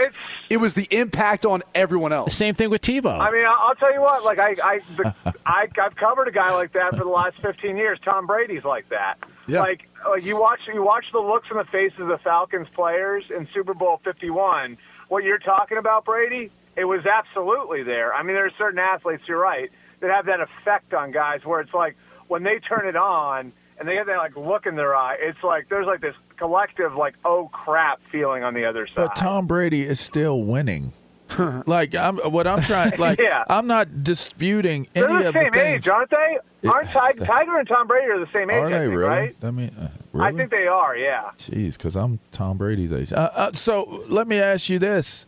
it 0.50 0.58
was 0.58 0.74
the 0.74 0.88
impact 0.90 1.46
on 1.46 1.64
everyone 1.74 2.14
else. 2.14 2.34
Same 2.34 2.56
thing 2.56 2.70
with 2.70 2.82
Tebow. 2.82 3.20
I 3.20 3.32
mean, 3.32 3.46
I'll, 3.46 3.70
I'll 3.70 3.76
tell 3.76 3.94
you 3.94 4.02
what. 4.02 4.24
Like 4.24 4.40
I, 4.40 4.56
I, 4.64 4.80
the, 4.96 5.14
I, 5.46 5.68
I've 5.78 5.96
covered 5.96 6.28
a 6.28 6.32
guy 6.32 6.54
like 6.54 6.74
that 6.74 6.92
for 6.92 7.04
the 7.04 7.10
last 7.10 7.36
15 7.42 7.76
years. 7.78 8.00
Tom 8.04 8.26
Brady's 8.26 8.64
like 8.64 8.88
that. 8.90 9.16
Yeah. 9.48 9.60
Like, 9.60 9.90
like 10.10 10.24
you 10.24 10.40
watch, 10.40 10.60
you 10.74 10.84
watch 10.84 11.06
the 11.12 11.20
looks 11.20 11.48
on 11.52 11.58
the 11.58 11.66
faces 11.66 12.00
of 12.00 12.08
the 12.08 12.20
Falcons 12.20 12.68
players 12.74 13.24
in 13.36 13.48
Super 13.54 13.74
Bowl 13.74 14.00
51. 14.04 14.78
What 15.10 15.24
you're 15.24 15.40
talking 15.40 15.78
about, 15.78 16.06
Brady, 16.06 16.52
it 16.76 16.86
was 16.86 17.06
absolutely 17.06 17.84
there. 17.84 18.14
I 18.14 18.24
mean, 18.24 18.36
there 18.36 18.46
are 18.46 18.52
certain 18.58 18.80
athletes. 18.80 19.24
You're 19.28 19.40
right 19.40 19.70
that 20.02 20.10
have 20.10 20.26
that 20.26 20.40
effect 20.42 20.94
on 20.94 21.12
guys 21.12 21.42
where 21.46 21.62
it's 21.62 21.74
like 21.74 21.96
when 22.28 22.44
they 22.44 22.60
turn 22.60 22.88
it 22.88 22.96
on 22.96 23.52
and 23.80 23.88
they 23.88 23.96
have 23.96 24.08
that 24.08 24.18
like 24.18 24.36
look 24.36 24.66
in 24.66 24.76
their 24.76 24.96
eye. 24.96 25.18
It's 25.20 25.44
like 25.44 25.70
there's 25.70 25.88
like 25.88 26.02
this 26.02 26.16
collective 26.38 26.96
like 26.96 27.16
oh 27.26 27.50
crap 27.52 28.00
feeling 28.12 28.44
on 28.44 28.54
the 28.54 28.66
other 28.66 28.88
side. 28.88 28.96
But 28.96 29.16
Tom 29.16 29.48
Brady 29.48 29.84
is 29.84 30.00
still 30.00 30.42
winning. 30.44 30.94
like 31.66 31.96
I'm, 31.96 32.18
what 32.18 32.46
I'm 32.46 32.62
trying, 32.62 32.94
like 33.00 33.20
Yeah. 33.20 33.44
I'm 33.50 33.66
not 33.68 34.04
disputing 34.04 34.88
They're 34.94 35.10
any 35.10 35.24
the 35.24 35.30
of 35.30 35.34
the 35.34 35.40
same 35.42 35.52
things. 35.54 35.88
age, 35.88 35.90
aren't 35.90 36.10
they? 36.12 36.38
Aren't 36.70 36.90
Tiger, 36.90 37.26
Tiger 37.26 37.58
and 37.58 37.68
Tom 37.68 37.88
Brady 37.88 38.12
are 38.12 38.20
the 38.20 38.32
same 38.32 38.50
age? 38.50 38.58
Are 38.58 38.66
I 38.68 38.70
they 38.70 38.80
think, 38.86 38.92
really? 38.92 39.10
Right? 39.10 39.36
I 39.44 39.52
mean, 39.52 39.72
uh, 39.80 40.20
I 40.20 40.32
think 40.32 40.52
they 40.52 40.68
are. 40.68 40.96
Yeah. 40.96 41.32
Jeez, 41.40 41.78
because 41.78 41.96
I'm 41.96 42.20
Tom 42.32 42.58
Brady's 42.58 42.94
age. 42.94 43.12
Uh, 43.12 43.30
uh, 43.34 43.52
so 43.54 44.04
let 44.08 44.28
me 44.28 44.38
ask 44.40 44.70
you 44.70 44.78
this, 44.80 45.26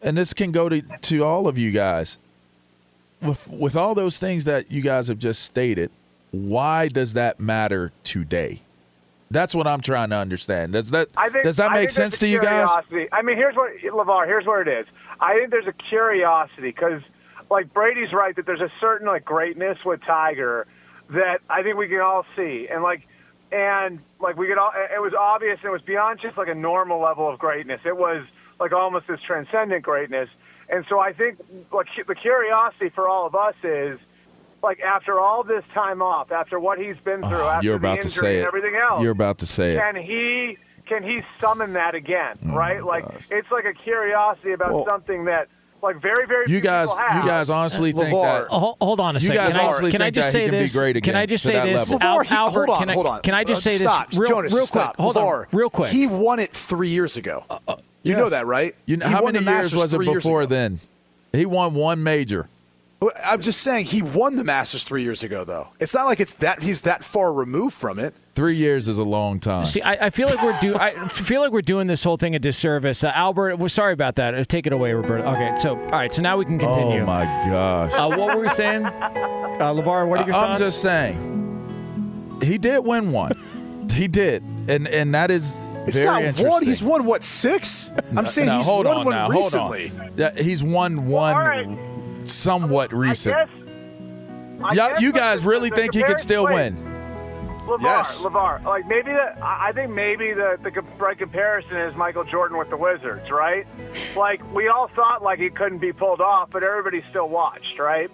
and 0.00 0.16
this 0.16 0.32
can 0.32 0.52
go 0.52 0.68
to 0.68 0.80
to 0.80 1.24
all 1.24 1.48
of 1.48 1.58
you 1.58 1.72
guys. 1.72 2.18
With 3.20 3.48
with 3.50 3.76
all 3.76 3.94
those 3.94 4.18
things 4.18 4.44
that 4.44 4.70
you 4.70 4.80
guys 4.82 5.08
have 5.08 5.18
just 5.18 5.42
stated, 5.42 5.90
why 6.30 6.88
does 6.88 7.14
that 7.14 7.40
matter 7.40 7.92
today? 8.04 8.62
That's 9.30 9.54
what 9.54 9.66
I'm 9.66 9.80
trying 9.80 10.10
to 10.10 10.16
understand. 10.16 10.74
Does 10.74 10.90
that 10.90 11.08
I 11.16 11.28
think, 11.28 11.44
does 11.44 11.56
that 11.56 11.72
make 11.72 11.90
sense 11.90 12.18
to 12.18 12.28
you 12.28 12.40
guys? 12.40 12.68
I 13.12 13.22
mean, 13.22 13.36
here's 13.36 13.56
what 13.56 13.72
Levar. 13.82 14.26
Here's 14.26 14.46
what 14.46 14.66
it 14.66 14.80
is. 14.80 14.86
I 15.20 15.34
think 15.34 15.50
there's 15.50 15.66
a 15.66 15.72
curiosity 15.72 16.68
because, 16.68 17.02
like 17.50 17.72
Brady's 17.72 18.12
right 18.12 18.36
that 18.36 18.46
there's 18.46 18.60
a 18.60 18.70
certain 18.80 19.06
like 19.06 19.24
greatness 19.24 19.78
with 19.84 20.00
Tiger 20.06 20.66
that 21.10 21.40
I 21.50 21.62
think 21.62 21.76
we 21.76 21.88
can 21.88 22.00
all 22.00 22.24
see, 22.36 22.68
and 22.70 22.82
like, 22.82 23.06
and 23.50 23.98
like 24.20 24.36
we 24.36 24.46
could 24.46 24.58
all. 24.58 24.72
It 24.74 25.00
was 25.00 25.12
obvious. 25.18 25.58
and 25.62 25.68
It 25.68 25.72
was 25.72 25.82
beyond 25.82 26.20
just 26.20 26.36
like 26.38 26.48
a 26.48 26.54
normal 26.54 27.00
level 27.00 27.28
of 27.28 27.38
greatness. 27.38 27.80
It 27.84 27.96
was 27.96 28.24
like 28.60 28.72
almost 28.72 29.06
this 29.08 29.20
transcendent 29.26 29.82
greatness. 29.82 30.28
And 30.68 30.84
so 30.88 30.98
I 30.98 31.12
think 31.12 31.38
like 31.72 31.86
the 32.06 32.14
curiosity 32.14 32.90
for 32.90 33.08
all 33.08 33.26
of 33.26 33.34
us 33.34 33.54
is 33.62 33.98
like 34.62 34.80
after 34.80 35.20
all 35.20 35.42
this 35.44 35.64
time 35.74 36.02
off, 36.02 36.32
after 36.32 36.58
what 36.58 36.78
he's 36.78 36.96
been 37.04 37.22
ah, 37.24 37.28
through, 37.28 37.42
after 37.42 37.64
You're 37.66 37.74
the 37.74 37.86
about 37.86 38.02
to 38.02 38.08
injury 38.08 38.20
say 38.22 38.34
and 38.38 38.44
it. 38.44 38.46
everything 38.48 38.74
else, 38.76 39.02
You're 39.02 39.12
about 39.12 39.38
to 39.38 39.46
say 39.46 39.74
it. 39.76 39.78
can 39.80 39.96
he 39.96 40.58
can 40.86 41.02
he 41.02 41.20
summon 41.40 41.72
that 41.74 41.94
again? 41.94 42.36
Oh 42.48 42.54
right? 42.54 42.84
Like 42.84 43.04
it's 43.30 43.50
like 43.50 43.64
a 43.64 43.72
curiosity 43.72 44.52
about 44.52 44.72
Well- 44.74 44.86
something 44.88 45.24
that 45.26 45.48
like 45.82 46.00
very 46.00 46.26
very 46.26 46.44
You 46.46 46.54
few 46.54 46.60
guys, 46.62 46.88
people 46.88 47.04
have. 47.04 47.22
you 47.24 47.28
guys 47.30 47.50
honestly 47.50 47.92
think 47.92 48.06
that 48.10 48.46
Oh, 48.50 48.58
hold, 48.58 48.76
hold 48.80 49.00
on 49.00 49.14
a 49.14 49.20
second. 49.20 49.34
you 49.34 49.38
guys 49.40 49.52
can 49.52 49.60
I, 49.60 49.64
honestly 49.66 49.90
can 49.92 50.00
I 50.00 50.06
think 50.06 50.14
just 50.16 50.26
that 50.28 50.32
say 50.32 50.44
he 50.44 50.50
can 50.50 50.58
this? 50.58 50.72
be 50.72 50.78
great 50.78 50.96
again 50.96 51.12
Can 51.12 51.20
I 51.22 51.26
just 51.26 51.44
say 51.44 51.52
this? 51.72 51.90
level? 51.90 52.06
Al- 52.06 52.18
LeVar, 52.20 52.24
he- 52.26 52.34
Albert, 52.34 52.66
hold 52.66 52.70
on, 52.70 52.78
can 52.80 52.90
I, 52.90 52.94
hold 52.94 53.06
on. 53.06 53.20
Can 53.22 53.34
I 53.34 53.44
just 53.44 53.66
Uh, 53.66 53.70
say 53.70 53.76
stop. 53.76 54.10
this 54.10 54.18
real, 54.18 54.28
Jonas, 54.30 54.54
real 54.54 54.66
stop. 54.66 54.96
quick? 54.96 55.02
Hold 55.02 55.16
LeVar, 55.16 55.40
on, 55.40 55.46
real 55.52 55.70
quick. 55.70 55.90
He 55.92 56.06
won 56.06 56.38
it 56.38 56.52
three 56.54 56.88
years 56.88 57.16
ago. 57.18 57.44
Uh, 57.50 57.58
uh, 57.68 57.76
you 58.02 58.16
know 58.16 58.28
that, 58.30 58.46
right? 58.46 58.74
You 58.86 58.96
know, 58.96 59.06
how 59.06 59.22
many 59.24 59.38
years 59.40 59.74
was 59.76 59.92
it 59.92 60.00
before 60.00 60.46
then? 60.46 60.80
He 61.32 61.44
won 61.44 61.74
one 61.74 62.02
major. 62.02 62.48
Well, 63.06 63.14
I'm 63.24 63.40
just 63.40 63.60
saying 63.60 63.84
he 63.84 64.02
won 64.02 64.34
the 64.34 64.42
Masters 64.42 64.82
three 64.82 65.04
years 65.04 65.22
ago, 65.22 65.44
though. 65.44 65.68
It's 65.78 65.94
not 65.94 66.06
like 66.06 66.18
it's 66.18 66.32
that 66.34 66.60
he's 66.60 66.80
that 66.80 67.04
far 67.04 67.32
removed 67.32 67.74
from 67.76 68.00
it. 68.00 68.14
Three 68.34 68.56
years 68.56 68.88
is 68.88 68.98
a 68.98 69.04
long 69.04 69.38
time. 69.38 69.64
See, 69.64 69.80
I, 69.80 70.06
I 70.06 70.10
feel 70.10 70.26
like 70.26 70.42
we're 70.42 70.58
do. 70.58 70.74
I 70.76 70.90
feel 71.06 71.40
like 71.40 71.52
we're 71.52 71.62
doing 71.62 71.86
this 71.86 72.02
whole 72.02 72.16
thing 72.16 72.34
a 72.34 72.40
disservice. 72.40 73.04
Uh, 73.04 73.12
Albert, 73.14 73.58
we're 73.58 73.68
sorry 73.68 73.92
about 73.92 74.16
that. 74.16 74.34
Uh, 74.34 74.42
Take 74.42 74.66
it 74.66 74.72
away, 74.72 74.92
Roberto. 74.92 75.22
Okay, 75.22 75.54
so 75.54 75.76
all 75.78 75.86
right, 75.90 76.12
so 76.12 76.20
now 76.20 76.36
we 76.36 76.46
can 76.46 76.58
continue. 76.58 77.02
Oh 77.02 77.06
my 77.06 77.22
gosh. 77.48 77.92
Uh, 77.94 78.08
what 78.16 78.34
were 78.34 78.42
we 78.42 78.48
saying, 78.48 78.84
uh, 78.84 78.90
LaVar? 79.72 80.08
What 80.08 80.22
are 80.22 80.26
your 80.26 80.34
I'm 80.34 80.58
just 80.58 80.82
saying, 80.82 82.40
he 82.42 82.58
did 82.58 82.80
win 82.84 83.12
one. 83.12 83.88
he 83.92 84.08
did, 84.08 84.42
and 84.68 84.88
and 84.88 85.14
that 85.14 85.30
is 85.30 85.56
It's 85.86 85.96
very 85.96 86.06
not 86.06 86.22
interesting. 86.22 86.48
one. 86.50 86.64
He's 86.64 86.82
won 86.82 87.04
what 87.04 87.22
six? 87.22 87.88
I'm 88.16 88.26
saying 88.26 88.48
Now, 88.48 88.56
he's 88.56 88.66
hold 88.66 88.86
won 88.86 88.96
on 88.96 89.04
one 89.04 89.14
now, 89.14 89.28
recently. 89.28 89.88
Hold 89.88 90.00
on. 90.00 90.12
Yeah, 90.16 90.42
he's 90.42 90.64
won 90.64 91.06
one 91.06 91.78
somewhat 92.30 92.92
recent. 92.92 93.36
I 94.62 94.72
Yeah, 94.74 94.88
guess 94.92 95.02
you 95.02 95.12
guys 95.12 95.42
the- 95.42 95.48
really 95.48 95.70
the 95.70 95.76
think 95.76 95.94
he 95.94 96.02
could 96.02 96.18
still 96.18 96.46
wait. 96.46 96.54
win? 96.72 96.92
LaVar, 97.66 97.82
Yes. 97.82 98.22
LaVar. 98.22 98.64
Like 98.64 98.86
maybe 98.86 99.10
the 99.10 99.42
I 99.44 99.68
I 99.68 99.72
think 99.72 99.90
maybe 99.90 100.32
the 100.32 100.56
the 100.62 100.70
right 100.98 101.18
comparison 101.18 101.76
is 101.76 101.96
Michael 101.96 102.22
Jordan 102.24 102.56
with 102.58 102.70
the 102.70 102.76
Wizards, 102.76 103.28
right? 103.30 103.66
Like 104.16 104.40
we 104.54 104.68
all 104.68 104.88
thought 104.94 105.22
like 105.22 105.40
he 105.40 105.50
couldn't 105.50 105.78
be 105.78 105.92
pulled 105.92 106.20
off, 106.20 106.50
but 106.50 106.64
everybody 106.64 107.02
still 107.10 107.28
watched, 107.28 107.78
right? 107.80 108.08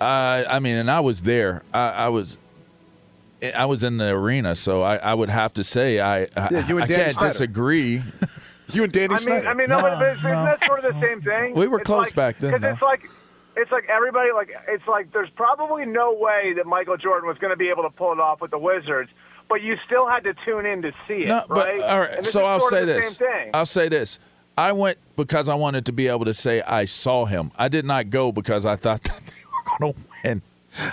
Uh, 0.00 0.44
I 0.50 0.58
mean, 0.58 0.76
and 0.76 0.90
I 0.90 1.00
was 1.00 1.22
there. 1.22 1.62
I, 1.72 1.88
I 1.90 2.08
was. 2.08 2.38
I 3.56 3.64
was 3.64 3.82
in 3.82 3.96
the 3.96 4.10
arena, 4.10 4.54
so 4.54 4.82
I, 4.82 4.96
I 4.96 5.14
would 5.14 5.30
have 5.30 5.52
to 5.54 5.64
say 5.64 5.98
I 5.98 6.22
I, 6.22 6.28
Yeah, 6.50 6.68
you 6.68 6.76
and 6.78 6.84
I 6.84 6.86
can't 6.86 7.18
disagree. 7.18 8.02
You 8.74 8.84
and 8.84 8.92
Danny 8.92 9.06
I 9.06 9.08
mean, 9.10 9.18
Snyder. 9.18 9.48
I 9.48 9.54
mean, 9.54 9.68
no, 9.68 9.80
but 9.80 9.94
isn't 10.16 10.22
that 10.22 10.64
sort 10.66 10.84
of 10.84 10.94
the 10.94 11.00
same 11.00 11.20
thing? 11.20 11.54
We 11.54 11.66
were 11.68 11.78
It's 11.80 11.86
close 11.86 12.06
like- 12.06 12.14
back 12.14 12.38
then, 12.38 12.52
'cause 12.52 12.60
though. 12.60 12.68
it's 12.70 12.82
like, 12.82 13.08
it's 13.56 13.70
like 13.70 13.84
everybody 13.88 14.30
like 14.32 14.50
it's 14.68 14.86
like 14.88 15.12
there's 15.12 15.28
probably 15.30 15.84
no 15.84 16.12
way 16.14 16.54
that 16.56 16.66
Michael 16.66 16.96
Jordan 16.96 17.28
was 17.28 17.36
going 17.38 17.50
to 17.52 17.56
be 17.56 17.68
able 17.68 17.82
to 17.82 17.90
pull 17.90 18.12
it 18.12 18.18
off 18.20 18.40
with 18.40 18.50
the 18.50 18.58
Wizards, 18.58 19.10
but 19.48 19.60
you 19.62 19.76
still 19.86 20.08
had 20.08 20.24
to 20.24 20.34
tune 20.44 20.64
in 20.66 20.80
to 20.82 20.92
see 21.06 21.24
it, 21.24 21.28
No, 21.28 21.44
right? 21.48 21.80
all 21.80 21.88
And 21.90 22.00
right. 22.00 22.16
this 22.18 22.32
So 22.32 22.46
I'll 22.46 22.60
say 22.60 22.84
this. 22.84 23.20
I'll 23.52 23.66
say 23.66 23.88
this. 23.88 24.18
I 24.56 24.72
went 24.72 24.98
because 25.16 25.48
I 25.48 25.54
wanted 25.54 25.86
to 25.86 25.92
be 25.92 26.08
able 26.08 26.24
to 26.26 26.34
say 26.34 26.62
I 26.62 26.84
saw 26.86 27.24
him. 27.26 27.52
I 27.58 27.68
did 27.68 27.84
not 27.84 28.10
go 28.10 28.32
because 28.32 28.64
I 28.66 28.76
thought 28.76 29.02
that 29.04 29.20
they 29.26 29.42
were 29.44 29.78
going 29.78 29.92
to 29.94 30.00
win. 30.24 30.42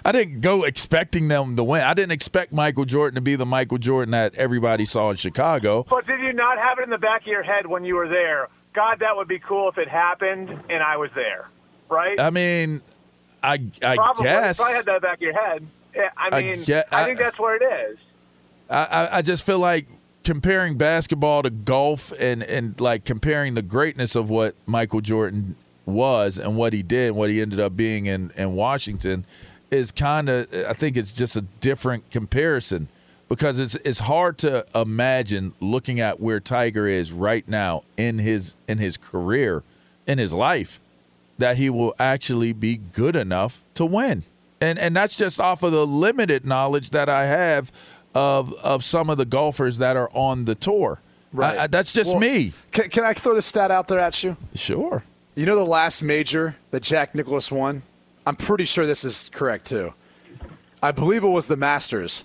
I 0.04 0.12
didn't 0.12 0.42
go 0.42 0.64
expecting 0.64 1.28
them 1.28 1.56
to 1.56 1.64
win. 1.64 1.82
I 1.82 1.94
didn't 1.94 2.12
expect 2.12 2.52
Michael 2.52 2.86
Jordan 2.86 3.16
to 3.16 3.22
be 3.22 3.36
the 3.36 3.46
Michael 3.46 3.78
Jordan 3.78 4.12
that 4.12 4.36
everybody 4.36 4.86
saw 4.86 5.10
in 5.12 5.16
Chicago. 5.18 5.86
But 5.90 6.06
did 6.06 6.20
you 6.20 6.34
not 6.34 6.58
have 6.58 6.80
it 6.80 6.84
in 6.84 6.90
the 6.90 6.98
back 6.98 7.22
of 7.22 7.28
your 7.28 7.44
head 7.44 7.66
when 7.66 7.86
you 7.86 7.96
were 7.96 8.08
there? 8.10 8.48
God, 8.74 9.00
that 9.00 9.16
would 9.16 9.28
be 9.28 9.40
cool 9.40 9.70
if 9.70 9.78
it 9.78 9.88
happened 9.88 10.50
and 10.70 10.84
I 10.84 10.98
was 10.98 11.10
there, 11.16 11.48
right? 11.90 12.20
I 12.20 12.30
mean, 12.30 12.82
I 13.42 13.60
I 13.84 13.96
probably, 13.96 14.24
guess 14.24 14.58
probably 14.58 14.76
had 14.76 14.86
that 14.86 15.02
back 15.02 15.16
of 15.16 15.22
your 15.22 15.34
head. 15.34 15.66
I 15.96 16.30
I 16.38 16.42
mean, 16.42 16.64
get- 16.64 16.88
I, 16.94 17.02
I- 17.02 17.06
think 17.06 17.20
that's 17.20 17.40
what 17.40 17.62
it 17.62 17.66
is. 17.92 17.98
I, 18.70 18.84
I, 18.86 19.18
I 19.18 19.22
just 19.24 19.44
feel 19.44 19.58
like 19.60 19.88
comparing 20.24 20.78
basketball 20.78 21.42
to 21.42 21.50
golf 21.50 22.14
and, 22.20 22.44
and 22.44 22.80
like 22.80 23.06
comparing 23.06 23.56
the 23.56 23.64
greatness 23.64 24.16
of 24.16 24.30
what 24.30 24.54
Michael 24.68 25.02
Jordan 25.02 25.56
was 25.88 26.38
and 26.38 26.56
what 26.56 26.72
he 26.74 26.84
did 26.84 27.08
and 27.08 27.16
what 27.16 27.32
he 27.32 27.42
ended 27.42 27.60
up 27.60 27.76
being 27.76 28.06
in, 28.06 28.30
in 28.38 28.54
Washington 28.54 29.26
is 29.72 29.92
kind 29.92 30.30
of 30.30 30.48
I 30.54 30.74
think 30.74 30.98
it's 30.98 31.14
just 31.14 31.36
a 31.36 31.42
different 31.42 32.10
comparison 32.12 32.88
because 33.28 33.60
it's 33.60 33.76
it's 33.76 34.00
hard 34.00 34.38
to 34.40 34.66
imagine 34.76 35.54
looking 35.60 36.00
at 36.00 36.20
where 36.20 36.40
Tiger 36.40 36.88
is 36.88 37.12
right 37.12 37.48
now 37.48 37.84
in 37.98 38.20
his 38.20 38.56
in 38.68 38.78
his 38.80 38.98
career 38.98 39.64
in 40.08 40.18
his 40.18 40.34
life 40.34 40.80
that 41.38 41.58
he 41.58 41.70
will 41.70 41.96
actually 42.00 42.52
be 42.52 42.78
good 42.78 43.16
enough 43.16 43.64
to 43.76 43.86
win. 43.86 44.24
And 44.62 44.78
and 44.80 44.96
that's 44.96 45.16
just 45.16 45.40
off 45.40 45.64
of 45.64 45.72
the 45.72 45.86
limited 45.86 46.46
knowledge 46.46 46.90
that 46.90 47.08
I 47.10 47.26
have 47.28 47.72
of 48.16 48.54
of 48.64 48.84
some 48.84 49.10
of 49.10 49.18
the 49.18 49.26
golfers 49.26 49.78
that 49.78 49.96
are 49.96 50.10
on 50.14 50.46
the 50.46 50.56
tour. 50.56 51.00
I- 51.38 51.60
I- 51.60 51.68
that's 51.68 51.94
just 51.94 52.12
Well, 52.14 52.20
me. 52.22 52.54
Can, 52.72 52.90
can 52.90 53.04
I 53.04 53.14
throw 53.14 53.36
this 53.36 53.46
stat 53.46 53.70
out 53.70 53.88
there 53.88 54.00
at 54.00 54.24
you? 54.24 54.36
Sure. 54.56 55.04
You 55.36 55.46
know 55.46 55.56
the 55.56 55.64
last 55.64 56.02
major 56.02 56.56
that 56.72 56.82
Jack 56.82 57.14
Nicklaus 57.14 57.52
won? 57.52 57.84
I'm 58.26 58.36
pretty 58.36 58.66
sure 58.66 58.86
this 58.86 59.06
is 59.06 59.30
correct 59.34 59.66
too. 59.68 59.94
I 60.82 60.92
believe 60.92 61.24
it 61.24 61.28
was 61.28 61.48
the 61.48 61.58
Masters 61.58 62.24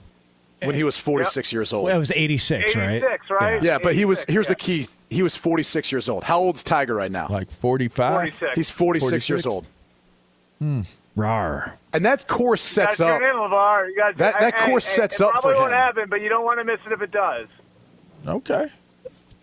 when 0.63 0.75
he 0.75 0.85
was 0.85 0.97
46 0.97 1.53
years 1.53 1.73
old. 1.73 1.87
Well, 1.87 1.97
it 1.97 1.99
was 1.99 2.13
86, 2.15 2.75
right? 2.77 2.91
86, 2.97 3.31
right? 3.31 3.63
Yeah, 3.63 3.79
but 3.83 3.95
he 3.95 4.05
was. 4.05 4.25
Here's 4.25 4.47
yeah. 4.47 4.51
the 4.51 4.55
key. 4.57 4.87
He 5.11 5.23
was 5.23 5.35
46 5.37 5.91
years 5.93 6.09
old. 6.09 6.25
How 6.25 6.39
old's 6.39 6.63
Tiger 6.63 6.95
right 6.95 7.11
now? 7.11 7.27
Like 7.29 7.51
45. 7.51 8.15
46. 8.15 8.53
He's 8.55 8.71
46, 8.71 9.29
years 9.29 9.47
old. 9.47 9.67
Hmm. 10.59 10.83
Rar. 11.17 11.79
And 11.93 12.05
that 12.05 12.27
course 12.27 12.61
sets 12.61 12.99
you 12.99 13.07
up. 13.07 13.21
gotta 13.21 13.33
tune 13.33 13.43
in, 13.45 13.51
LaVar. 13.51 13.89
You 13.89 13.97
gotta- 13.97 14.19
That- 14.19 14.41
that 14.41 14.55
and- 14.55 14.71
course 14.71 14.89
and- 14.89 14.97
sets 14.97 15.21
it 15.21 15.25
up 15.25 15.31
for 15.31 15.37
him. 15.37 15.43
probably 15.43 15.61
won't 15.61 15.73
happen, 15.73 16.05
but 16.09 16.21
you 16.21 16.29
don't 16.29 16.45
want 16.45 16.59
to 16.59 16.65
miss 16.65 16.81
it 16.87 16.93
if 16.93 17.01
it 17.03 17.13
does. 17.13 17.47
Okay. 18.27 18.67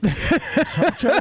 Okay. 0.03 1.19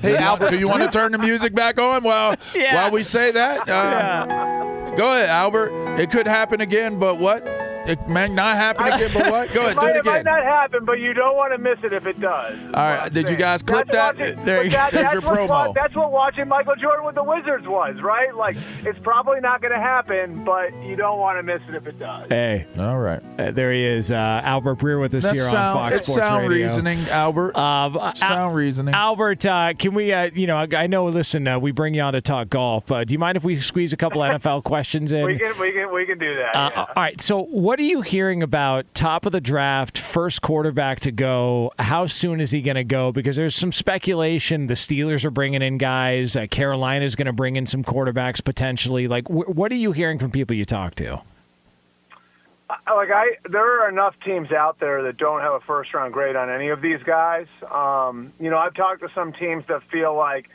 Hey, 0.00 0.16
Albert, 0.16 0.50
do 0.50 0.58
you 0.58 0.68
want 0.68 0.82
to 0.82 0.90
turn 0.90 1.12
the 1.12 1.18
music 1.18 1.54
back 1.54 1.80
on 1.80 2.02
while 2.04 2.36
Yeah. 2.54 2.74
while 2.74 2.90
we 2.90 3.02
say 3.02 3.30
that? 3.32 3.68
Uh, 3.68 4.90
Go 4.94 5.12
ahead, 5.14 5.30
Albert. 5.30 5.72
It 5.98 6.10
could 6.10 6.26
happen 6.26 6.60
again, 6.60 6.98
but 6.98 7.18
what? 7.18 7.42
It 7.86 8.08
may 8.08 8.28
not 8.28 8.56
happen 8.56 8.86
again, 8.86 9.10
but 9.12 9.30
what? 9.30 9.52
Go 9.52 9.60
ahead, 9.66 9.72
it 9.72 9.80
do 9.80 9.86
might, 9.86 9.96
it 9.96 10.04
might 10.04 10.24
not 10.24 10.42
happen, 10.44 10.84
but 10.84 11.00
you 11.00 11.12
don't 11.14 11.36
want 11.36 11.52
to 11.52 11.58
miss 11.58 11.78
it 11.82 11.92
if 11.92 12.06
it 12.06 12.20
does. 12.20 12.58
All 12.66 12.70
right, 12.72 13.12
did 13.12 13.28
you 13.28 13.36
guys 13.36 13.62
clip 13.62 13.88
That's 13.90 14.16
that? 14.16 14.18
watching- 14.36 14.44
There 14.44 14.62
you 14.64 14.70
that- 14.70 14.92
go. 14.92 14.96
There's 15.02 15.12
that's 15.12 15.14
your 15.14 15.22
what 15.22 15.32
promo. 15.40 15.48
wa- 15.48 15.72
That's 15.72 15.94
what 15.96 16.12
watching 16.12 16.48
Michael 16.48 16.74
Jordan 16.76 17.04
with 17.04 17.14
the 17.16 17.24
Wizards 17.24 17.66
was, 17.66 17.96
right? 18.02 18.34
Like, 18.34 18.56
it's 18.84 18.98
probably 19.00 19.40
not 19.40 19.60
going 19.60 19.72
to 19.72 19.80
happen, 19.80 20.44
but 20.44 20.72
you 20.84 20.96
don't 20.96 21.18
want 21.18 21.38
to 21.38 21.42
miss 21.42 21.60
it 21.68 21.74
if 21.74 21.86
it 21.86 21.98
does. 21.98 22.28
Hey. 22.28 22.66
All 22.78 22.98
right. 22.98 23.22
Uh, 23.38 23.50
there 23.50 23.72
he 23.72 23.84
is, 23.84 24.10
uh, 24.10 24.14
Albert 24.44 24.78
Breer 24.78 25.00
with 25.00 25.14
us 25.14 25.24
That's 25.24 25.36
here 25.40 25.44
sound, 25.50 25.78
on 25.78 25.90
Fox 25.90 25.98
it's 25.98 26.06
Sports 26.08 26.20
sound 26.26 26.48
Radio. 26.48 26.66
reasoning, 26.66 26.98
Albert. 27.10 27.56
Um, 27.56 27.96
uh, 27.96 28.14
sound 28.14 28.54
reasoning. 28.54 28.94
Albert, 28.94 29.44
uh, 29.44 29.72
can 29.78 29.94
we, 29.94 30.12
uh, 30.12 30.30
you 30.34 30.46
know, 30.46 30.56
I, 30.56 30.68
I 30.76 30.86
know, 30.86 31.06
listen, 31.06 31.46
uh, 31.48 31.58
we 31.58 31.72
bring 31.72 31.94
you 31.94 32.02
on 32.02 32.12
to 32.12 32.20
talk 32.20 32.48
golf. 32.48 32.90
Uh, 32.92 33.02
do 33.04 33.12
you 33.12 33.18
mind 33.18 33.36
if 33.36 33.44
we 33.44 33.58
squeeze 33.60 33.92
a 33.92 33.96
couple 33.96 34.20
NFL 34.22 34.62
questions 34.64 35.10
in? 35.12 35.24
We 35.26 35.38
can, 35.38 35.58
we 35.58 35.72
can, 35.72 35.92
we 35.92 36.06
can 36.06 36.18
do 36.18 36.36
that. 36.36 36.54
Uh, 36.56 36.70
yeah. 36.74 36.80
All 36.82 36.86
right. 36.96 37.20
So, 37.20 37.42
what 37.44 37.71
are 37.78 37.84
you 37.84 38.00
hearing 38.00 38.42
about 38.42 38.92
top 38.94 39.24
of 39.24 39.32
the 39.32 39.40
draft, 39.40 39.96
first 39.96 40.42
quarterback 40.42 41.00
to 41.00 41.12
go? 41.12 41.72
How 41.78 42.06
soon 42.06 42.40
is 42.40 42.50
he 42.50 42.60
going 42.60 42.74
to 42.76 42.84
go? 42.84 43.12
Because 43.12 43.36
there's 43.36 43.54
some 43.54 43.72
speculation 43.72 44.66
the 44.66 44.74
Steelers 44.74 45.24
are 45.24 45.30
bringing 45.30 45.62
in 45.62 45.78
guys. 45.78 46.34
Uh, 46.34 46.42
is 46.42 47.14
going 47.14 47.26
to 47.26 47.32
bring 47.32 47.56
in 47.56 47.66
some 47.66 47.84
quarterbacks 47.84 48.42
potentially. 48.42 49.06
Like, 49.06 49.28
wh- 49.28 49.48
what 49.48 49.70
are 49.70 49.76
you 49.76 49.92
hearing 49.92 50.18
from 50.18 50.30
people 50.30 50.56
you 50.56 50.64
talk 50.64 50.94
to? 50.96 51.22
Like 52.68 53.10
I, 53.12 53.36
there 53.48 53.84
are 53.84 53.88
enough 53.88 54.14
teams 54.24 54.50
out 54.50 54.80
there 54.80 55.02
that 55.02 55.18
don't 55.18 55.40
have 55.40 55.52
a 55.52 55.60
first 55.60 55.92
round 55.94 56.12
grade 56.12 56.36
on 56.36 56.50
any 56.50 56.68
of 56.68 56.80
these 56.80 57.02
guys. 57.04 57.46
Um, 57.70 58.32
you 58.40 58.50
know, 58.50 58.58
I've 58.58 58.74
talked 58.74 59.02
to 59.02 59.08
some 59.14 59.32
teams 59.32 59.64
that 59.68 59.82
feel 59.84 60.16
like 60.16 60.48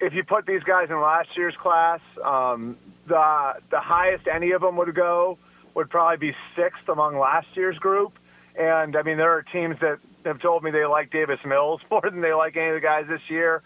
if 0.00 0.12
you 0.12 0.24
put 0.24 0.46
these 0.46 0.62
guys 0.62 0.90
in 0.90 1.00
last 1.00 1.28
year's 1.36 1.54
class, 1.56 2.00
um, 2.24 2.76
the 3.06 3.54
the 3.70 3.80
highest 3.80 4.26
any 4.26 4.50
of 4.50 4.60
them 4.60 4.76
would 4.76 4.94
go 4.94 5.38
would 5.74 5.90
probably 5.90 6.28
be 6.28 6.36
sixth 6.56 6.88
among 6.88 7.18
last 7.18 7.48
year's 7.54 7.78
group. 7.78 8.12
And 8.56 8.96
I 8.96 9.02
mean, 9.02 9.16
there 9.16 9.32
are 9.32 9.42
teams 9.42 9.76
that 9.80 9.98
have 10.24 10.40
told 10.40 10.62
me 10.62 10.70
they 10.70 10.84
like 10.86 11.10
Davis 11.10 11.40
Mills 11.44 11.80
more 11.90 12.02
than 12.02 12.20
they 12.20 12.32
like 12.32 12.56
any 12.56 12.68
of 12.68 12.74
the 12.74 12.80
guys 12.80 13.04
this 13.08 13.22
year. 13.28 13.62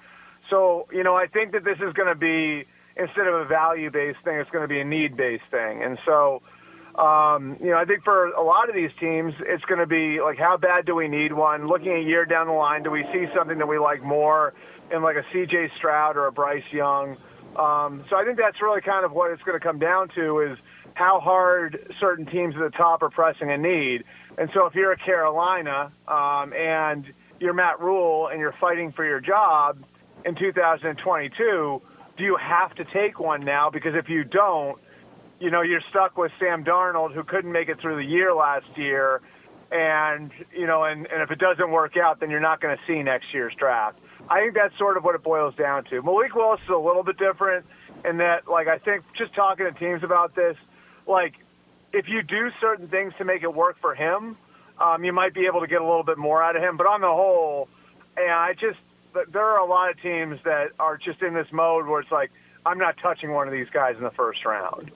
So, 0.51 0.89
you 0.93 1.05
know, 1.05 1.15
I 1.15 1.27
think 1.27 1.53
that 1.53 1.65
this 1.65 1.77
is 1.77 1.93
going 1.93 2.09
to 2.09 2.15
be 2.15 2.65
instead 2.97 3.27
of 3.27 3.35
a 3.35 3.45
value 3.45 3.91
based 3.91 4.19
thing, 4.25 4.39
it's 4.39 4.51
going 4.51 4.63
to 4.63 4.69
be 4.69 4.81
a 4.81 4.85
need 4.85 5.17
based 5.17 5.45
thing. 5.51 5.83
And 5.83 5.99
so, 6.05 6.43
Um, 6.99 7.59
you 7.61 7.71
know, 7.71 7.79
I 7.79 7.85
think 7.85 8.03
for 8.03 8.27
a 8.35 8.43
lot 8.43 8.69
of 8.69 8.75
these 8.75 8.91
teams, 8.99 9.33
it's 9.47 9.65
going 9.67 9.79
to 9.79 9.87
be 9.87 10.21
like, 10.21 10.37
how 10.37 10.57
bad 10.57 10.85
do 10.85 10.97
we 10.97 11.07
need 11.07 11.33
one? 11.33 11.69
Looking 11.69 11.93
a 11.93 12.01
year 12.01 12.25
down 12.27 12.49
the 12.49 12.53
line, 12.55 12.83
do 12.83 12.91
we 12.91 13.05
see 13.13 13.27
something 13.37 13.59
that 13.59 13.69
we 13.69 13.79
like 13.79 14.03
more 14.03 14.53
in 14.91 15.01
like 15.03 15.15
a 15.15 15.23
C.J. 15.33 15.71
Stroud 15.77 16.17
or 16.17 16.27
a 16.27 16.33
Bryce 16.33 16.67
Young? 16.73 17.17
Um, 17.55 18.03
so 18.11 18.17
I 18.17 18.25
think 18.25 18.37
that's 18.37 18.61
really 18.61 18.81
kind 18.81 19.05
of 19.05 19.13
what 19.13 19.31
it's 19.31 19.43
going 19.45 19.57
to 19.57 19.65
come 19.65 19.79
down 19.79 20.09
to 20.17 20.41
is 20.41 20.59
how 20.99 21.21
hard 21.21 21.95
certain 22.01 22.27
teams 22.27 22.57
at 22.57 22.61
the 22.61 22.77
top 22.77 23.03
are 23.03 23.11
pressing 23.11 23.53
a 23.53 23.57
need. 23.57 24.03
And 24.37 24.51
so 24.53 24.67
if 24.67 24.75
you're 24.75 24.91
a 24.91 24.99
Carolina 24.99 25.93
um, 26.09 26.53
and 26.53 27.05
you're 27.39 27.55
Matt 27.55 27.81
Rhule 27.81 28.29
and 28.33 28.41
you're 28.41 28.55
fighting 28.61 28.91
for 28.91 29.05
your 29.05 29.21
job 29.21 29.79
in 30.25 30.35
2022, 30.35 31.83
do 32.17 32.25
you 32.25 32.37
have 32.37 32.75
to 32.75 32.85
take 32.93 33.21
one 33.21 33.45
now? 33.45 33.71
Because 33.71 33.93
if 33.95 34.09
you 34.09 34.25
don't, 34.25 34.77
you 35.39 35.53
know, 35.53 35.63
you're 35.63 35.83
stuck 35.89 36.19
with 36.19 36.33
Sam 36.41 36.65
Darnold, 36.65 37.15
who 37.15 37.23
couldn't 37.23 37.53
make 37.53 37.69
it 37.69 37.81
through 37.81 37.97
the 37.97 38.09
year 38.11 38.35
last 38.35 38.67
year. 38.75 39.21
And, 39.71 40.33
you 40.53 40.67
know, 40.67 40.83
and, 40.83 41.07
and 41.07 41.23
if 41.23 41.31
it 41.31 41.39
doesn't 41.39 41.71
work 41.71 41.93
out, 41.97 42.19
then 42.19 42.29
you're 42.29 42.41
not 42.41 42.61
going 42.61 42.77
to 42.77 42.83
see 42.93 43.05
next 43.05 43.27
year's 43.33 43.53
draft. 43.57 44.01
I 44.29 44.41
think 44.41 44.55
that's 44.55 44.77
sort 44.79 44.97
of 44.97 45.05
what 45.05 45.15
it 45.15 45.23
boils 45.23 45.55
down 45.55 45.85
to. 45.91 46.03
Malik 46.03 46.35
Willis 46.35 46.61
is 46.65 46.75
a 46.75 46.77
little 46.77 47.05
bit 47.05 47.19
different 47.19 47.67
in 48.05 48.17
that, 48.17 48.49
like, 48.51 48.67
I 48.67 48.79
think 48.79 49.05
just 49.17 49.33
talking 49.37 49.67
to 49.67 49.79
teams 49.79 50.03
about 50.03 50.35
this, 50.35 50.57
like, 51.09 51.35
if 51.93 52.09
you 52.09 52.23
do 52.23 52.51
certain 52.61 52.89
things 52.89 53.15
to 53.19 53.25
make 53.25 53.43
it 53.43 53.55
work 53.55 53.77
for 53.81 53.95
him, 53.95 54.37
um, 54.79 55.05
you 55.05 55.13
might 55.13 55.35
be 55.35 55.47
able 55.47 55.61
to 55.61 55.67
get 55.67 55.81
a 55.81 55.85
little 55.85 56.05
bit 56.05 56.19
more 56.19 56.43
out 56.43 56.55
of 56.55 56.63
him. 56.63 56.77
But 56.77 56.87
on 56.87 57.01
the 57.01 57.09
whole, 57.09 57.69
and 58.17 58.31
I 58.31 58.53
just, 58.53 58.79
there 59.33 59.43
are 59.43 59.59
a 59.59 59.67
lot 59.67 59.91
of 59.91 60.01
teams 60.01 60.39
that 60.45 60.69
are 60.79 60.97
just 60.97 61.23
in 61.23 61.35
this 61.35 61.49
mode 61.51 61.87
where 61.87 62.01
it's 62.01 62.13
like, 62.13 62.31
I'm 62.67 62.79
not 62.79 62.97
touching 62.99 63.33
one 63.33 63.49
of 63.49 63.53
these 63.53 63.69
guys 63.71 63.97
in 63.97 64.05
the 64.05 64.11
first 64.11 64.45
round. 64.45 64.91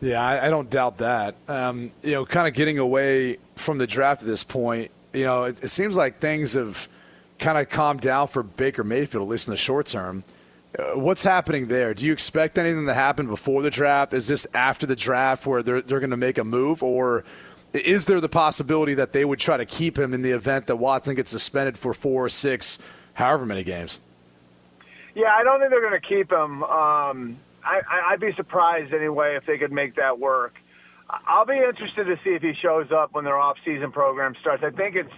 Yeah, 0.00 0.22
I, 0.22 0.46
I 0.46 0.50
don't 0.50 0.68
doubt 0.68 0.98
that. 0.98 1.36
Um, 1.48 1.92
you 2.02 2.12
know, 2.12 2.26
kind 2.26 2.46
of 2.46 2.54
getting 2.54 2.78
away 2.78 3.38
from 3.54 3.78
the 3.78 3.86
draft 3.86 4.22
at 4.22 4.26
this 4.26 4.44
point, 4.44 4.90
you 5.12 5.24
know, 5.24 5.44
it, 5.44 5.64
it 5.64 5.68
seems 5.68 5.96
like 5.96 6.18
things 6.18 6.52
have 6.54 6.88
kind 7.38 7.56
of 7.56 7.70
calmed 7.70 8.00
down 8.00 8.28
for 8.28 8.42
Baker 8.42 8.84
Mayfield, 8.84 9.22
at 9.22 9.28
least 9.28 9.46
in 9.46 9.52
the 9.52 9.56
short 9.56 9.86
term. 9.86 10.24
Uh, 10.78 10.98
what's 10.98 11.22
happening 11.22 11.68
there? 11.68 11.94
Do 11.94 12.04
you 12.04 12.12
expect 12.12 12.58
anything 12.58 12.86
to 12.86 12.94
happen 12.94 13.26
before 13.26 13.62
the 13.62 13.70
draft? 13.70 14.12
Is 14.12 14.28
this 14.28 14.46
after 14.52 14.86
the 14.86 14.96
draft 14.96 15.46
where 15.46 15.62
they're, 15.62 15.80
they're 15.80 16.00
going 16.00 16.10
to 16.10 16.16
make 16.16 16.38
a 16.38 16.44
move? 16.44 16.82
Or 16.82 17.24
is 17.72 18.04
there 18.06 18.20
the 18.20 18.28
possibility 18.28 18.94
that 18.94 19.12
they 19.12 19.24
would 19.24 19.38
try 19.38 19.56
to 19.56 19.64
keep 19.64 19.98
him 19.98 20.12
in 20.12 20.22
the 20.22 20.32
event 20.32 20.66
that 20.66 20.76
Watson 20.76 21.14
gets 21.14 21.30
suspended 21.30 21.78
for 21.78 21.94
four 21.94 22.26
or 22.26 22.28
six, 22.28 22.78
however 23.14 23.46
many 23.46 23.62
games? 23.62 24.00
Yeah, 25.14 25.34
I 25.34 25.44
don't 25.44 25.60
think 25.60 25.70
they're 25.70 25.80
going 25.80 26.00
to 26.00 26.06
keep 26.06 26.30
him. 26.30 26.62
Um, 26.64 27.38
I, 27.64 27.80
I'd 28.08 28.20
be 28.20 28.34
surprised 28.34 28.92
anyway 28.92 29.36
if 29.36 29.46
they 29.46 29.56
could 29.56 29.72
make 29.72 29.96
that 29.96 30.18
work. 30.18 30.56
I'll 31.08 31.46
be 31.46 31.56
interested 31.56 32.04
to 32.04 32.16
see 32.22 32.30
if 32.30 32.42
he 32.42 32.52
shows 32.60 32.90
up 32.92 33.14
when 33.14 33.24
their 33.24 33.38
off-season 33.38 33.92
program 33.92 34.34
starts. 34.40 34.62
I 34.62 34.70
think 34.70 34.96
it's 34.96 35.12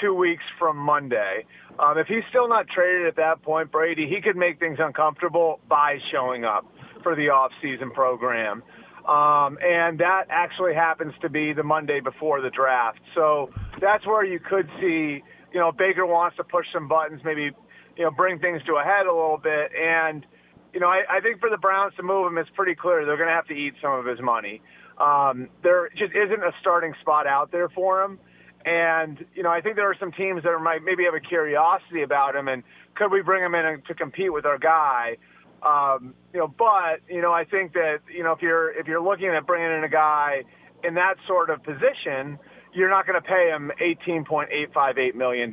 two 0.00 0.14
weeks 0.14 0.42
from 0.58 0.76
Monday. 0.76 1.44
Um, 1.78 1.98
if 1.98 2.06
he's 2.06 2.24
still 2.30 2.48
not 2.48 2.66
traded 2.68 3.06
at 3.06 3.16
that 3.16 3.42
point, 3.42 3.70
Brady, 3.70 4.08
he 4.08 4.20
could 4.20 4.36
make 4.36 4.58
things 4.58 4.78
uncomfortable 4.80 5.60
by 5.68 5.98
showing 6.10 6.44
up 6.44 6.64
for 7.02 7.14
the 7.14 7.28
off-season 7.28 7.90
program. 7.90 8.62
Um, 9.06 9.58
and 9.62 10.00
that 10.00 10.24
actually 10.30 10.74
happens 10.74 11.12
to 11.20 11.28
be 11.28 11.52
the 11.52 11.62
Monday 11.62 12.00
before 12.00 12.40
the 12.40 12.50
draft. 12.50 13.00
So 13.14 13.50
that's 13.80 14.04
where 14.06 14.24
you 14.24 14.40
could 14.40 14.68
see, 14.80 15.22
you 15.52 15.60
know, 15.60 15.70
Baker 15.70 16.04
wants 16.06 16.36
to 16.38 16.44
push 16.44 16.66
some 16.72 16.88
buttons, 16.88 17.20
maybe, 17.24 17.50
you 17.96 18.04
know, 18.04 18.10
bring 18.10 18.40
things 18.40 18.62
to 18.66 18.74
a 18.74 18.82
head 18.82 19.06
a 19.06 19.14
little 19.14 19.38
bit. 19.38 19.70
And, 19.78 20.26
you 20.74 20.80
know, 20.80 20.88
I, 20.88 21.02
I 21.08 21.20
think 21.20 21.38
for 21.38 21.50
the 21.50 21.58
Browns 21.58 21.94
to 21.98 22.02
move 22.02 22.26
him, 22.26 22.38
it's 22.38 22.50
pretty 22.54 22.74
clear 22.74 23.04
they're 23.06 23.16
going 23.16 23.28
to 23.28 23.34
have 23.34 23.46
to 23.46 23.54
eat 23.54 23.74
some 23.80 23.92
of 23.92 24.06
his 24.06 24.20
money. 24.20 24.60
Um, 24.98 25.50
there 25.62 25.88
just 25.90 26.12
isn't 26.12 26.42
a 26.42 26.52
starting 26.60 26.94
spot 27.00 27.26
out 27.28 27.52
there 27.52 27.68
for 27.68 28.02
him. 28.02 28.18
And, 28.66 29.24
you 29.34 29.44
know, 29.44 29.50
I 29.50 29.60
think 29.60 29.76
there 29.76 29.88
are 29.88 29.96
some 29.98 30.10
teams 30.10 30.42
that 30.42 30.58
might 30.58 30.82
maybe 30.82 31.04
have 31.04 31.14
a 31.14 31.20
curiosity 31.20 32.02
about 32.02 32.34
him 32.34 32.48
and 32.48 32.64
could 32.96 33.12
we 33.12 33.22
bring 33.22 33.44
him 33.44 33.54
in 33.54 33.80
to 33.86 33.94
compete 33.94 34.32
with 34.32 34.44
our 34.44 34.58
guy? 34.58 35.16
Um, 35.62 36.14
you 36.32 36.40
know, 36.40 36.48
but, 36.48 37.00
you 37.08 37.22
know, 37.22 37.32
I 37.32 37.44
think 37.44 37.74
that, 37.74 37.98
you 38.12 38.24
know, 38.24 38.32
if 38.32 38.42
you're, 38.42 38.72
if 38.76 38.88
you're 38.88 39.00
looking 39.02 39.28
at 39.28 39.46
bringing 39.46 39.70
in 39.70 39.84
a 39.84 39.88
guy 39.88 40.42
in 40.82 40.94
that 40.94 41.14
sort 41.28 41.50
of 41.50 41.62
position, 41.62 42.38
you're 42.74 42.90
not 42.90 43.06
going 43.06 43.20
to 43.20 43.26
pay 43.26 43.50
him 43.50 43.70
$18.858 43.80 45.14
million. 45.14 45.52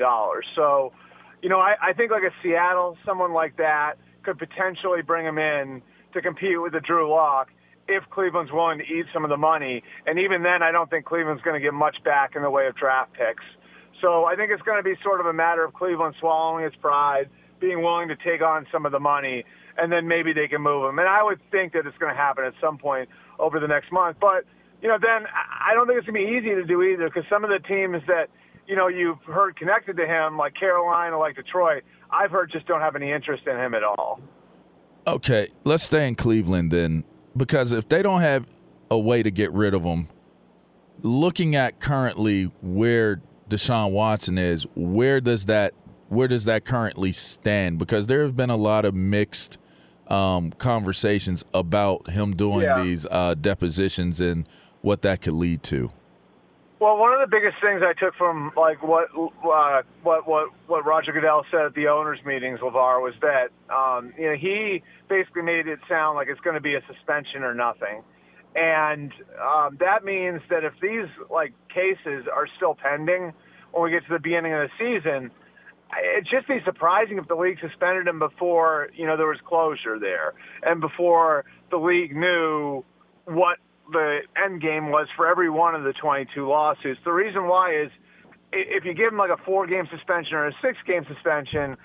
So, 0.55 0.91
you 1.43 1.49
know, 1.49 1.59
I, 1.59 1.75
I 1.81 1.93
think 1.93 2.11
like 2.11 2.23
a 2.23 2.33
Seattle, 2.41 2.97
someone 3.05 3.31
like 3.31 3.57
that, 3.57 3.93
could 4.23 4.39
potentially 4.39 5.01
bring 5.01 5.25
him 5.25 5.37
in 5.37 5.81
to 6.13 6.21
compete 6.21 6.61
with 6.61 6.73
the 6.73 6.79
Drew 6.79 7.11
Lock 7.11 7.49
if 7.87 8.03
Cleveland's 8.09 8.51
willing 8.51 8.79
to 8.79 8.85
eat 8.85 9.05
some 9.13 9.23
of 9.23 9.29
the 9.29 9.37
money. 9.37 9.83
And 10.05 10.19
even 10.19 10.43
then, 10.43 10.63
I 10.63 10.71
don't 10.71 10.89
think 10.89 11.05
Cleveland's 11.05 11.43
going 11.43 11.59
to 11.59 11.65
get 11.65 11.73
much 11.73 11.97
back 12.03 12.35
in 12.35 12.41
the 12.41 12.49
way 12.49 12.67
of 12.67 12.75
draft 12.75 13.13
picks. 13.13 13.43
So 14.01 14.25
I 14.25 14.35
think 14.35 14.51
it's 14.51 14.61
going 14.63 14.77
to 14.77 14.83
be 14.83 14.95
sort 15.03 15.19
of 15.19 15.25
a 15.25 15.33
matter 15.33 15.63
of 15.63 15.73
Cleveland 15.73 16.15
swallowing 16.19 16.65
its 16.65 16.75
pride, 16.75 17.29
being 17.59 17.81
willing 17.81 18.07
to 18.09 18.15
take 18.15 18.41
on 18.41 18.65
some 18.71 18.85
of 18.85 18.91
the 18.91 18.99
money, 18.99 19.45
and 19.77 19.91
then 19.91 20.07
maybe 20.07 20.33
they 20.33 20.47
can 20.47 20.61
move 20.61 20.89
him. 20.89 20.99
And 20.99 21.07
I 21.07 21.23
would 21.23 21.39
think 21.51 21.73
that 21.73 21.85
it's 21.85 21.97
going 21.97 22.13
to 22.13 22.17
happen 22.17 22.43
at 22.45 22.53
some 22.59 22.77
point 22.77 23.09
over 23.39 23.59
the 23.59 23.67
next 23.67 23.91
month. 23.91 24.17
But, 24.19 24.45
you 24.81 24.89
know, 24.89 24.97
then 25.01 25.25
I 25.33 25.73
don't 25.73 25.87
think 25.87 25.99
it's 25.99 26.07
going 26.07 26.25
to 26.25 26.31
be 26.31 26.37
easy 26.37 26.55
to 26.55 26.65
do 26.65 26.83
either 26.83 27.05
because 27.05 27.23
some 27.29 27.43
of 27.43 27.49
the 27.49 27.59
teams 27.65 28.01
that, 28.07 28.29
you 28.67 28.75
know, 28.75 28.87
you've 28.87 29.21
heard 29.23 29.55
connected 29.55 29.97
to 29.97 30.05
him, 30.05 30.37
like 30.37 30.53
Carolina, 30.55 31.17
like 31.17 31.35
Detroit, 31.35 31.83
I've 32.11 32.31
heard 32.31 32.51
just 32.51 32.67
don't 32.67 32.81
have 32.81 32.95
any 32.95 33.11
interest 33.11 33.47
in 33.47 33.57
him 33.57 33.73
at 33.73 33.83
all. 33.83 34.21
Okay, 35.07 35.47
let's 35.63 35.83
stay 35.83 36.07
in 36.07 36.15
Cleveland 36.15 36.71
then, 36.71 37.03
because 37.35 37.71
if 37.71 37.87
they 37.89 38.01
don't 38.01 38.21
have 38.21 38.45
a 38.91 38.97
way 38.97 39.23
to 39.23 39.31
get 39.31 39.51
rid 39.53 39.73
of 39.73 39.83
him, 39.83 40.07
looking 41.01 41.55
at 41.55 41.79
currently 41.79 42.45
where 42.61 43.21
Deshaun 43.49 43.91
Watson 43.91 44.37
is, 44.37 44.63
where 44.75 45.19
does 45.21 45.45
that 45.45 45.73
where 46.09 46.27
does 46.27 46.45
that 46.45 46.63
currently 46.63 47.11
stand? 47.11 47.79
Because 47.79 48.05
there 48.07 48.21
have 48.23 48.35
been 48.35 48.51
a 48.51 48.55
lot 48.55 48.85
of 48.85 48.93
mixed 48.93 49.57
um, 50.09 50.51
conversations 50.51 51.43
about 51.55 52.07
him 52.09 52.35
doing 52.35 52.61
Yeah. 52.61 52.83
these 52.83 53.07
uh, 53.09 53.33
depositions 53.35 54.21
and 54.21 54.47
what 54.81 55.01
that 55.03 55.21
could 55.21 55.33
lead 55.33 55.63
to. 55.63 55.91
Well, 56.83 56.97
one 56.97 57.13
of 57.13 57.21
the 57.21 57.31
biggest 57.31 57.55
things 57.63 57.79
I 57.81 57.93
took 57.97 58.13
from 58.15 58.51
like 58.57 58.83
what 58.83 59.07
uh, 59.15 59.83
what 60.03 60.27
what 60.27 60.49
what 60.67 60.85
Roger 60.85 61.13
Goodell 61.13 61.45
said 61.49 61.61
at 61.61 61.75
the 61.75 61.87
owners' 61.87 62.19
meetings, 62.25 62.59
LaVar, 62.59 62.99
was 62.99 63.13
that 63.21 63.55
um, 63.73 64.11
you 64.19 64.25
know 64.25 64.35
he 64.35 64.83
basically 65.07 65.43
made 65.43 65.69
it 65.69 65.79
sound 65.87 66.17
like 66.17 66.27
it's 66.27 66.41
going 66.41 66.55
to 66.55 66.61
be 66.61 66.75
a 66.75 66.81
suspension 66.85 67.43
or 67.43 67.53
nothing, 67.53 68.03
and 68.53 69.13
um, 69.39 69.77
that 69.79 70.03
means 70.03 70.41
that 70.49 70.65
if 70.65 70.73
these 70.81 71.07
like 71.31 71.53
cases 71.69 72.27
are 72.27 72.47
still 72.57 72.75
pending 72.75 73.31
when 73.71 73.83
we 73.83 73.89
get 73.89 74.05
to 74.05 74.11
the 74.11 74.19
beginning 74.19 74.53
of 74.53 74.67
the 74.67 74.75
season, 74.75 75.31
it'd 76.17 76.27
just 76.29 76.49
be 76.49 76.59
surprising 76.65 77.17
if 77.17 77.29
the 77.29 77.35
league 77.35 77.59
suspended 77.61 78.09
him 78.09 78.19
before 78.19 78.89
you 78.93 79.07
know 79.07 79.15
there 79.15 79.27
was 79.27 79.39
closure 79.47 79.99
there 80.01 80.33
and 80.63 80.81
before 80.81 81.45
the 81.71 81.77
league 81.77 82.13
knew 82.13 82.83
what 83.23 83.57
the 83.91 84.19
end 84.43 84.61
game 84.61 84.89
was 84.89 85.07
for 85.15 85.27
every 85.27 85.49
one 85.49 85.75
of 85.75 85.83
the 85.83 85.93
22 85.93 86.47
lawsuits. 86.47 86.99
The 87.03 87.11
reason 87.11 87.47
why 87.47 87.75
is 87.75 87.91
if 88.51 88.85
you 88.85 88.93
give 88.93 89.11
him 89.11 89.17
like 89.17 89.31
a 89.31 89.41
four 89.43 89.67
game 89.67 89.87
suspension 89.91 90.35
or 90.35 90.47
a 90.47 90.53
six 90.61 90.77
game 90.85 91.05
suspension, 91.07 91.75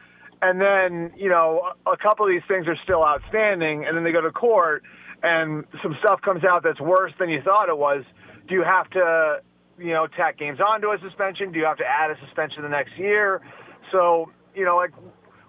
and 0.41 0.61
then 0.61 1.13
you 1.17 1.29
know 1.29 1.73
a 1.87 1.97
couple 1.97 2.27
of 2.27 2.31
these 2.31 2.47
things 2.47 2.67
are 2.69 2.77
still 2.85 3.03
outstanding, 3.05 3.85
and 3.87 3.97
then 3.97 4.05
they 4.05 4.13
go 4.13 4.21
to 4.21 4.31
court, 4.31 4.83
and 5.23 5.65
some 5.83 5.97
stuff 6.01 6.21
comes 6.23 6.45
out 6.45 6.63
that's 6.63 6.81
worse 6.81 7.13
than 7.19 7.29
you 7.29 7.41
thought 7.43 7.69
it 7.69 7.79
was. 7.79 8.05
Do 8.47 8.55
you 8.55 8.63
have 8.63 8.89
to, 8.91 9.43
you 9.79 9.93
know, 9.93 10.07
tack 10.07 10.39
games 10.39 10.59
onto 10.61 10.89
a 10.89 10.99
suspension? 11.03 11.53
Do 11.53 11.59
you 11.59 11.65
have 11.65 11.79
to 11.79 11.85
add 11.85 12.11
a 12.11 12.17
suspension 12.25 12.63
the 12.63 12.69
next 12.69 12.97
year? 12.97 13.41
So 13.91 14.31
you 14.55 14.65
know, 14.65 14.77
like 14.77 14.93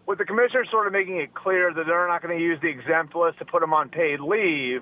with 0.05 0.17
the 0.17 0.25
commissioner 0.25 0.65
sort 0.71 0.87
of 0.87 0.93
making 0.93 1.17
it 1.17 1.33
clear 1.35 1.73
that 1.73 1.85
they're 1.85 2.07
not 2.07 2.21
going 2.21 2.35
to 2.35 2.43
use 2.43 2.59
the 2.61 2.67
exempt 2.67 3.15
list 3.15 3.37
to 3.39 3.45
put 3.45 3.61
him 3.61 3.73
on 3.73 3.89
paid 3.89 4.19
leave. 4.19 4.81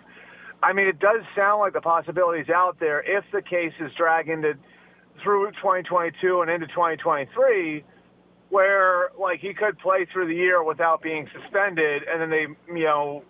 I 0.61 0.73
mean, 0.73 0.87
it 0.87 0.99
does 0.99 1.21
sound 1.35 1.59
like 1.59 1.73
the 1.73 1.81
possibilities 1.81 2.49
out 2.53 2.79
there 2.79 3.01
if 3.01 3.23
the 3.31 3.41
case 3.41 3.73
is 3.79 3.91
dragged 3.97 4.29
into 4.29 4.53
through 5.23 5.51
2022 5.51 6.41
and 6.41 6.49
into 6.49 6.67
2023, 6.67 7.83
where 8.49 9.09
like 9.19 9.39
he 9.39 9.53
could 9.53 9.77
play 9.79 10.07
through 10.11 10.27
the 10.27 10.35
year 10.35 10.63
without 10.63 11.01
being 11.01 11.27
suspended, 11.33 12.03
and 12.09 12.21
then 12.21 12.29
they, 12.29 12.73
you 12.73 12.85
know, 12.85 13.23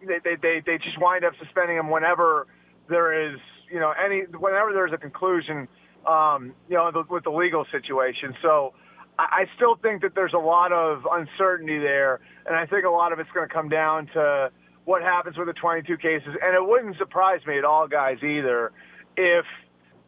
they 0.00 0.18
they 0.24 0.36
they, 0.40 0.62
they 0.64 0.78
just 0.78 1.00
wind 1.00 1.24
up 1.24 1.32
suspending 1.42 1.76
him 1.76 1.90
whenever 1.90 2.46
there 2.88 3.30
is, 3.30 3.38
you 3.70 3.78
know, 3.78 3.92
any 3.92 4.22
whenever 4.38 4.72
there's 4.72 4.92
a 4.92 4.98
conclusion, 4.98 5.68
um, 6.06 6.54
you 6.68 6.76
know, 6.76 6.90
the, 6.90 7.04
with 7.08 7.24
the 7.24 7.30
legal 7.30 7.64
situation. 7.70 8.34
So. 8.42 8.74
I 9.18 9.42
I 9.42 9.44
still 9.56 9.74
think 9.74 10.02
that 10.02 10.14
there's 10.14 10.32
a 10.32 10.38
lot 10.38 10.70
of 10.70 11.02
uncertainty 11.10 11.80
there, 11.80 12.20
and 12.46 12.54
I 12.54 12.66
think 12.66 12.84
a 12.84 12.88
lot 12.88 13.12
of 13.12 13.18
it's 13.18 13.30
going 13.34 13.48
to 13.48 13.52
come 13.52 13.68
down 13.68 14.06
to 14.14 14.52
what 14.88 15.02
happens 15.02 15.36
with 15.36 15.46
the 15.46 15.52
22 15.52 15.98
cases. 15.98 16.28
And 16.42 16.56
it 16.56 16.66
wouldn't 16.66 16.96
surprise 16.96 17.40
me 17.46 17.58
at 17.58 17.64
all, 17.64 17.86
guys, 17.86 18.16
either, 18.22 18.72
if 19.18 19.44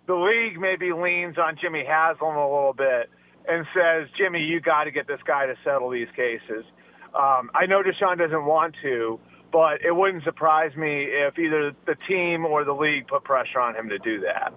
the 0.07 0.14
league 0.14 0.59
maybe 0.59 0.91
leans 0.91 1.37
on 1.37 1.59
Jimmy 1.61 1.85
Haslam 1.87 2.35
a 2.35 2.49
little 2.49 2.72
bit 2.72 3.11
and 3.47 3.66
says, 3.76 4.09
Jimmy, 4.16 4.41
you 4.41 4.59
got 4.59 4.85
to 4.85 4.91
get 4.91 5.07
this 5.07 5.20
guy 5.26 5.45
to 5.45 5.55
settle 5.64 5.91
these 5.91 6.09
cases. 6.16 6.64
Um, 7.12 7.51
I 7.55 7.66
know 7.68 7.83
Deshaun 7.83 8.16
doesn't 8.16 8.47
want 8.47 8.74
to, 8.83 9.20
but 9.53 9.85
it 9.85 9.95
wouldn't 9.95 10.24
surprise 10.24 10.74
me 10.76 11.05
if 11.11 11.39
either 11.39 11.72
the 11.85 11.97
team 12.09 12.47
or 12.47 12.64
the 12.64 12.72
league 12.72 13.07
put 13.07 13.22
pressure 13.22 13.61
on 13.61 13.76
him 13.76 13.91
to 13.91 13.99
do 13.99 14.20
that. 14.20 14.55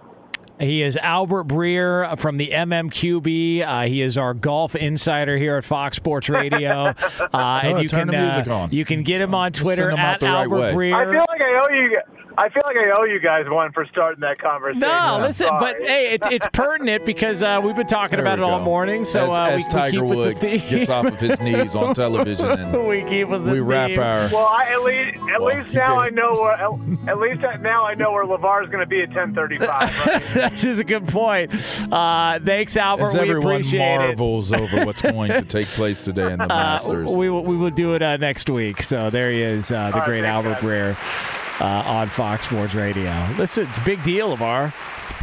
He 0.60 0.82
is 0.82 0.96
Albert 0.96 1.48
Breer 1.48 2.16
from 2.18 2.36
the 2.36 2.50
MMQB. 2.50 3.66
Uh, 3.66 3.86
he 3.88 4.02
is 4.02 4.16
our 4.16 4.34
golf 4.34 4.76
insider 4.76 5.36
here 5.36 5.56
at 5.56 5.64
Fox 5.64 5.96
Sports 5.96 6.28
Radio. 6.28 6.94
Uh, 7.32 7.60
Oh, 7.64 7.68
and 7.68 7.82
you 7.82 7.88
turn 7.88 8.08
can, 8.08 8.16
the 8.16 8.22
music 8.26 8.46
uh, 8.48 8.54
on. 8.60 8.70
You 8.70 8.84
can 8.84 9.02
get 9.02 9.20
him 9.20 9.34
on 9.34 9.52
Twitter 9.52 9.90
him 9.90 9.98
at 9.98 10.20
the 10.20 10.26
right 10.26 10.42
Albert 10.42 10.56
way. 10.56 10.72
Breer. 10.72 10.94
I 10.94 11.10
feel 11.10 11.24
like 11.28 11.42
I 11.44 11.60
owe 11.62 11.74
you. 11.74 11.96
I 12.36 12.48
feel 12.48 12.62
like 12.66 12.76
I 12.76 12.90
owe 12.98 13.04
you 13.04 13.20
guys 13.20 13.44
one 13.48 13.70
for 13.72 13.86
starting 13.86 14.20
that 14.22 14.38
conversation. 14.38 14.80
No, 14.80 14.88
I'm 14.90 15.22
listen, 15.22 15.46
but 15.60 15.76
hey, 15.80 16.12
it's 16.14 16.26
it's 16.30 16.46
pertinent 16.52 17.06
because 17.06 17.42
uh, 17.44 17.60
we've 17.62 17.76
been 17.76 17.86
talking 17.86 18.16
There 18.16 18.24
about 18.24 18.38
it 18.40 18.42
we 18.42 18.48
all 18.50 18.58
go. 18.58 18.64
morning. 18.64 19.04
So 19.04 19.30
as, 19.32 19.38
uh, 19.38 19.42
as 19.42 19.56
we, 19.56 19.64
we 19.64 19.70
Tiger 19.70 19.90
keep 20.00 20.02
with 20.02 20.18
Woods 20.18 20.40
the 20.40 20.46
theme. 20.58 20.68
gets 20.68 20.88
off 20.90 21.04
of 21.06 21.20
his 21.20 21.40
knees 21.40 21.76
on 21.76 21.94
television 21.94 22.50
and 22.58 22.86
we 22.88 23.02
keep 23.04 23.28
with 23.28 23.44
the 23.44 23.52
we 23.52 23.60
wrap 23.60 23.90
theme. 23.90 24.00
our 24.00 24.28
Well, 24.32 24.46
I, 24.48 24.64
at 24.72 24.82
least 24.82 25.16
at 25.32 25.40
Well, 25.40 25.56
least 25.58 25.74
now 25.74 25.86
did. 25.86 25.94
I 26.00 26.08
know 26.10 26.32
where 26.32 26.52
at, 26.52 27.08
at 27.08 27.18
least 27.20 27.40
now 27.60 27.84
I 27.84 27.94
know 27.94 28.10
where 28.12 28.24
LaVar 28.26 28.64
is 28.64 28.70
going 28.70 28.80
to 28.80 28.86
be 28.86 29.02
at 29.02 29.10
10:35. 29.10 29.60
Right? 29.68 30.22
that 30.34 30.64
is 30.64 30.80
a 30.80 30.84
good 30.84 31.06
point. 31.06 31.52
Uh, 31.92 32.40
thanks, 32.44 32.76
Albert. 32.76 33.04
as 33.04 33.14
we 33.14 33.20
everyone 33.20 33.54
appreciate 33.56 33.80
it. 33.80 33.98
marvels 33.98 34.52
over 34.52 34.84
what's 34.84 35.02
going 35.02 35.30
to 35.30 35.42
take 35.42 35.68
place 35.68 36.04
today 36.04 36.32
in 36.32 36.38
the 36.38 36.44
Uh, 36.54 36.78
Masters. 36.78 37.12
we 37.12 37.30
will 37.30 37.44
we 37.44 37.56
will 37.56 37.70
do 37.70 37.94
it 37.94 38.02
uh, 38.02 38.16
next 38.16 38.50
week. 38.50 38.82
So 38.82 39.08
there 39.10 39.30
he 39.30 39.40
is, 39.40 39.70
uh, 39.70 39.90
the 39.90 39.94
All 39.94 40.00
right, 40.00 40.04
great 40.06 40.22
thanks, 40.22 40.34
Albert 40.34 40.60
guys. 40.60 40.96
Breer 40.96 41.43
uh, 41.60 41.82
on 41.86 42.08
Fox 42.08 42.46
Sports 42.46 42.74
Radio. 42.74 43.12
Listen, 43.38 43.66
it's 43.68 43.78
a 43.78 43.84
big 43.84 44.02
deal, 44.02 44.36
LaVar. 44.36 44.72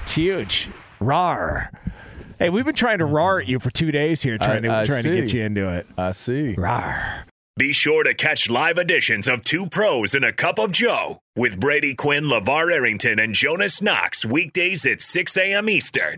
It's 0.04 0.14
huge. 0.14 0.70
Rar. 1.00 1.72
Hey, 2.40 2.50
we've 2.50 2.66
been 2.66 2.74
trying 2.74 3.00
to 3.00 3.06
rar 3.06 3.40
at 3.40 3.48
you 3.48 3.60
for 3.60 3.70
two 3.70 3.92
days 3.92 4.22
here, 4.22 4.38
trying, 4.38 4.64
to, 4.64 4.76
I 4.76 4.86
trying 4.86 5.04
to 5.04 5.22
get 5.22 5.34
you 5.34 5.44
into 5.44 5.70
it. 5.70 5.88
I 5.98 6.12
see. 6.12 6.56
Rar. 6.56 7.26
Be 7.58 7.74
sure 7.74 8.04
to 8.04 8.14
catch 8.14 8.50
live 8.50 8.78
editions 8.78 9.28
of 9.28 9.44
Two 9.44 9.68
Pros 9.68 10.16
and 10.16 10.24
a 10.24 10.32
Cup 10.32 10.58
of 10.58 10.72
Joe 10.72 11.20
with 11.36 11.60
Brady 11.60 11.94
Quinn, 11.94 12.24
LaVar 12.24 12.72
Arrington, 12.72 13.20
and 13.20 13.36
Jonas 13.36 13.82
Knox 13.82 14.26
weekdays 14.26 14.86
at 14.86 15.02
6 15.02 15.38
a.m. 15.38 15.70
Eastern, 15.70 16.18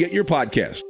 get 0.00 0.12
your 0.12 0.24
podcasts. 0.24 0.89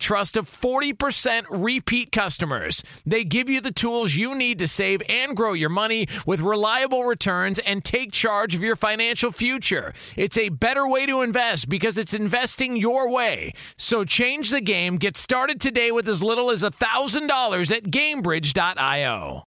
trust 0.01 0.35
of 0.35 0.49
40% 0.49 1.45
repeat 1.49 2.11
customers. 2.11 2.83
They 3.05 3.23
give 3.23 3.49
you 3.49 3.61
the 3.61 3.71
tools 3.71 4.15
you 4.15 4.35
need 4.35 4.59
to 4.59 4.67
save 4.67 5.01
and 5.07 5.37
grow 5.37 5.53
your 5.53 5.69
money 5.69 6.07
with 6.25 6.41
reliable 6.41 7.05
returns 7.05 7.59
and 7.59 7.85
take 7.85 8.11
charge 8.11 8.55
of 8.55 8.61
your 8.61 8.75
financial 8.75 9.31
future. 9.31 9.93
It's 10.17 10.37
a 10.37 10.49
better 10.49 10.87
way 10.87 11.05
to 11.05 11.21
invest 11.21 11.69
because 11.69 11.97
it's 11.97 12.13
investing 12.13 12.75
your 12.75 13.09
way. 13.09 13.53
So 13.77 14.03
change 14.03 14.49
the 14.49 14.59
game. 14.59 14.97
Get 14.97 15.15
started 15.15 15.61
today 15.61 15.91
with 15.91 16.09
as 16.09 16.21
little 16.21 16.51
as 16.51 16.63
$1,000 16.63 17.71
at 17.71 17.83
gamebridge.io. 17.83 19.43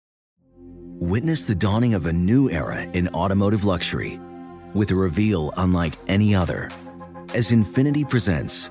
Witness 1.00 1.44
the 1.44 1.54
dawning 1.54 1.94
of 1.94 2.06
a 2.06 2.12
new 2.12 2.50
era 2.50 2.82
in 2.82 3.08
automotive 3.10 3.64
luxury 3.64 4.18
with 4.74 4.90
a 4.90 4.94
reveal 4.94 5.52
unlike 5.56 5.94
any 6.08 6.34
other 6.34 6.68
as 7.34 7.50
Infiniti 7.50 8.08
presents 8.08 8.70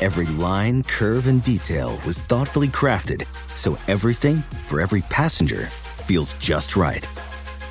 Every 0.00 0.26
line, 0.26 0.84
curve, 0.84 1.26
and 1.26 1.42
detail 1.42 1.98
was 2.06 2.22
thoughtfully 2.22 2.68
crafted 2.68 3.26
so 3.56 3.76
everything 3.88 4.36
for 4.68 4.80
every 4.80 5.00
passenger 5.02 5.66
feels 6.06 6.34
just 6.34 6.76
right. 6.76 7.04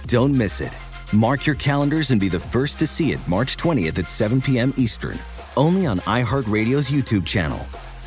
Don't 0.08 0.36
miss 0.36 0.60
it. 0.60 0.78
Mark 1.14 1.46
your 1.46 1.56
calendars 1.56 2.12
and 2.12 2.20
be 2.20 2.28
the 2.28 2.40
first 2.40 2.80
to 2.80 2.88
see 2.88 3.14
it 3.14 3.28
March 3.30 3.56
20th 3.56 3.98
at 3.98 4.10
7 4.10 4.42
p.m. 4.42 4.74
Eastern, 4.76 5.18
only 5.56 5.86
on 5.86 6.00
iHeartRadio's 6.00 6.90
YouTube 6.90 7.26
channel. 7.26 7.60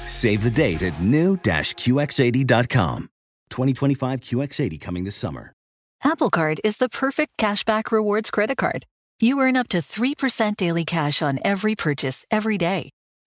Save 0.05 0.43
the 0.43 0.51
date 0.51 0.83
at 0.83 1.01
new-QX80.com. 1.01 3.09
2025 3.49 4.21
QX80 4.21 4.81
coming 4.81 5.05
this 5.05 5.17
summer. 5.17 5.55
Apple 6.05 6.31
Card 6.31 6.61
is 6.63 6.77
the 6.77 6.91
perfect 6.91 7.39
cashback 7.39 7.91
rewards 7.91 8.31
credit 8.31 8.59
card. 8.59 8.85
You 9.19 9.41
earn 9.41 9.57
up 9.57 9.69
to 9.69 9.79
3% 9.79 10.57
daily 10.57 10.85
cash 10.85 11.23
on 11.23 11.39
every 11.43 11.75
purchase 11.75 12.27
every 12.31 12.59
day. 12.59 12.91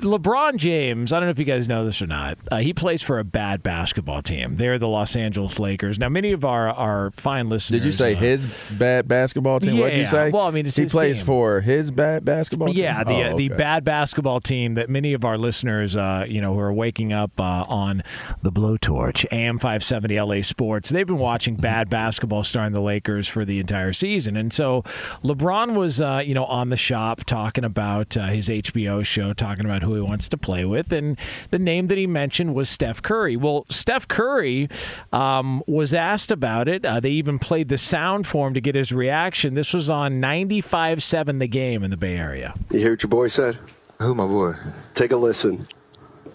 LeBron 0.00 0.56
James, 0.56 1.12
I 1.12 1.18
don't 1.18 1.26
know 1.26 1.30
if 1.30 1.38
you 1.38 1.44
guys 1.44 1.66
know 1.66 1.84
this 1.84 2.02
or 2.02 2.06
not, 2.06 2.38
uh, 2.50 2.58
he 2.58 2.72
plays 2.72 3.02
for 3.02 3.18
a 3.18 3.24
bad 3.24 3.62
basketball 3.62 4.22
team. 4.22 4.56
They're 4.56 4.78
the 4.78 4.88
Los 4.88 5.16
Angeles 5.16 5.58
Lakers. 5.58 5.98
Now, 5.98 6.08
many 6.08 6.32
of 6.32 6.44
our, 6.44 6.68
our 6.68 7.10
fine 7.12 7.48
listeners. 7.48 7.80
Did 7.80 7.86
you 7.86 7.92
say 7.92 8.14
uh, 8.14 8.18
his 8.18 8.46
bad 8.72 9.08
basketball 9.08 9.60
team? 9.60 9.78
What'd 9.78 9.96
you 9.96 10.06
say? 10.06 10.30
well, 10.30 10.46
I 10.46 10.50
mean, 10.50 10.66
it's 10.66 10.76
he 10.76 10.86
plays 10.86 11.18
team. 11.18 11.26
for 11.26 11.60
his 11.60 11.90
bad 11.90 12.24
basketball 12.24 12.68
team. 12.68 12.82
Yeah, 12.82 13.04
the 13.04 13.22
Oh, 13.22 13.36
the 13.36 13.48
bad 13.48 13.84
basketball 13.84 14.40
team 14.40 14.74
that 14.74 14.88
many 14.88 15.12
of 15.12 15.24
our 15.24 15.38
listeners, 15.38 15.96
uh, 15.96 16.24
you 16.28 16.40
know, 16.40 16.54
who 16.54 16.60
are 16.60 16.72
waking 16.72 17.12
up 17.12 17.38
uh, 17.38 17.64
on 17.68 18.02
the 18.42 18.50
blowtorch, 18.50 19.24
AM 19.32 19.58
five 19.58 19.84
seventy 19.84 20.18
LA 20.18 20.42
Sports, 20.42 20.90
they've 20.90 21.06
been 21.06 21.18
watching 21.18 21.56
bad 21.56 21.88
basketball 21.88 22.42
starring 22.42 22.72
the 22.72 22.80
Lakers 22.80 23.28
for 23.28 23.44
the 23.44 23.58
entire 23.58 23.92
season, 23.92 24.36
and 24.36 24.52
so 24.52 24.82
LeBron 25.22 25.74
was, 25.74 26.00
uh, 26.00 26.22
you 26.24 26.34
know, 26.34 26.44
on 26.46 26.70
the 26.70 26.76
shop 26.76 27.24
talking 27.24 27.64
about 27.64 28.16
uh, 28.16 28.26
his 28.26 28.48
HBO 28.48 29.04
show, 29.04 29.32
talking 29.32 29.64
about 29.64 29.81
who 29.82 29.94
he 29.94 30.00
wants 30.00 30.28
to 30.30 30.38
play 30.38 30.64
with, 30.64 30.92
and 30.92 31.18
the 31.50 31.58
name 31.58 31.88
that 31.88 31.98
he 31.98 32.06
mentioned 32.06 32.54
was 32.54 32.68
Steph 32.68 33.02
Curry. 33.02 33.36
Well, 33.36 33.66
Steph 33.70 34.08
Curry 34.08 34.68
um, 35.12 35.62
was 35.66 35.94
asked 35.94 36.30
about 36.30 36.68
it. 36.68 36.84
Uh, 36.84 37.00
they 37.00 37.10
even 37.10 37.38
played 37.38 37.68
the 37.68 37.78
sound 37.78 38.26
for 38.26 38.48
him 38.48 38.54
to 38.54 38.60
get 38.60 38.74
his 38.74 38.92
reaction. 38.92 39.54
This 39.54 39.72
was 39.72 39.90
on 39.90 40.16
95.7 40.16 41.38
The 41.38 41.48
Game 41.48 41.82
in 41.84 41.90
the 41.90 41.96
Bay 41.96 42.16
Area. 42.16 42.54
You 42.70 42.78
hear 42.80 42.92
what 42.92 43.02
your 43.02 43.10
boy 43.10 43.28
said? 43.28 43.58
Who, 44.00 44.14
my 44.14 44.26
boy? 44.26 44.54
Take 44.94 45.12
a 45.12 45.16
listen. 45.16 45.66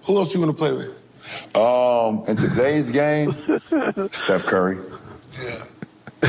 Who 0.03 0.17
else 0.17 0.33
you 0.33 0.39
want 0.39 0.51
to 0.51 0.57
play 0.57 0.71
with? 0.71 0.93
Um, 1.55 2.23
in 2.27 2.35
today's 2.37 2.91
game, 2.91 3.31
Steph 4.11 4.45
Curry. 4.45 4.77
Yeah. 5.43 5.63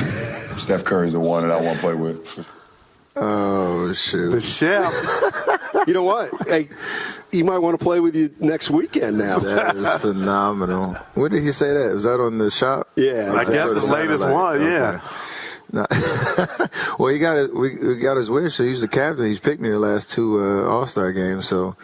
Steph 0.59 0.85
Curry's 0.85 1.13
the 1.13 1.21
one 1.21 1.47
that 1.47 1.53
I 1.53 1.61
want 1.61 1.77
to 1.77 1.81
play 1.81 1.95
with. 1.95 2.58
Oh 3.17 3.93
shoot! 3.93 4.31
The 4.31 4.41
chef. 4.41 4.93
you 5.87 5.95
know 5.95 6.05
what? 6.05 6.31
Hey, 6.47 6.69
he 7.33 7.43
might 7.43 7.59
want 7.59 7.79
to 7.79 7.83
play 7.83 8.01
with 8.01 8.15
you 8.15 8.35
next 8.39 8.71
weekend. 8.71 9.19
Now 9.19 9.39
That 9.39 9.77
is 9.77 9.93
phenomenal. 10.01 10.95
When 11.15 11.31
did 11.31 11.43
he 11.43 11.53
say 11.53 11.73
that? 11.73 11.95
Was 11.95 12.05
that 12.05 12.21
on 12.21 12.39
the 12.39 12.51
shop? 12.51 12.89
Yeah, 12.97 13.35
I 13.37 13.45
guess 13.45 13.75
the 13.75 13.93
latest 13.93 14.29
one, 14.29 14.61
yeah. 14.63 15.01
No. 15.71 15.87
well, 16.99 17.13
he 17.13 17.19
got 17.19 17.37
it. 17.37 17.55
We, 17.55 17.77
we 17.87 17.99
got 17.99 18.17
his 18.17 18.31
wish. 18.31 18.55
So 18.55 18.65
he's 18.65 18.81
the 18.81 18.89
captain. 18.89 19.27
He's 19.27 19.39
picked 19.39 19.61
me 19.61 19.69
the 19.69 19.79
last 19.79 20.11
two 20.11 20.41
uh, 20.41 20.69
All 20.69 20.87
Star 20.87 21.13
games. 21.13 21.47
So 21.47 21.77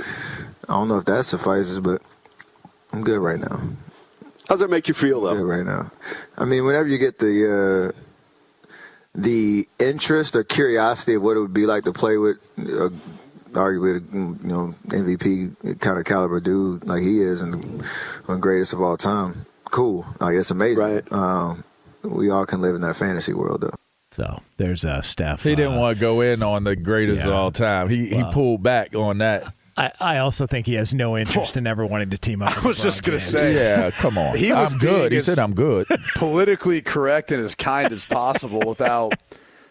I 0.68 0.72
don't 0.72 0.88
know 0.88 0.96
if 0.96 1.04
that 1.04 1.24
suffices, 1.24 1.80
but 1.80 2.00
I'm 2.92 3.02
good 3.02 3.18
right 3.18 3.38
now. 3.38 3.60
How's 4.48 4.60
that 4.60 4.70
make 4.70 4.88
you 4.88 4.94
feel, 4.94 5.20
though? 5.20 5.34
Good 5.34 5.44
right 5.44 5.66
now. 5.66 5.90
I 6.36 6.44
mean, 6.44 6.64
whenever 6.64 6.88
you 6.88 6.98
get 6.98 7.18
the 7.18 7.92
uh, 7.94 8.00
the 9.14 9.68
interest 9.78 10.34
or 10.34 10.44
curiosity 10.44 11.14
of 11.14 11.22
what 11.22 11.36
it 11.36 11.40
would 11.40 11.54
be 11.54 11.66
like 11.66 11.84
to 11.84 11.92
play 11.92 12.18
with, 12.18 12.36
uh, 12.58 12.90
arguably, 13.52 14.02
you 14.12 14.48
know, 14.48 14.74
MVP 14.88 15.80
kind 15.80 15.98
of 15.98 16.04
caliber 16.04 16.40
dude 16.40 16.84
like 16.84 17.02
he 17.02 17.20
is, 17.20 17.40
and 17.40 17.82
one 18.26 18.40
greatest 18.40 18.72
of 18.72 18.80
all 18.80 18.96
time. 18.96 19.46
Cool. 19.66 20.04
Like 20.20 20.34
it's 20.34 20.50
amazing. 20.50 20.84
Right. 20.84 21.12
Um, 21.12 21.64
we 22.02 22.30
all 22.30 22.46
can 22.46 22.60
live 22.60 22.74
in 22.74 22.82
that 22.82 22.96
fantasy 22.96 23.32
world, 23.32 23.62
though. 23.62 23.74
So 24.10 24.40
there's 24.58 24.84
uh, 24.84 25.02
Steph. 25.02 25.42
He 25.42 25.56
didn't 25.56 25.74
uh, 25.74 25.80
want 25.80 25.96
to 25.96 26.00
go 26.00 26.20
in 26.20 26.42
on 26.42 26.62
the 26.64 26.76
greatest 26.76 27.26
of 27.26 27.32
all 27.32 27.50
time. 27.50 27.88
He 27.88 28.06
he 28.08 28.22
pulled 28.30 28.62
back 28.62 28.94
on 28.94 29.18
that. 29.18 29.52
I, 29.76 29.92
I 29.98 30.18
also 30.18 30.46
think 30.46 30.66
he 30.66 30.74
has 30.74 30.94
no 30.94 31.18
interest 31.18 31.56
in 31.56 31.66
ever 31.66 31.84
wanting 31.84 32.10
to 32.10 32.18
team 32.18 32.42
up. 32.42 32.54
With 32.56 32.64
I 32.64 32.68
was 32.68 32.82
just 32.82 33.02
gonna 33.02 33.18
say, 33.18 33.54
Yeah, 33.54 33.90
come 33.90 34.16
on. 34.16 34.36
He 34.36 34.52
was 34.52 34.72
I'm 34.72 34.78
good. 34.78 35.12
He 35.12 35.20
said 35.20 35.38
I'm 35.38 35.54
good. 35.54 35.86
politically 36.14 36.80
correct 36.80 37.32
and 37.32 37.42
as 37.42 37.54
kind 37.54 37.92
as 37.92 38.04
possible 38.04 38.60
without 38.60 39.14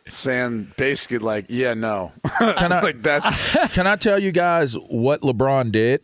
saying 0.07 0.73
basically 0.75 1.19
like, 1.19 1.45
yeah, 1.47 1.73
no. 1.73 2.11
Can 2.37 2.73
I, 2.73 2.81
like 2.81 3.01
that's 3.01 3.27
Can 3.73 3.87
I 3.87 3.95
tell 3.95 4.19
you 4.19 4.31
guys 4.31 4.73
what 4.73 5.21
LeBron 5.21 5.71
did? 5.71 6.01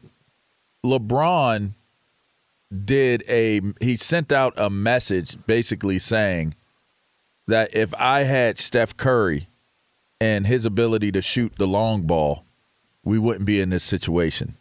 LeBron 0.85 1.71
did 2.85 3.23
a 3.27 3.61
he 3.81 3.97
sent 3.97 4.31
out 4.31 4.53
a 4.55 4.69
message 4.69 5.37
basically 5.45 5.99
saying 5.99 6.53
that 7.47 7.75
if 7.75 7.93
I 7.95 8.23
had 8.23 8.59
Steph 8.59 8.95
Curry 8.95 9.47
and 10.21 10.45
his 10.45 10.65
ability 10.65 11.11
to 11.13 11.21
shoot 11.21 11.53
the 11.57 11.67
long 11.67 12.03
ball, 12.03 12.45
we 13.09 13.19
wouldn't 13.19 13.45
be 13.45 13.59
in 13.59 13.69
this 13.69 13.83
situation. 13.83 14.55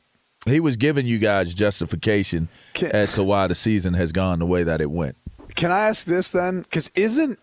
He 0.46 0.60
was 0.60 0.76
giving 0.76 1.06
you 1.06 1.18
guys 1.18 1.54
justification 1.54 2.48
Can- 2.74 2.92
as 2.92 3.12
to 3.14 3.24
why 3.24 3.46
the 3.46 3.54
season 3.54 3.94
has 3.94 4.12
gone 4.12 4.38
the 4.38 4.46
way 4.46 4.62
that 4.62 4.80
it 4.80 4.90
went. 4.90 5.16
Can 5.54 5.70
I 5.70 5.88
ask 5.88 6.06
this 6.06 6.28
then? 6.30 6.62
Because 6.62 6.90
isn't 6.94 7.38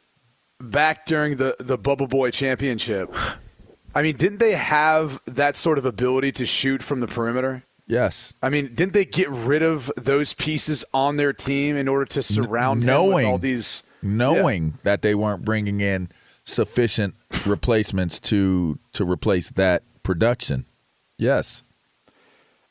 back 0.59 1.05
during 1.05 1.37
the 1.37 1.55
the 1.59 1.77
Bubble 1.77 2.07
Boy 2.07 2.31
Championship? 2.31 3.13
I 3.93 4.01
mean, 4.01 4.15
didn't 4.15 4.39
they 4.39 4.53
have 4.53 5.21
that 5.25 5.55
sort 5.55 5.77
of 5.77 5.85
ability 5.85 6.31
to 6.33 6.45
shoot 6.45 6.83
from 6.83 6.99
the 6.99 7.07
perimeter? 7.07 7.63
Yes. 7.87 8.33
I 8.41 8.49
mean, 8.49 8.73
didn't 8.73 8.93
they 8.93 9.05
get 9.05 9.29
rid 9.29 9.61
of 9.61 9.91
those 9.95 10.33
pieces 10.33 10.83
on 10.93 11.17
their 11.17 11.33
team 11.33 11.77
in 11.77 11.87
order 11.87 12.05
to 12.05 12.23
surround 12.23 12.79
with 12.79 12.87
knowing 12.87 13.27
all 13.27 13.37
these? 13.37 13.83
knowing 14.01 14.75
that 14.83 15.01
they 15.01 15.15
weren't 15.15 15.43
bringing 15.43 15.81
in 15.81 16.09
sufficient 16.43 17.15
replacements 17.45 18.19
to 18.19 18.79
to 18.93 19.09
replace 19.09 19.49
that 19.51 19.83
production. 20.03 20.65
Yes. 21.17 21.63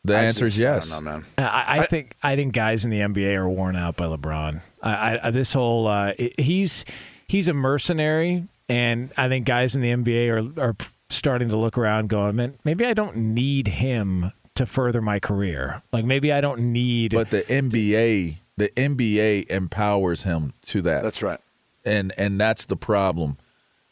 The 0.05 0.17
I 0.17 0.25
answer 0.25 0.47
is 0.47 0.57
just- 0.57 0.67
I 0.67 0.75
yes. 0.75 0.91
don't 0.91 1.05
know, 1.05 1.11
man. 1.11 1.25
I, 1.39 1.79
I 1.79 1.87
think 1.87 2.15
I 2.23 2.37
think 2.37 2.53
guys 2.53 2.85
in 2.85 2.91
the 2.91 3.01
NBA 3.01 3.35
are 3.37 3.49
worn 3.49 3.75
out 3.75 3.97
by 3.97 4.05
LeBron. 4.05 4.61
I, 4.83 5.19
I, 5.23 5.31
this 5.31 5.55
whole 5.55 5.87
uh, 5.87 6.13
he's 6.39 6.85
he's 7.27 7.49
a 7.49 7.55
mercenary, 7.55 8.47
and 8.69 9.11
I 9.17 9.29
think 9.29 9.47
guys 9.47 9.75
in 9.75 9.81
the 9.81 9.91
NBA 9.91 10.29
are 10.59 10.63
are 10.63 10.77
starting 11.09 11.49
to 11.49 11.57
look 11.57 11.79
around, 11.79 12.09
going, 12.09 12.37
"Man, 12.37 12.55
maybe 12.65 12.85
I 12.85 12.93
don't 12.93 13.17
need 13.17 13.69
him 13.69 14.33
to 14.57 14.67
further 14.67 15.01
my 15.01 15.21
career. 15.21 15.83
Like 15.91 16.05
maybe 16.05 16.33
I 16.33 16.43
don't 16.43 16.73
need." 16.73 17.13
But 17.15 17.31
the 17.31 17.43
NBA, 17.43 18.37
the 18.59 18.69
NBA 18.69 19.49
empowers 19.49 20.25
him 20.25 20.53
to 20.67 20.83
that. 20.83 21.03
That's 21.03 21.23
right. 21.23 21.41
And 21.87 22.13
and 22.19 22.39
that's 22.39 22.67
the 22.67 22.77
problem. 22.77 23.39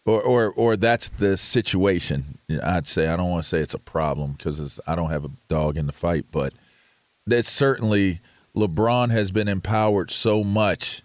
Or 0.05 0.21
or 0.21 0.53
or 0.53 0.77
that's 0.77 1.09
the 1.11 1.37
situation. 1.37 2.39
I'd 2.63 2.89
say 2.89 3.07
I 3.07 3.17
don't 3.17 3.31
want 3.31 3.45
to 3.45 3.49
say 3.49 3.61
it's 3.61 3.75
a 3.75 3.79
problem 3.79 4.33
because 4.33 4.81
I 4.87 4.97
don't 4.97 5.11
have 5.11 5.25
a 5.25 5.31
dog 5.49 5.77
in 5.77 5.87
the 5.87 5.93
fight, 5.93 6.27
but 6.33 6.53
that's 7.27 7.49
certainly 7.49 8.21
LeBron 8.57 9.11
has 9.11 9.31
been 9.31 9.49
empowered 9.49 10.11
so 10.11 10.43
much 10.43 11.03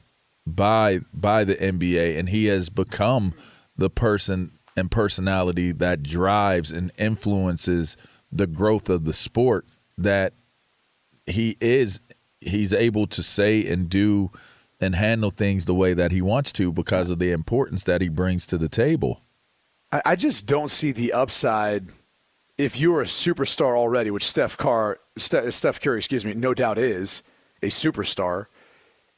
by 0.48 1.02
by 1.14 1.44
the 1.44 1.56
NBA 1.56 2.18
and 2.18 2.30
he 2.30 2.46
has 2.46 2.70
become 2.70 3.34
the 3.76 3.90
person 3.90 4.52
and 4.76 4.90
personality 4.90 5.72
that 5.74 6.04
drives 6.04 6.72
and 6.72 6.92
influences 6.98 7.98
the 8.32 8.48
growth 8.48 8.90
of 8.90 9.06
the 9.06 9.14
sport 9.14 9.66
that 9.98 10.34
he 11.26 11.58
is 11.60 12.00
he's 12.40 12.74
able 12.74 13.08
to 13.08 13.24
say 13.24 13.66
and 13.68 13.90
do 13.90 14.32
and 14.80 14.96
handle 14.96 15.30
things 15.32 15.66
the 15.66 15.74
way 15.74 15.94
that 15.94 16.12
he 16.12 16.22
wants 16.22 16.52
to 16.54 16.72
because 16.72 17.10
of 17.10 17.20
the 17.20 17.32
importance 17.32 17.84
that 17.86 18.02
he 18.02 18.10
brings 18.10 18.46
to 18.48 18.58
the 18.58 18.70
table. 18.70 19.22
I, 19.92 20.02
I 20.06 20.16
just 20.16 20.46
don't 20.48 20.70
see 20.70 20.92
the 20.92 21.14
upside 21.14 21.88
if 22.58 22.80
you're 22.80 23.02
a 23.02 23.06
superstar 23.06 23.76
already, 23.78 24.12
which 24.12 24.26
Steph 24.28 24.58
Carr, 24.58 24.98
Ste- 25.18 25.52
Steph 25.52 25.80
Curry, 25.82 25.98
excuse 25.98 26.26
me, 26.26 26.34
no 26.34 26.54
doubt 26.54 26.78
is 26.78 27.22
a 27.62 27.68
superstar, 27.68 28.48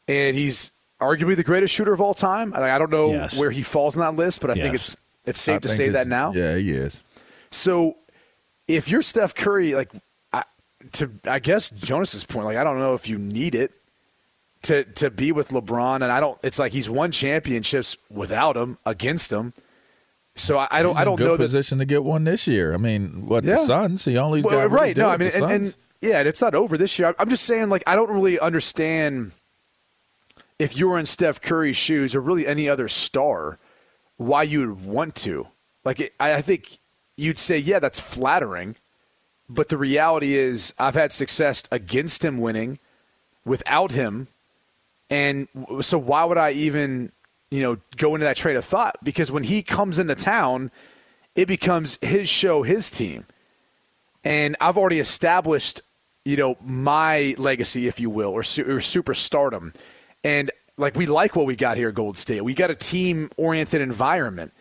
and 0.08 0.36
he's 0.38 0.72
arguably 1.02 1.36
the 1.36 1.44
greatest 1.44 1.74
shooter 1.74 1.94
of 1.94 2.02
all 2.02 2.14
time. 2.14 2.54
I, 2.54 2.72
I 2.72 2.80
don't 2.80 2.92
know 2.92 3.12
Yes. 3.12 3.40
where 3.40 3.52
he 3.52 3.62
falls 3.62 3.98
on 3.98 4.02
that 4.02 4.22
list, 4.22 4.42
but 4.42 4.50
I 4.52 4.56
think 4.56 4.76
it's 4.76 4.96
it's 5.26 5.40
safe 5.40 5.58
I 5.58 5.60
to 5.60 5.68
say 5.68 5.90
that 5.90 6.08
now. 6.08 6.34
Yeah, 6.34 6.56
he 6.58 6.72
is. 6.72 7.04
So 7.52 7.96
if 8.68 8.90
you're 8.90 9.02
Steph 9.02 9.36
Curry, 9.36 9.74
like 9.76 9.90
I, 10.34 10.44
to 10.94 11.10
I 11.26 11.40
guess 11.40 11.70
Jonas's 11.70 12.24
point, 12.26 12.46
like 12.46 12.58
I 12.58 12.64
don't 12.64 12.80
know 12.80 12.94
if 12.94 13.08
you 13.08 13.18
need 13.18 13.56
it 13.56 13.72
to 14.64 14.84
to 14.84 15.10
be 15.10 15.32
with 15.32 15.50
LeBron, 15.50 15.96
and 15.96 16.06
I 16.06 16.20
don't. 16.20 16.38
It's 16.44 16.60
like 16.60 16.72
he's 16.72 16.90
won 16.90 17.12
championships 17.12 17.96
without 18.10 18.58
him, 18.58 18.78
against 18.86 19.32
him. 19.32 19.54
So 20.36 20.58
I, 20.58 20.68
I 20.72 20.82
don't. 20.84 20.96
I 20.98 21.04
don't 21.04 21.16
good 21.18 21.26
know 21.26 21.38
that. 21.38 21.44
position 21.44 21.78
to 21.80 21.86
get 21.86 22.04
one 22.04 22.24
this 22.24 22.48
year. 22.48 22.74
I 22.74 22.78
mean, 22.78 23.26
what 23.26 23.44
Yeah. 23.44 23.56
the 23.56 23.62
Suns? 23.62 24.06
He 24.06 24.18
only 24.18 24.42
Well, 24.42 24.68
got 24.68 24.72
right. 24.72 24.96
No, 24.96 25.10
I 25.10 25.18
mean, 25.18 25.32
and, 25.34 25.44
and 25.52 25.78
yeah, 26.02 26.20
and 26.20 26.28
it's 26.28 26.42
not 26.42 26.56
over 26.56 26.78
this 26.78 26.98
year. 27.00 27.14
I'm 27.20 27.30
just 27.30 27.44
saying, 27.46 27.70
like, 27.70 27.84
I 27.88 27.96
don't 27.96 28.10
really 28.12 28.40
understand 28.40 29.32
if 30.58 30.78
you 30.78 30.88
were 30.90 31.00
in 31.00 31.06
Steph 31.06 31.42
Curry's 31.42 31.78
shoes 31.78 32.16
or 32.16 32.22
really 32.22 32.46
any 32.48 32.68
other 32.70 32.88
star, 32.88 33.60
why 34.18 34.44
you 34.44 34.60
would 34.60 34.86
want 34.86 35.16
to. 35.16 35.48
Like, 35.86 36.00
it, 36.02 36.14
I 36.20 36.36
I 36.36 36.42
think 36.42 36.78
you'd 37.18 37.38
say, 37.38 37.58
yeah, 37.58 37.80
that's 37.80 38.00
flattering, 38.00 38.76
but 39.50 39.70
the 39.70 39.78
reality 39.78 40.36
is, 40.36 40.74
I've 40.80 40.94
had 40.96 41.12
success 41.12 41.64
against 41.72 42.24
him 42.24 42.38
winning, 42.38 42.80
without 43.46 43.92
him, 43.92 44.28
and 45.10 45.48
so 45.82 45.98
why 45.98 46.24
would 46.24 46.38
I 46.38 46.52
even, 46.52 47.12
you 47.50 47.62
know, 47.62 47.78
go 47.98 48.16
into 48.16 48.26
that 48.26 48.38
train 48.38 48.56
of 48.56 48.66
thought? 48.66 48.96
Because 49.04 49.32
when 49.32 49.44
he 49.44 49.64
comes 49.64 50.00
into 50.00 50.16
town, 50.16 50.72
it 51.36 51.48
becomes 51.48 51.98
his 52.02 52.30
show, 52.30 52.64
his 52.64 52.92
team. 52.92 53.26
And 54.24 54.56
I've 54.60 54.78
already 54.78 55.00
established 55.00 55.82
you 56.26 56.38
know, 56.38 56.58
my 56.62 57.34
legacy, 57.38 57.88
if 57.88 58.00
you 58.00 58.10
will, 58.10 58.30
or, 58.30 58.44
su- 58.44 58.64
or 58.64 58.78
superstardom. 58.78 59.76
And 60.24 60.52
like 60.78 60.96
we 60.96 61.08
like 61.08 61.36
what 61.36 61.46
we 61.46 61.56
got 61.56 61.78
here 61.78 61.90
at 61.90 61.96
Gold 61.96 62.18
State. 62.18 62.44
We 62.44 62.54
got 62.54 62.70
a 62.70 62.76
team 62.76 63.32
oriented 63.36 63.82
environment. 63.82 64.54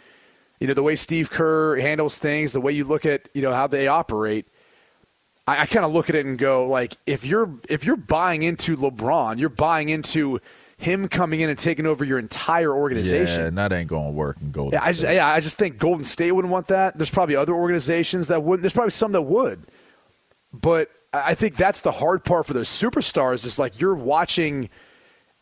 You 0.60 0.66
know, 0.66 0.74
the 0.74 0.82
way 0.82 0.96
Steve 0.96 1.30
Kerr 1.30 1.76
handles 1.76 2.16
things, 2.18 2.52
the 2.52 2.60
way 2.60 2.72
you 2.72 2.84
look 2.84 3.06
at, 3.06 3.28
you 3.34 3.42
know, 3.42 3.52
how 3.52 3.66
they 3.66 3.86
operate. 3.86 4.46
I, 5.48 5.62
I 5.62 5.66
kind 5.66 5.84
of 5.84 5.92
look 5.92 6.10
at 6.10 6.16
it 6.16 6.26
and 6.26 6.36
go, 6.38 6.66
like, 6.68 6.96
if 7.06 7.24
you're 7.24 7.50
if 7.68 7.84
you're 7.84 7.96
buying 7.96 8.42
into 8.42 8.76
LeBron, 8.76 9.38
you're 9.38 9.48
buying 9.48 9.88
into 9.88 10.40
him 10.76 11.08
coming 11.08 11.40
in 11.40 11.50
and 11.50 11.58
taking 11.58 11.86
over 11.86 12.04
your 12.04 12.18
entire 12.18 12.72
organization. 12.72 13.40
Yeah, 13.40 13.46
and 13.48 13.58
that 13.58 13.72
ain't 13.72 13.88
going 13.88 14.06
to 14.06 14.12
work 14.12 14.36
in 14.40 14.52
Golden 14.52 14.74
Yeah, 14.78 14.84
I 14.84 14.88
just, 14.90 15.00
State. 15.00 15.14
yeah, 15.16 15.26
I 15.26 15.40
just 15.40 15.58
think 15.58 15.78
Golden 15.78 16.04
State 16.04 16.30
wouldn't 16.32 16.52
want 16.52 16.68
that. 16.68 16.96
There's 16.96 17.10
probably 17.10 17.34
other 17.34 17.54
organizations 17.54 18.28
that 18.28 18.44
wouldn't. 18.44 18.62
There's 18.62 18.72
probably 18.74 18.92
some 18.92 19.10
that 19.12 19.22
would. 19.22 19.66
But 20.52 20.90
I 21.12 21.34
think 21.34 21.56
that's 21.56 21.80
the 21.80 21.92
hard 21.92 22.24
part 22.24 22.46
for 22.46 22.52
those 22.52 22.68
superstars 22.68 23.44
is 23.44 23.58
like 23.58 23.80
you're 23.80 23.94
watching, 23.96 24.68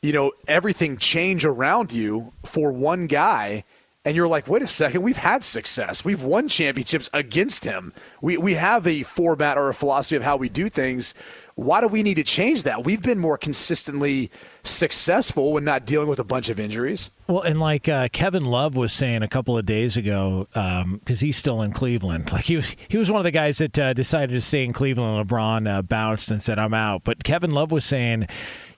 you 0.01 0.13
know, 0.13 0.33
everything 0.49 0.97
change 0.97 1.45
around 1.45 1.93
you 1.93 2.33
for 2.45 2.73
one 2.73 3.07
guy. 3.07 3.65
And 4.07 4.15
you're 4.15 4.29
like, 4.29 4.47
wait 4.47 4.63
a 4.63 4.69
second, 4.69 5.03
we've 5.03 5.17
had 5.17 5.43
success. 5.43 6.05
We've 6.05 6.23
won 6.23 6.47
championships 6.47 7.11
against 7.13 7.65
him. 7.65 7.93
We, 8.21 8.37
we 8.37 8.55
have 8.55 8.87
a 8.87 9.03
format 9.03 9.59
or 9.59 9.69
a 9.69 9.75
philosophy 9.75 10.15
of 10.15 10.23
how 10.23 10.37
we 10.37 10.49
do 10.49 10.69
things. 10.69 11.13
Why 11.57 11.81
do 11.81 11.89
we 11.89 12.05
need 12.05 12.15
to 12.15 12.23
change 12.23 12.63
that? 12.63 12.85
We've 12.85 13.03
been 13.03 13.19
more 13.19 13.37
consistently 13.37 14.31
successful 14.63 15.55
when 15.55 15.65
not 15.65 15.87
dealing 15.87 16.07
with 16.07 16.21
a 16.21 16.25
bunch 16.25 16.51
of 16.51 16.61
injuries. 16.61 17.11
Well, 17.27 17.41
and 17.41 17.59
like 17.59 17.89
uh, 17.89 18.09
Kevin 18.13 18.45
Love 18.45 18.77
was 18.77 18.93
saying 18.93 19.25
a 19.25 19.29
couple 19.29 19.59
of 19.59 19.67
days 19.67 19.97
ago, 19.97 20.47
because 20.53 21.19
he's 21.19 21.37
still 21.37 21.63
in 21.63 21.73
Cleveland. 21.73 22.31
Like 22.37 22.45
he 22.45 22.57
was, 22.57 22.77
he 22.87 22.99
was 22.99 23.11
one 23.11 23.19
of 23.19 23.25
the 23.25 23.31
guys 23.33 23.59
that 23.59 23.77
uh, 23.77 23.93
decided 23.93 24.35
to 24.35 24.41
stay 24.41 24.63
in 24.63 24.73
Cleveland. 24.73 25.27
LeBron 25.27 25.79
uh, 25.79 25.83
bounced 25.83 26.31
and 26.31 26.43
said, 26.43 26.59
"I'm 26.59 26.75
out." 26.75 27.03
But 27.03 27.25
Kevin 27.25 27.51
Love 27.51 27.73
was 27.73 27.85
saying, 27.85 28.29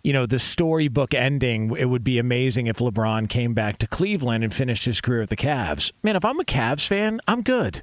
you 0.03 0.13
know, 0.13 0.27
the 0.27 0.39
storybook 0.39 1.15
ending. 1.15 1.75
It 1.77 1.87
would 1.87 2.05
be 2.05 2.19
amazing 2.19 2.67
if 2.67 2.79
LeBron 2.79 3.29
came 3.29 3.55
back 3.55 3.79
to 3.79 3.87
Cleveland 3.87 4.45
and 4.45 4.53
finished 4.53 4.85
his 4.85 5.01
career 5.01 5.23
at 5.23 5.29
the 5.29 5.37
Cavs. 5.37 5.93
Man, 6.03 6.17
if 6.17 6.25
I'm 6.25 6.41
a 6.41 6.45
Cavs 6.45 6.87
fan, 6.87 7.21
I'm 7.27 7.43
good. 7.43 7.83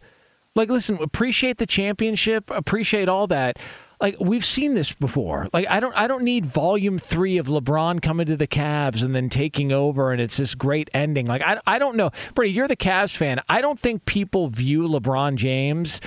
Like, 0.56 0.70
listen, 0.70 0.98
appreciate 1.02 1.58
the 1.58 1.66
championship, 1.66 2.50
appreciate 2.50 3.10
all 3.10 3.28
that. 3.28 3.58
Like 4.00 4.18
we've 4.20 4.46
seen 4.46 4.76
this 4.76 4.92
before. 4.92 5.48
Like 5.54 5.68
I 5.70 5.80
don't 5.80 5.96
I 5.96 6.08
don't 6.08 6.24
need 6.24 6.46
volume 6.46 7.00
3 7.00 7.38
of 7.38 7.48
LeBron 7.48 8.02
coming 8.02 8.26
to 8.28 8.36
the 8.36 8.48
Cavs 8.48 9.04
and 9.04 9.16
then 9.16 9.30
taking 9.30 9.72
over 9.72 10.12
and 10.12 10.22
it's 10.22 10.38
this 10.38 10.54
great 10.54 10.90
ending. 10.94 11.26
Like 11.26 11.42
I 11.42 11.60
I 11.66 11.80
don't 11.80 11.96
know. 11.96 12.12
Brady, 12.34 12.54
you're 12.54 12.68
the 12.68 12.76
Cavs 12.76 13.16
fan. 13.16 13.40
I 13.48 13.62
don't 13.62 13.80
think 13.80 14.06
people 14.06 14.50
view 14.50 14.88
LeBron 14.88 15.36
James 15.36 16.02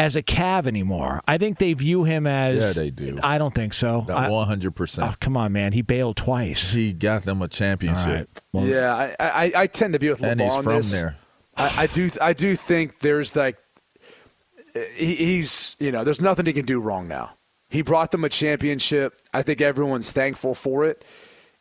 as 0.00 0.16
a 0.16 0.22
Cav 0.22 0.66
anymore. 0.66 1.20
I 1.28 1.36
think 1.36 1.58
they 1.58 1.74
view 1.74 2.04
him 2.04 2.26
as 2.26 2.76
Yeah, 2.76 2.82
they 2.82 2.90
do. 2.90 3.20
I 3.22 3.36
don't 3.36 3.54
think 3.54 3.74
so. 3.74 4.06
I- 4.08 4.28
One 4.30 4.46
hundred 4.46 4.74
percent. 4.74 5.10
Oh, 5.12 5.14
come 5.20 5.36
on, 5.36 5.52
man. 5.52 5.72
He 5.72 5.82
bailed 5.82 6.16
twice. 6.16 6.72
He 6.72 6.92
got 6.94 7.22
them 7.24 7.42
a 7.42 7.48
championship. 7.48 8.30
yeah, 8.54 9.14
I, 9.20 9.28
I, 9.28 9.52
I 9.54 9.66
tend 9.66 9.92
to 9.92 9.98
be 9.98 10.08
with 10.08 10.20
LeBron 10.20 10.30
And 10.32 10.40
he's 10.40 10.54
from 10.56 10.64
this. 10.64 10.92
there. 10.92 11.16
I, 11.56 11.82
I 11.82 11.86
do 11.86 12.08
I 12.20 12.32
do 12.32 12.56
think 12.56 13.00
there's 13.00 13.36
like 13.36 13.58
he, 14.94 15.14
he's 15.16 15.76
you 15.78 15.92
know 15.92 16.02
there's 16.04 16.20
nothing 16.20 16.46
he 16.46 16.52
can 16.54 16.64
do 16.64 16.80
wrong 16.80 17.06
now. 17.06 17.34
He 17.68 17.82
brought 17.82 18.10
them 18.10 18.24
a 18.24 18.28
championship. 18.28 19.20
I 19.34 19.42
think 19.42 19.60
everyone's 19.60 20.10
thankful 20.12 20.54
for 20.54 20.84
it. 20.86 21.04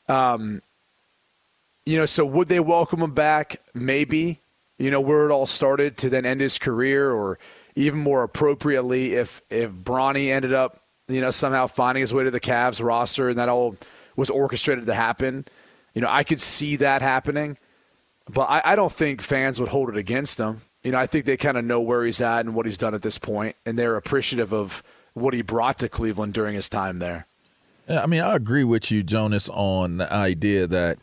Um, 0.08 0.62
you 1.86 1.98
know, 1.98 2.06
so 2.06 2.26
would 2.26 2.48
they 2.48 2.60
welcome 2.60 3.02
him 3.02 3.14
back? 3.14 3.58
Maybe. 3.74 4.40
You 4.78 4.92
know 4.92 5.02
where 5.02 5.26
it 5.28 5.32
all 5.32 5.46
started 5.46 5.98
to 5.98 6.10
then 6.10 6.26
end 6.26 6.40
his 6.40 6.58
career, 6.58 7.12
or 7.12 7.38
even 7.80 8.00
more 8.00 8.24
appropriately, 8.24 9.14
if 9.16 9.42
if 9.50 9.72
Bronny 9.72 10.30
ended 10.30 10.54
up 10.54 10.84
you 11.08 11.22
know 11.22 11.32
somehow 11.32 11.68
finding 11.68 12.02
his 12.02 12.14
way 12.14 12.24
to 12.26 12.32
the 12.32 12.40
Cavs 12.40 12.84
roster 12.84 13.30
and 13.30 13.40
that 13.40 13.50
all 13.50 13.76
was 14.16 14.30
orchestrated 14.30 14.86
to 14.86 14.94
happen. 14.94 15.46
You 15.94 16.02
know, 16.02 16.10
I 16.10 16.24
could 16.24 16.42
see 16.42 16.76
that 16.78 17.02
happening, 17.02 17.58
but 18.30 18.44
I, 18.44 18.62
I 18.64 18.76
don't 18.76 18.92
think 18.92 19.22
fans 19.22 19.60
would 19.60 19.70
hold 19.70 19.90
it 19.90 19.98
against 19.98 20.40
him. 20.40 20.62
You 20.84 20.92
know, 20.92 21.00
I 21.00 21.08
think 21.08 21.26
they 21.26 21.38
kind 21.38 21.58
of 21.58 21.66
know 21.66 21.82
where 21.82 22.06
he's 22.06 22.22
at 22.22 22.46
and 22.46 22.54
what 22.54 22.66
he's 22.66 22.78
done 22.78 22.94
at 22.94 23.02
this 23.02 23.18
point, 23.18 23.56
and 23.66 23.78
they're 23.78 23.96
appreciative 23.96 24.54
of 24.54 24.84
what 25.14 25.34
he 25.34 25.42
brought 25.42 25.80
to 25.80 25.90
Cleveland 25.90 26.34
during 26.34 26.56
his 26.56 26.70
time 26.70 27.00
there. 27.00 27.28
I 27.90 28.06
mean, 28.06 28.22
I 28.22 28.36
agree 28.36 28.64
with 28.64 28.92
you, 28.92 29.04
Jonas, 29.04 29.50
on 29.50 29.98
the 29.98 30.14
idea 30.14 30.68
that 30.68 31.00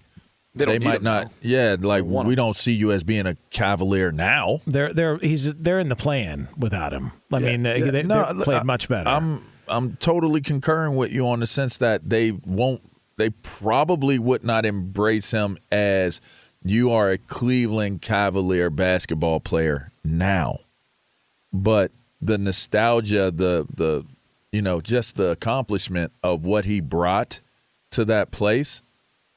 They 0.58 0.64
don't 0.66 0.84
might 0.84 1.02
not. 1.02 1.24
now. 1.26 1.30
Yeah, 1.42 1.76
like 1.80 2.04
we 2.04 2.14
him. 2.30 2.34
don't 2.34 2.56
see 2.56 2.72
you 2.72 2.92
as 2.92 3.04
being 3.04 3.26
a 3.26 3.36
Cavalier 3.50 4.12
now. 4.12 4.60
They're 4.66 4.92
they're 4.92 5.18
he's 5.18 5.52
they're 5.54 5.80
in 5.80 5.88
the 5.88 5.96
plan 5.96 6.48
without 6.56 6.92
him. 6.92 7.12
I 7.32 7.38
mean, 7.38 7.64
Yeah, 7.64 7.72
they, 7.74 7.78
yeah. 7.84 7.90
they, 7.90 8.02
No, 8.02 8.32
they 8.32 8.44
played 8.44 8.60
I- 8.60 8.62
much 8.64 8.88
better. 8.88 9.08
I'm 9.08 9.42
I'm 9.68 9.96
totally 9.96 10.40
concurring 10.40 10.96
with 10.96 11.12
you 11.12 11.26
on 11.28 11.40
the 11.40 11.46
sense 11.46 11.76
that 11.78 12.08
they 12.08 12.30
won't. 12.32 12.80
They 13.16 13.30
probably 13.30 14.18
would 14.18 14.44
not 14.44 14.64
embrace 14.66 15.30
him 15.30 15.56
as 15.72 16.20
you 16.62 16.90
are 16.92 17.10
a 17.12 17.18
Cleveland 17.18 18.02
Cavalier 18.02 18.70
basketball 18.70 19.40
player 19.40 19.90
now, 20.04 20.58
but 21.52 21.92
the 22.20 22.38
nostalgia, 22.38 23.30
the 23.30 23.66
the 23.74 24.04
you 24.52 24.62
know, 24.62 24.80
just 24.80 25.16
the 25.16 25.30
accomplishment 25.30 26.12
of 26.22 26.44
what 26.44 26.64
he 26.64 26.80
brought 26.80 27.40
to 27.90 28.04
that 28.06 28.30
place, 28.30 28.82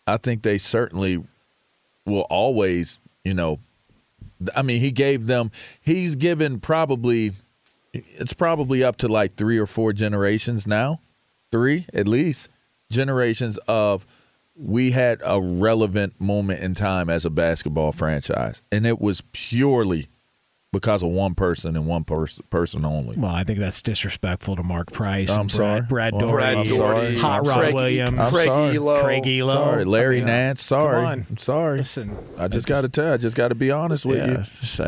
I 0.10 0.18
think 0.18 0.42
they 0.42 0.58
certainly 0.58 1.24
will 2.06 2.26
always, 2.30 3.00
you 3.24 3.34
know, 3.34 3.60
I 4.56 4.62
mean, 4.62 4.80
he 4.80 4.92
gave 4.92 5.28
them, 5.28 5.52
he's 5.82 6.16
given 6.16 6.60
probably, 6.60 7.34
it's 7.94 8.34
probably 8.34 8.84
up 8.84 8.98
to 8.98 9.08
like 9.08 9.36
three 9.36 9.58
or 9.58 9.66
four 9.66 9.94
generations 9.94 10.66
now, 10.66 11.02
three 11.52 11.86
at 11.94 12.08
least 12.08 12.50
generations 12.92 13.58
of 13.68 14.06
we 14.56 14.92
had 14.92 15.22
a 15.26 15.40
relevant 15.42 16.20
moment 16.20 16.62
in 16.62 16.74
time 16.74 17.10
as 17.10 17.26
a 17.26 17.30
basketball 17.30 17.92
franchise. 17.92 18.62
And 18.72 18.86
it 18.86 19.00
was 19.00 19.22
purely 19.32 20.08
because 20.72 21.02
of 21.02 21.10
one 21.10 21.34
person 21.34 21.76
and 21.76 21.88
one 21.88 22.04
pers- 22.04 22.42
person 22.50 22.86
only. 22.86 23.18
well, 23.18 23.32
I 23.32 23.44
think 23.44 23.60
that's 23.60 23.82
disrespectful 23.82 24.56
to 24.56 24.64
Mark 24.64 24.92
Price. 24.92 25.30
I'm 25.30 25.42
and 25.42 25.52
sorry. 25.52 25.82
Brad, 25.82 25.90
Brad 25.90 26.14
Well, 26.14 26.28
Doherty, 26.28 26.58
I'm 26.60 26.66
sorry. 26.66 27.18
Hot 27.18 27.48
Rod 27.48 27.54
sorry. 27.56 27.74
Williams, 27.74 28.20
I'm 28.20 28.32
sorry. 28.32 28.78
Craig 28.78 29.24
Ehlo. 29.24 29.52
Sorry, 29.52 29.84
Larry 29.86 30.18
I 30.18 30.20
mean, 30.20 30.28
Nance. 30.28 30.62
Sorry, 30.62 31.06
I'm 31.06 31.38
sorry. 31.38 31.80
Listen, 31.80 32.18
I 32.38 32.48
just 32.48 32.68
got 32.68 32.82
to 32.82 32.90
tell. 32.90 33.14
I 33.14 33.18
just 33.18 33.36
got 33.36 33.48
to 33.48 33.56
be 33.56 33.72
honest 33.72 34.06
with 34.06 34.18
Yeah, 34.18 34.46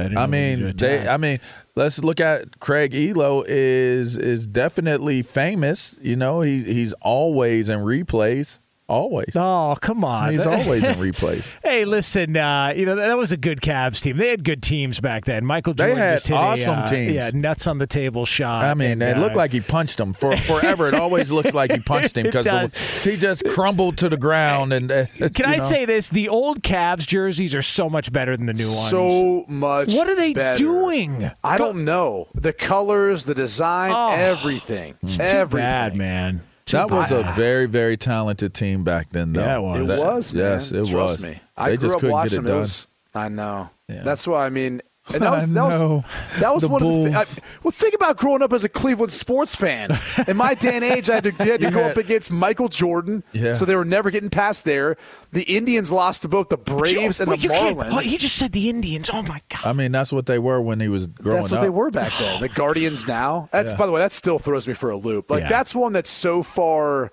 you. 0.09 0.17
I 0.17 0.23
I 0.23 0.27
mean 0.27 0.75
they. 0.77 1.07
I 1.07 1.17
mean, 1.17 1.39
let's 1.75 2.03
look 2.03 2.19
at 2.19 2.59
Craig 2.59 2.91
Ehlo. 2.91 3.43
is 3.47 4.17
is 4.17 4.45
definitely 4.45 5.21
famous. 5.23 5.99
You 6.01 6.15
know, 6.15 6.41
he's 6.41 6.65
he's 6.67 6.93
always 7.01 7.69
in 7.69 7.79
replays. 7.79 8.59
Always. 8.91 9.37
Oh, 9.37 9.77
come 9.79 10.03
on. 10.03 10.31
He's 10.33 10.45
always 10.45 10.83
in 10.83 10.95
replays. 10.95 11.53
Hey, 11.63 11.85
listen, 11.85 12.35
uh, 12.35 12.73
you 12.75 12.85
know 12.85 12.97
that 12.97 13.17
was 13.17 13.31
a 13.31 13.37
good 13.37 13.61
Cavs 13.61 14.01
team. 14.01 14.17
They 14.17 14.27
had 14.27 14.43
good 14.43 14.61
teams 14.61 14.99
back 14.99 15.23
then. 15.23 15.45
Michael 15.45 15.73
They 15.73 15.85
Jordan 15.85 15.97
had 15.97 16.13
just 16.15 16.27
hit 16.27 16.35
awesome 16.35 16.79
a, 16.79 16.81
uh, 16.81 16.85
teams. 16.87 17.13
Yeah, 17.13 17.29
nuts 17.33 17.67
on 17.67 17.77
the 17.77 17.87
table 17.87 18.25
shot. 18.25 18.65
I 18.65 18.73
mean, 18.73 18.91
and, 18.91 19.03
it 19.03 19.17
uh, 19.17 19.21
looked 19.21 19.37
like 19.37 19.53
he 19.53 19.61
punched 19.61 19.97
him 19.97 20.11
for 20.11 20.35
forever. 20.35 20.89
It 20.89 20.93
always 20.93 21.31
looks 21.31 21.53
like 21.53 21.71
he 21.71 21.79
punched 21.79 22.17
him 22.17 22.25
because 22.31 22.73
he 23.03 23.15
just 23.15 23.45
crumbled 23.45 23.97
to 23.99 24.09
the 24.09 24.17
ground. 24.17 24.73
And 24.73 24.91
uh, 24.91 25.05
Can 25.35 25.45
I 25.45 25.55
know. 25.55 25.63
say 25.63 25.85
this? 25.85 26.09
The 26.09 26.27
old 26.27 26.61
Cavs 26.61 27.07
jerseys 27.07 27.55
are 27.55 27.61
so 27.61 27.89
much 27.89 28.11
better 28.11 28.35
than 28.35 28.45
the 28.45 28.53
new 28.53 28.67
ones. 28.75 28.89
So 28.89 29.45
much. 29.47 29.93
What 29.93 30.09
are 30.09 30.15
they 30.15 30.33
better. 30.33 30.57
doing? 30.57 31.31
I 31.45 31.57
don't 31.57 31.85
know. 31.85 32.27
The 32.35 32.51
colors, 32.51 33.23
the 33.23 33.35
design, 33.35 33.93
Oh. 33.95 34.09
everything. 34.11 34.95
Too 35.07 35.21
everything. 35.21 35.65
bad, 35.65 35.95
man. 35.95 36.41
Too 36.71 36.77
That 36.77 36.89
was 36.89 37.11
a 37.11 37.23
very, 37.35 37.65
very 37.65 37.97
talented 37.97 38.53
team 38.53 38.83
back 38.85 39.09
then, 39.11 39.33
though. 39.33 39.41
Yeah, 39.41 39.57
it 39.57 39.61
was. 39.61 39.81
It 39.81 39.87
That- 39.87 39.99
was, 39.99 40.33
man. 40.33 40.43
Yes, 40.43 40.71
it 40.71 40.75
Trust 40.87 40.93
was. 40.93 41.23
me. 41.25 41.31
They 41.33 41.39
I 41.57 41.67
grew 41.67 41.77
just 41.77 41.95
up 41.95 41.99
couldn't 41.99 42.13
watching 42.13 42.29
get 42.29 42.37
it 42.37 42.41
them. 42.43 42.45
done. 42.53 42.59
was- 42.61 42.87
I 43.13 43.27
know. 43.29 43.69
Yeah. 43.89 44.03
That's 44.03 44.25
why 44.25 44.45
I 44.45 44.49
mean. 44.49 44.81
And 45.13 45.21
that 45.23 45.31
was, 45.31 45.49
that 45.53 45.63
was, 45.63 46.03
that 46.39 46.53
was 46.53 46.61
The 46.61 46.67
one 46.69 46.81
of 46.83 46.87
the. 46.87 47.09
Bulls. 47.11 47.39
I, 47.39 47.41
well, 47.63 47.71
think 47.71 47.95
about 47.95 48.17
growing 48.17 48.41
up 48.43 48.53
as 48.53 48.63
a 48.63 48.69
Cleveland 48.69 49.11
sports 49.11 49.55
fan. 49.55 49.99
In 50.27 50.37
my 50.37 50.53
day 50.53 50.75
and 50.75 50.83
age, 50.85 51.09
I 51.09 51.15
had 51.15 51.23
to, 51.23 51.31
you 51.31 51.51
had 51.51 51.59
to 51.61 51.65
You 51.65 51.71
go 51.73 51.81
had- 51.81 51.91
up 51.91 51.97
against 51.97 52.29
Michael 52.31 52.67
Jordan, 52.67 53.23
Yeah. 53.33 53.53
so 53.53 53.65
they 53.65 53.75
were 53.75 53.83
never 53.83 54.11
getting 54.11 54.29
past 54.29 54.63
there. 54.63 54.97
The 55.31 55.41
Indians 55.43 55.91
lost 55.91 56.21
to 56.21 56.27
both 56.27 56.49
the 56.49 56.57
Braves 56.57 57.19
and 57.19 57.31
Wait, 57.31 57.39
the 57.39 57.43
you 57.43 57.49
can't- 57.49 57.77
Marlins. 57.77 57.93
oh, 57.93 57.97
he 57.97 58.17
just 58.17 58.35
said 58.35 58.51
the 58.51 58.69
Indians. 58.69 59.09
Oh 59.11 59.23
my 59.23 59.41
god. 59.49 59.61
I 59.65 59.73
mean, 59.73 59.91
that's 59.91 60.13
what 60.13 60.27
they 60.27 60.37
were 60.39 60.61
when 60.61 60.79
he 60.79 60.87
was 60.87 61.07
growing 61.07 61.39
That's 61.39 61.51
what 61.51 61.57
up. 61.57 61.63
they 61.63 61.69
were 61.69 61.89
back 61.89 62.13
then. 62.19 62.39
The 62.39 62.49
Guardians 62.49 63.07
now. 63.07 63.49
That's 63.51 63.71
Yeah. 63.71 63.77
by 63.77 63.87
the 63.87 63.91
way, 63.91 64.01
that 64.01 64.11
still 64.13 64.37
throws 64.37 64.67
me 64.67 64.75
for 64.75 64.91
a 64.91 64.97
loop. 64.97 65.31
Like 65.31 65.43
Yeah. 65.43 65.49
that's 65.49 65.73
one 65.73 65.93
that's 65.93 66.11
so 66.11 66.43
far. 66.43 67.11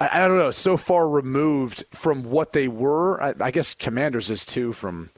I, 0.00 0.08
I 0.24 0.28
don't 0.28 0.38
know, 0.38 0.50
so 0.50 0.78
far 0.78 1.06
removed 1.08 1.84
from 1.92 2.24
what 2.24 2.54
they 2.54 2.68
were. 2.68 3.22
I, 3.22 3.34
I 3.38 3.50
guess 3.50 3.74
Commanders 3.74 4.30
is 4.30 4.46
too. 4.46 4.72
From 4.72 5.10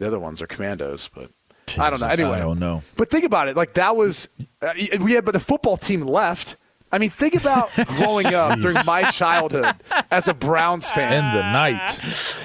the 0.00 0.06
other 0.06 0.18
ones 0.18 0.42
are 0.42 0.46
Commandos, 0.46 1.08
but 1.14 1.30
I 1.78 1.90
don't 1.90 2.00
know. 2.00 2.06
Anyway, 2.06 2.30
I 2.32 2.38
don't 2.38 2.58
know. 2.58 2.82
But 2.96 3.10
think 3.10 3.24
about 3.24 3.46
it. 3.48 3.56
Like 3.56 3.74
that 3.74 3.94
was 3.94 4.30
uh, 4.62 4.72
we 4.98 5.12
had, 5.12 5.24
but 5.24 5.32
the 5.32 5.40
football 5.40 5.76
team 5.76 6.00
left. 6.00 6.56
I 6.90 6.98
mean, 6.98 7.10
think 7.10 7.36
about 7.36 7.70
growing 7.98 8.34
up 8.34 8.58
during 8.58 8.84
my 8.84 9.04
childhood 9.04 9.76
as 10.10 10.26
a 10.26 10.34
Browns 10.34 10.90
fan. 10.90 11.12
In 11.12 11.30
the 11.36 11.42
night. 11.42 12.02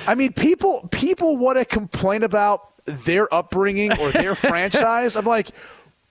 I 0.08 0.14
mean, 0.14 0.34
people 0.34 0.88
people 0.92 1.38
want 1.38 1.58
to 1.58 1.66
complain 1.66 2.22
about 2.24 2.74
their 2.86 3.34
upbringing 3.34 3.98
or 4.00 4.12
their 4.12 4.36
franchise. 4.50 5.16
I'm 5.16 5.26
like, 5.26 5.50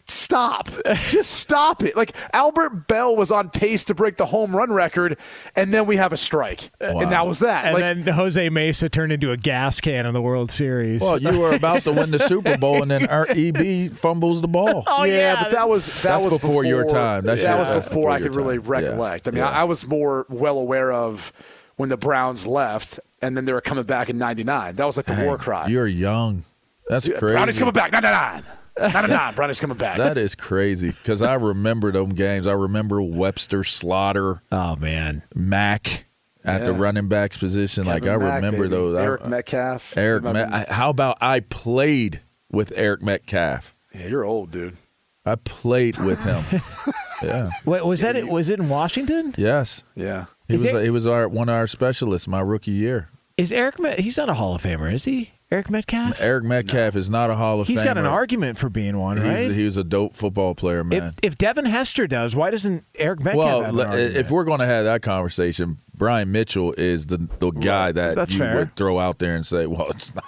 stop. 0.07 0.69
Just 1.09 1.31
stop 1.31 1.83
it. 1.83 1.97
Like 1.97 2.15
Albert 2.33 2.87
Belle 2.89 3.17
was 3.17 3.31
on 3.31 3.51
pace 3.51 3.85
to 3.87 3.95
break 3.95 4.17
the 4.17 4.27
home 4.27 4.55
run 4.55 4.73
record, 4.73 5.19
and 5.57 5.73
then 5.73 5.87
we 5.87 5.97
have 5.97 6.13
a 6.13 6.17
strike, 6.17 6.71
and 6.81 7.11
that 7.13 7.27
was 7.27 7.39
that. 7.41 7.67
And 7.67 7.75
like, 7.75 7.85
then 7.85 8.15
Jose 8.15 8.49
Mesa 8.49 8.89
turned 8.89 9.13
into 9.13 9.31
a 9.31 9.37
gas 9.37 9.81
can 9.81 10.07
in 10.07 10.13
the 10.15 10.23
World 10.23 10.51
Series. 10.51 11.01
Well, 11.01 11.19
you 11.19 11.39
were 11.39 11.55
about 11.55 11.83
to 11.83 11.93
win 11.93 12.11
the 12.11 12.19
Super 12.29 12.57
Bowl, 12.59 12.83
and 12.83 12.91
then 12.91 13.07
our 13.07 13.27
EB 13.29 13.93
fumbles 13.93 14.41
the 14.41 14.49
ball. 14.49 14.85
Oh, 14.87 15.05
yeah, 15.05 15.43
but 15.43 15.53
that 15.53 15.69
was 15.69 15.87
that 16.03 16.11
That's 16.19 16.25
was 16.25 16.35
before 16.35 16.65
your 16.65 16.87
time. 16.89 17.25
That's 17.25 17.43
that 17.43 17.51
your- 17.51 17.59
was 17.59 17.69
that's 17.69 17.85
before, 17.87 18.03
before 18.03 18.11
I 18.11 18.19
your 18.19 18.29
could 18.29 18.37
really 18.37 18.57
time. 18.59 18.65
Yeah. 18.65 18.71
recollect. 18.71 19.29
I 19.29 19.31
mean, 19.31 19.39
Yeah. 19.39 19.51
I, 19.51 19.61
I 19.61 19.65
was 19.65 19.87
more 19.87 20.27
well 20.29 20.59
aware 20.59 20.93
of 20.93 21.33
when 21.77 21.89
the 21.89 21.97
Browns 21.97 22.47
left, 22.47 23.01
and 23.23 23.37
then 23.37 23.45
they 23.47 23.53
were 23.53 23.61
coming 23.61 23.85
back 23.85 24.09
in 24.11 24.19
'99. 24.19 24.77
That 24.77 24.85
was 24.85 24.97
like 24.97 25.07
the 25.07 25.25
war 25.25 25.39
cry. 25.39 25.67
You're 25.67 25.87
young. 25.87 26.45
That's 26.89 27.09
Yeah, 27.09 27.19
crazy. 27.19 27.35
Brownie's 27.35 27.59
coming 27.59 27.73
back. 27.75 27.91
'99. 27.93 28.45
'99. 28.79 29.35
Brownie's 29.35 29.61
coming 29.61 29.77
back. 29.77 29.99
That 29.99 30.19
is 30.19 30.35
crazy 30.35 30.91
because 30.91 31.23
I 31.23 31.35
remember 31.35 31.93
them 31.93 32.11
games. 32.11 32.47
I 32.47 32.53
remember 32.53 33.01
Webster, 33.03 33.65
Slaughter. 33.65 34.43
Oh 34.51 34.77
man, 34.77 35.23
Mack 35.35 36.07
at 36.45 36.65
the 36.65 36.73
running 36.73 37.09
backs 37.09 37.37
position. 37.37 37.85
like 37.85 38.07
I 38.07 38.17
Mack, 38.17 38.35
remember 38.37 38.59
baby. 38.65 38.69
those. 38.71 38.97
I- 38.99 39.03
Eric 39.03 39.27
Metcalf. 39.27 39.97
Eric, 39.97 40.25
Remember- 40.25 40.51
Met, 40.51 40.69
how 40.69 40.91
about 40.91 41.19
I 41.21 41.41
played 41.41 42.21
with 42.51 42.73
Eric 42.77 43.03
Metcalf? 43.03 43.75
Yeah, 43.95 44.09
you're 44.09 44.25
old, 44.25 44.51
dude. 44.51 44.77
I 45.25 45.37
played 45.37 45.97
with 45.99 46.23
him. 46.23 46.45
yeah. 47.23 47.51
Wait, 47.65 47.85
was 47.87 48.01
that 48.03 48.15
it? 48.17 48.29
Was 48.29 48.51
it 48.51 48.59
in 48.61 48.69
Washington? 48.69 49.35
Yes. 49.39 49.85
Yeah. 49.95 50.27
He 50.49 50.57
Is 50.57 50.65
was. 50.65 50.75
it- 50.75 50.83
he 50.85 50.91
was 50.91 51.07
our 51.07 51.29
one 51.29 51.49
of 51.49 51.55
our 51.55 51.67
specialists 51.67 52.29
my 52.29 52.41
rookie 52.41 52.73
year. 52.73 53.09
Is 53.39 53.51
Eric? 53.53 53.79
Met, 53.81 53.99
he's 54.01 54.17
not 54.19 54.29
a 54.29 54.35
Hall 54.35 54.55
of 54.55 54.63
Famer, 54.63 54.93
is 54.93 55.05
he? 55.07 55.31
Eric 55.55 55.71
Metcalf. 55.71 56.21
Eric 56.21 56.43
Metcalf 56.45 56.97
is 56.97 57.09
not 57.09 57.31
a 57.31 57.37
Hall 57.37 57.61
of 57.61 57.69
Fame. 57.69 57.77
He's 57.77 57.83
Famer. 57.83 57.87
got 57.87 57.99
an 57.99 58.07
argument 58.07 58.59
for 58.59 58.69
being 58.69 58.99
one, 58.99 59.17
He's- 59.19 59.29
right? 59.29 59.51
He 59.53 59.65
was 59.65 59.77
a 59.77 59.85
dope 59.85 60.15
football 60.17 60.57
player, 60.57 60.81
if, 60.81 60.87
man. 60.87 61.15
if 61.23 61.39
Devin 61.39 61.65
Hester 61.67 62.09
does, 62.09 62.35
why 62.35 62.51
doesn't 62.51 62.85
Eric 62.97 63.21
Metcalf 63.21 63.37
well, 63.39 63.61
have 63.63 63.71
an 63.71 63.77
le- 63.77 63.87
argument? 63.87 64.17
if 64.17 64.31
we're 64.33 64.43
going 64.45 64.59
to 64.59 64.67
have 64.67 64.85
that 64.87 65.03
conversation, 65.03 65.77
Brian 65.97 66.33
Mitchell 66.33 66.75
is 66.77 67.07
the 67.07 67.29
the 67.39 67.51
guy 67.53 67.93
that 67.93 68.17
That's 68.17 68.33
you 68.33 68.41
fair. 68.41 68.57
would 68.57 68.75
throw 68.75 68.99
out 68.99 69.21
there 69.21 69.37
and 69.37 69.47
say, 69.47 69.67
"Well, 69.67 69.91
it's 69.91 70.13
not. 70.13 70.25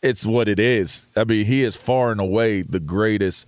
It's 0.00 0.24
what 0.24 0.48
it 0.48 0.60
is." 0.60 1.08
I 1.16 1.24
mean, 1.24 1.44
he 1.44 1.64
is 1.64 1.76
far 1.76 2.12
and 2.12 2.20
away 2.20 2.62
the 2.62 2.78
greatest 2.78 3.46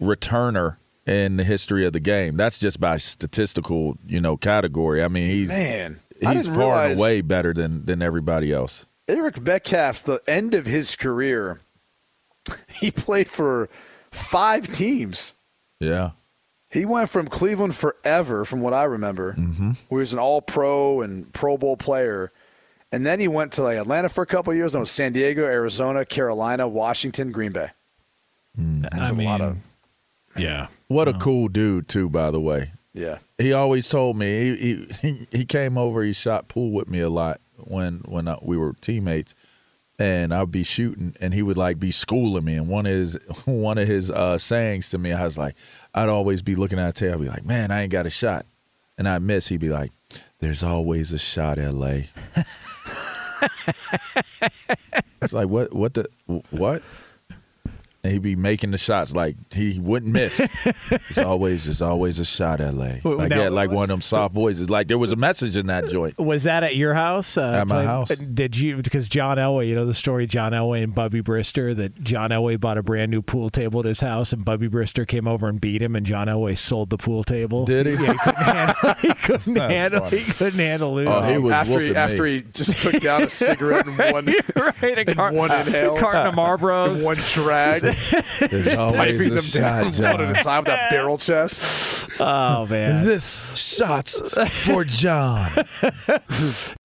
returner 0.00 0.76
in 1.06 1.36
the 1.38 1.44
history 1.44 1.86
of 1.86 1.92
the 1.94 2.00
game. 2.00 2.36
That's 2.36 2.58
just 2.58 2.80
by 2.80 2.98
statistical, 2.98 3.96
you 4.06 4.20
know, 4.20 4.36
category. 4.36 5.02
I 5.02 5.08
mean, 5.08 5.30
he's 5.30 5.48
Man, 5.48 6.00
he's 6.20 6.28
didn't 6.44 6.54
far 6.54 6.84
and 6.86 6.98
away 6.98 7.20
better 7.22 7.54
than 7.54 7.86
than 7.86 8.02
everybody 8.02 8.52
else. 8.52 8.86
Eric 9.08 9.40
Metcalf's 9.40 10.02
the 10.02 10.20
end 10.26 10.54
of 10.54 10.66
his 10.66 10.96
career. 10.96 11.60
He 12.68 12.92
played 12.92 13.28
for 13.28 13.68
five 14.12 14.70
teams. 14.70 15.34
Yeah. 15.80 16.10
He 16.70 16.84
went 16.84 17.10
from 17.10 17.26
Cleveland 17.26 17.74
forever, 17.74 18.44
from 18.44 18.60
what 18.60 18.72
I 18.72 18.84
remember. 18.84 19.32
Mm-hmm. 19.32 19.72
Where 19.88 20.00
he 20.00 20.02
was 20.02 20.12
an 20.12 20.18
All 20.18 20.40
Pro 20.40 21.00
and 21.00 21.32
Pro 21.32 21.56
Bowl 21.56 21.76
player, 21.76 22.32
and 22.92 23.04
then 23.04 23.18
he 23.18 23.26
went 23.28 23.52
to 23.52 23.62
like 23.62 23.78
Atlanta 23.78 24.08
for 24.08 24.22
a 24.22 24.26
couple 24.26 24.52
of 24.52 24.56
years. 24.56 24.72
Then 24.72 24.80
was 24.80 24.90
San 24.90 25.12
Diego, 25.12 25.44
Arizona, 25.44 26.04
Carolina, 26.04 26.68
Washington, 26.68 27.32
Green 27.32 27.52
Bay. 27.52 27.70
That's 28.56 29.10
I 29.10 29.14
a 29.14 29.22
lot 29.22 29.40
of 29.40 29.56
yeah. 30.36 30.68
What 30.88 31.08
a 31.08 31.14
cool 31.14 31.48
dude, 31.48 31.88
too. 31.88 32.08
By 32.08 32.30
the 32.30 32.40
way, 32.40 32.72
yeah. 32.92 33.18
he 33.38 33.52
always 33.52 33.88
told 33.88 34.16
me 34.16 34.56
he 34.56 34.86
he, 35.00 35.26
he 35.32 35.44
came 35.44 35.78
over. 35.78 36.02
He 36.02 36.12
shot 36.12 36.48
pool 36.48 36.72
with 36.72 36.88
me 36.88 37.00
a 37.00 37.10
lot 37.10 37.40
when 37.58 38.02
when 38.06 38.28
I, 38.28 38.38
we 38.42 38.56
were 38.56 38.72
teammates, 38.80 39.34
and 39.98 40.32
I'd 40.32 40.52
be 40.52 40.62
shooting, 40.62 41.14
and 41.20 41.32
he 41.32 41.42
would 41.42 41.56
like 41.56 41.78
be 41.78 41.90
schooling 41.90 42.44
me. 42.44 42.54
And 42.54 42.68
one 42.68 42.86
of 42.86 42.92
his 42.92 43.18
one 43.44 43.78
of 43.78 43.88
his 43.88 44.10
uh, 44.10 44.38
sayings 44.38 44.90
to 44.90 44.98
me, 44.98 45.12
I 45.12 45.24
was 45.24 45.38
like, 45.38 45.56
I'd 45.94 46.08
always 46.08 46.42
be 46.42 46.54
looking 46.54 46.78
at 46.78 46.88
a 46.88 46.92
tail, 46.92 47.14
I'd 47.14 47.20
be 47.20 47.28
like, 47.28 47.44
man, 47.44 47.70
I 47.70 47.82
ain't 47.82 47.92
got 47.92 48.06
a 48.06 48.10
shot, 48.10 48.46
and 48.98 49.08
I 49.08 49.18
miss. 49.18 49.48
He'd 49.48 49.60
be 49.60 49.70
like, 49.70 49.92
there's 50.40 50.62
always 50.62 51.12
a 51.12 51.18
shot, 51.18 51.58
L.A. 51.58 52.08
it's 55.22 55.32
like 55.32 55.48
what 55.48 55.72
what 55.72 55.94
the 55.94 56.08
what? 56.50 56.82
And 58.06 58.12
he'd 58.12 58.22
be 58.22 58.36
making 58.36 58.70
the 58.70 58.78
shots 58.78 59.14
like 59.16 59.34
he 59.52 59.80
wouldn't 59.80 60.12
miss. 60.12 60.40
it's 60.90 61.18
always 61.18 61.66
it's 61.66 61.80
always 61.80 62.20
a 62.20 62.24
shot, 62.24 62.60
LA. 62.60 62.98
Like 63.02 63.30
now- 63.30 63.36
he 63.36 63.42
had 63.42 63.52
like 63.52 63.70
one 63.70 63.84
of 63.84 63.88
them 63.88 64.00
soft 64.00 64.32
voices. 64.32 64.70
Like 64.70 64.86
there 64.86 64.96
was 64.98 65.10
a 65.12 65.16
message 65.16 65.56
in 65.56 65.66
that 65.66 65.88
joint. 65.88 66.16
Was 66.18 66.44
that 66.44 66.62
at 66.62 66.76
your 66.76 66.94
house? 66.94 67.36
Uh, 67.36 67.50
At 67.50 67.66
my 67.66 67.82
house. 67.84 68.10
Did 68.10 68.56
you? 68.56 68.76
Because 68.76 69.08
John 69.08 69.38
Elway, 69.38 69.66
you 69.68 69.74
know 69.74 69.86
the 69.86 69.94
story, 69.94 70.26
John 70.28 70.52
Elway 70.52 70.84
and 70.84 70.94
Bubby 70.94 71.20
Brister, 71.20 71.74
that 71.76 72.00
John 72.04 72.30
Elway 72.30 72.60
bought 72.60 72.78
a 72.78 72.82
brand 72.82 73.10
new 73.10 73.22
pool 73.22 73.50
table 73.50 73.80
at 73.80 73.86
his 73.86 74.00
house, 74.00 74.32
and 74.32 74.44
Bubby 74.44 74.68
Brister 74.68 75.06
came 75.06 75.26
over 75.26 75.48
and 75.48 75.60
beat 75.60 75.82
him, 75.82 75.96
and 75.96 76.06
John 76.06 76.28
Elway 76.28 76.56
sold 76.56 76.90
the 76.90 76.98
pool 76.98 77.24
table. 77.24 77.64
Did 77.64 77.86
he? 77.86 77.96
Yeah, 78.06 78.94
he 79.00 79.12
couldn't 79.14 79.56
handle. 79.56 79.56
He 79.56 79.56
couldn't 79.56 79.56
handle. 79.56 80.00
funny. 80.00 80.18
He 80.18 80.32
couldn't 80.32 80.58
handle 80.58 80.94
losing. 80.94 81.12
Oh, 81.12 81.22
he 81.22 81.38
was 81.38 81.52
after 81.52 81.80
he, 81.80 81.94
after 81.96 82.22
me. 82.22 82.36
he 82.36 82.40
just 82.52 82.78
took 82.78 83.00
down 83.00 83.22
a 83.24 83.28
cigarette 83.28 83.86
in 83.86 83.96
one, 83.96 84.26
right, 84.26 84.82
a 84.84 85.00
in 85.00 85.14
car- 85.14 85.32
one 85.32 85.50
inhale, 85.50 85.98
carton 85.98 86.26
of 86.28 86.34
Marlboros. 86.34 87.04
one 87.04 87.16
drag, 87.32 87.95
There's 88.40 88.76
always 88.76 89.18
piping 89.18 89.32
a 89.32 89.34
them 89.34 89.42
shot, 89.42 89.60
down 89.62 89.82
one 89.84 89.92
John. 89.92 90.20
at 90.20 90.40
a 90.40 90.44
time 90.44 90.64
with 90.64 90.68
that 90.68 90.90
barrel 90.90 91.18
chest. 91.18 92.08
Oh 92.20 92.66
man. 92.66 93.04
This 93.04 93.40
shots 93.58 94.20
for 94.64 94.84
John. 94.84 95.50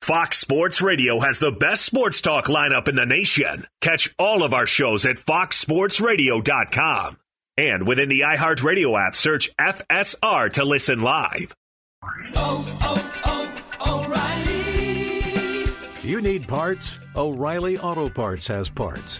Fox 0.01 0.38
Sports 0.39 0.82
Radio 0.82 1.20
has 1.20 1.38
the 1.39 1.51
best 1.51 1.86
sports 1.86 2.22
talk 2.22 2.45
lineup 2.45 2.88
in 2.88 2.95
the 2.95 3.05
nation. 3.05 3.66
Catch 3.82 4.14
all 4.18 4.43
of 4.43 4.53
our 4.53 4.66
shows 4.68 5.05
at 5.05 5.18
foxsportsradio.com. 5.18 7.18
And 7.57 7.86
within 7.88 8.07
the 8.09 8.22
iHeartRadio 8.22 8.99
app, 9.07 9.16
search 9.16 9.49
FSR 9.57 10.51
to 10.53 10.64
listen 10.66 11.01
live. 11.01 11.53
Oh, 12.36 12.80
oh, 12.82 13.22
oh. 13.26 14.05
O'Reilly. 14.05 15.72
You 16.03 16.22
need 16.22 16.47
parts? 16.47 16.97
O'Reilly 17.16 17.78
Auto 17.78 18.09
Parts 18.09 18.47
has 18.47 18.70
parts. 18.70 19.20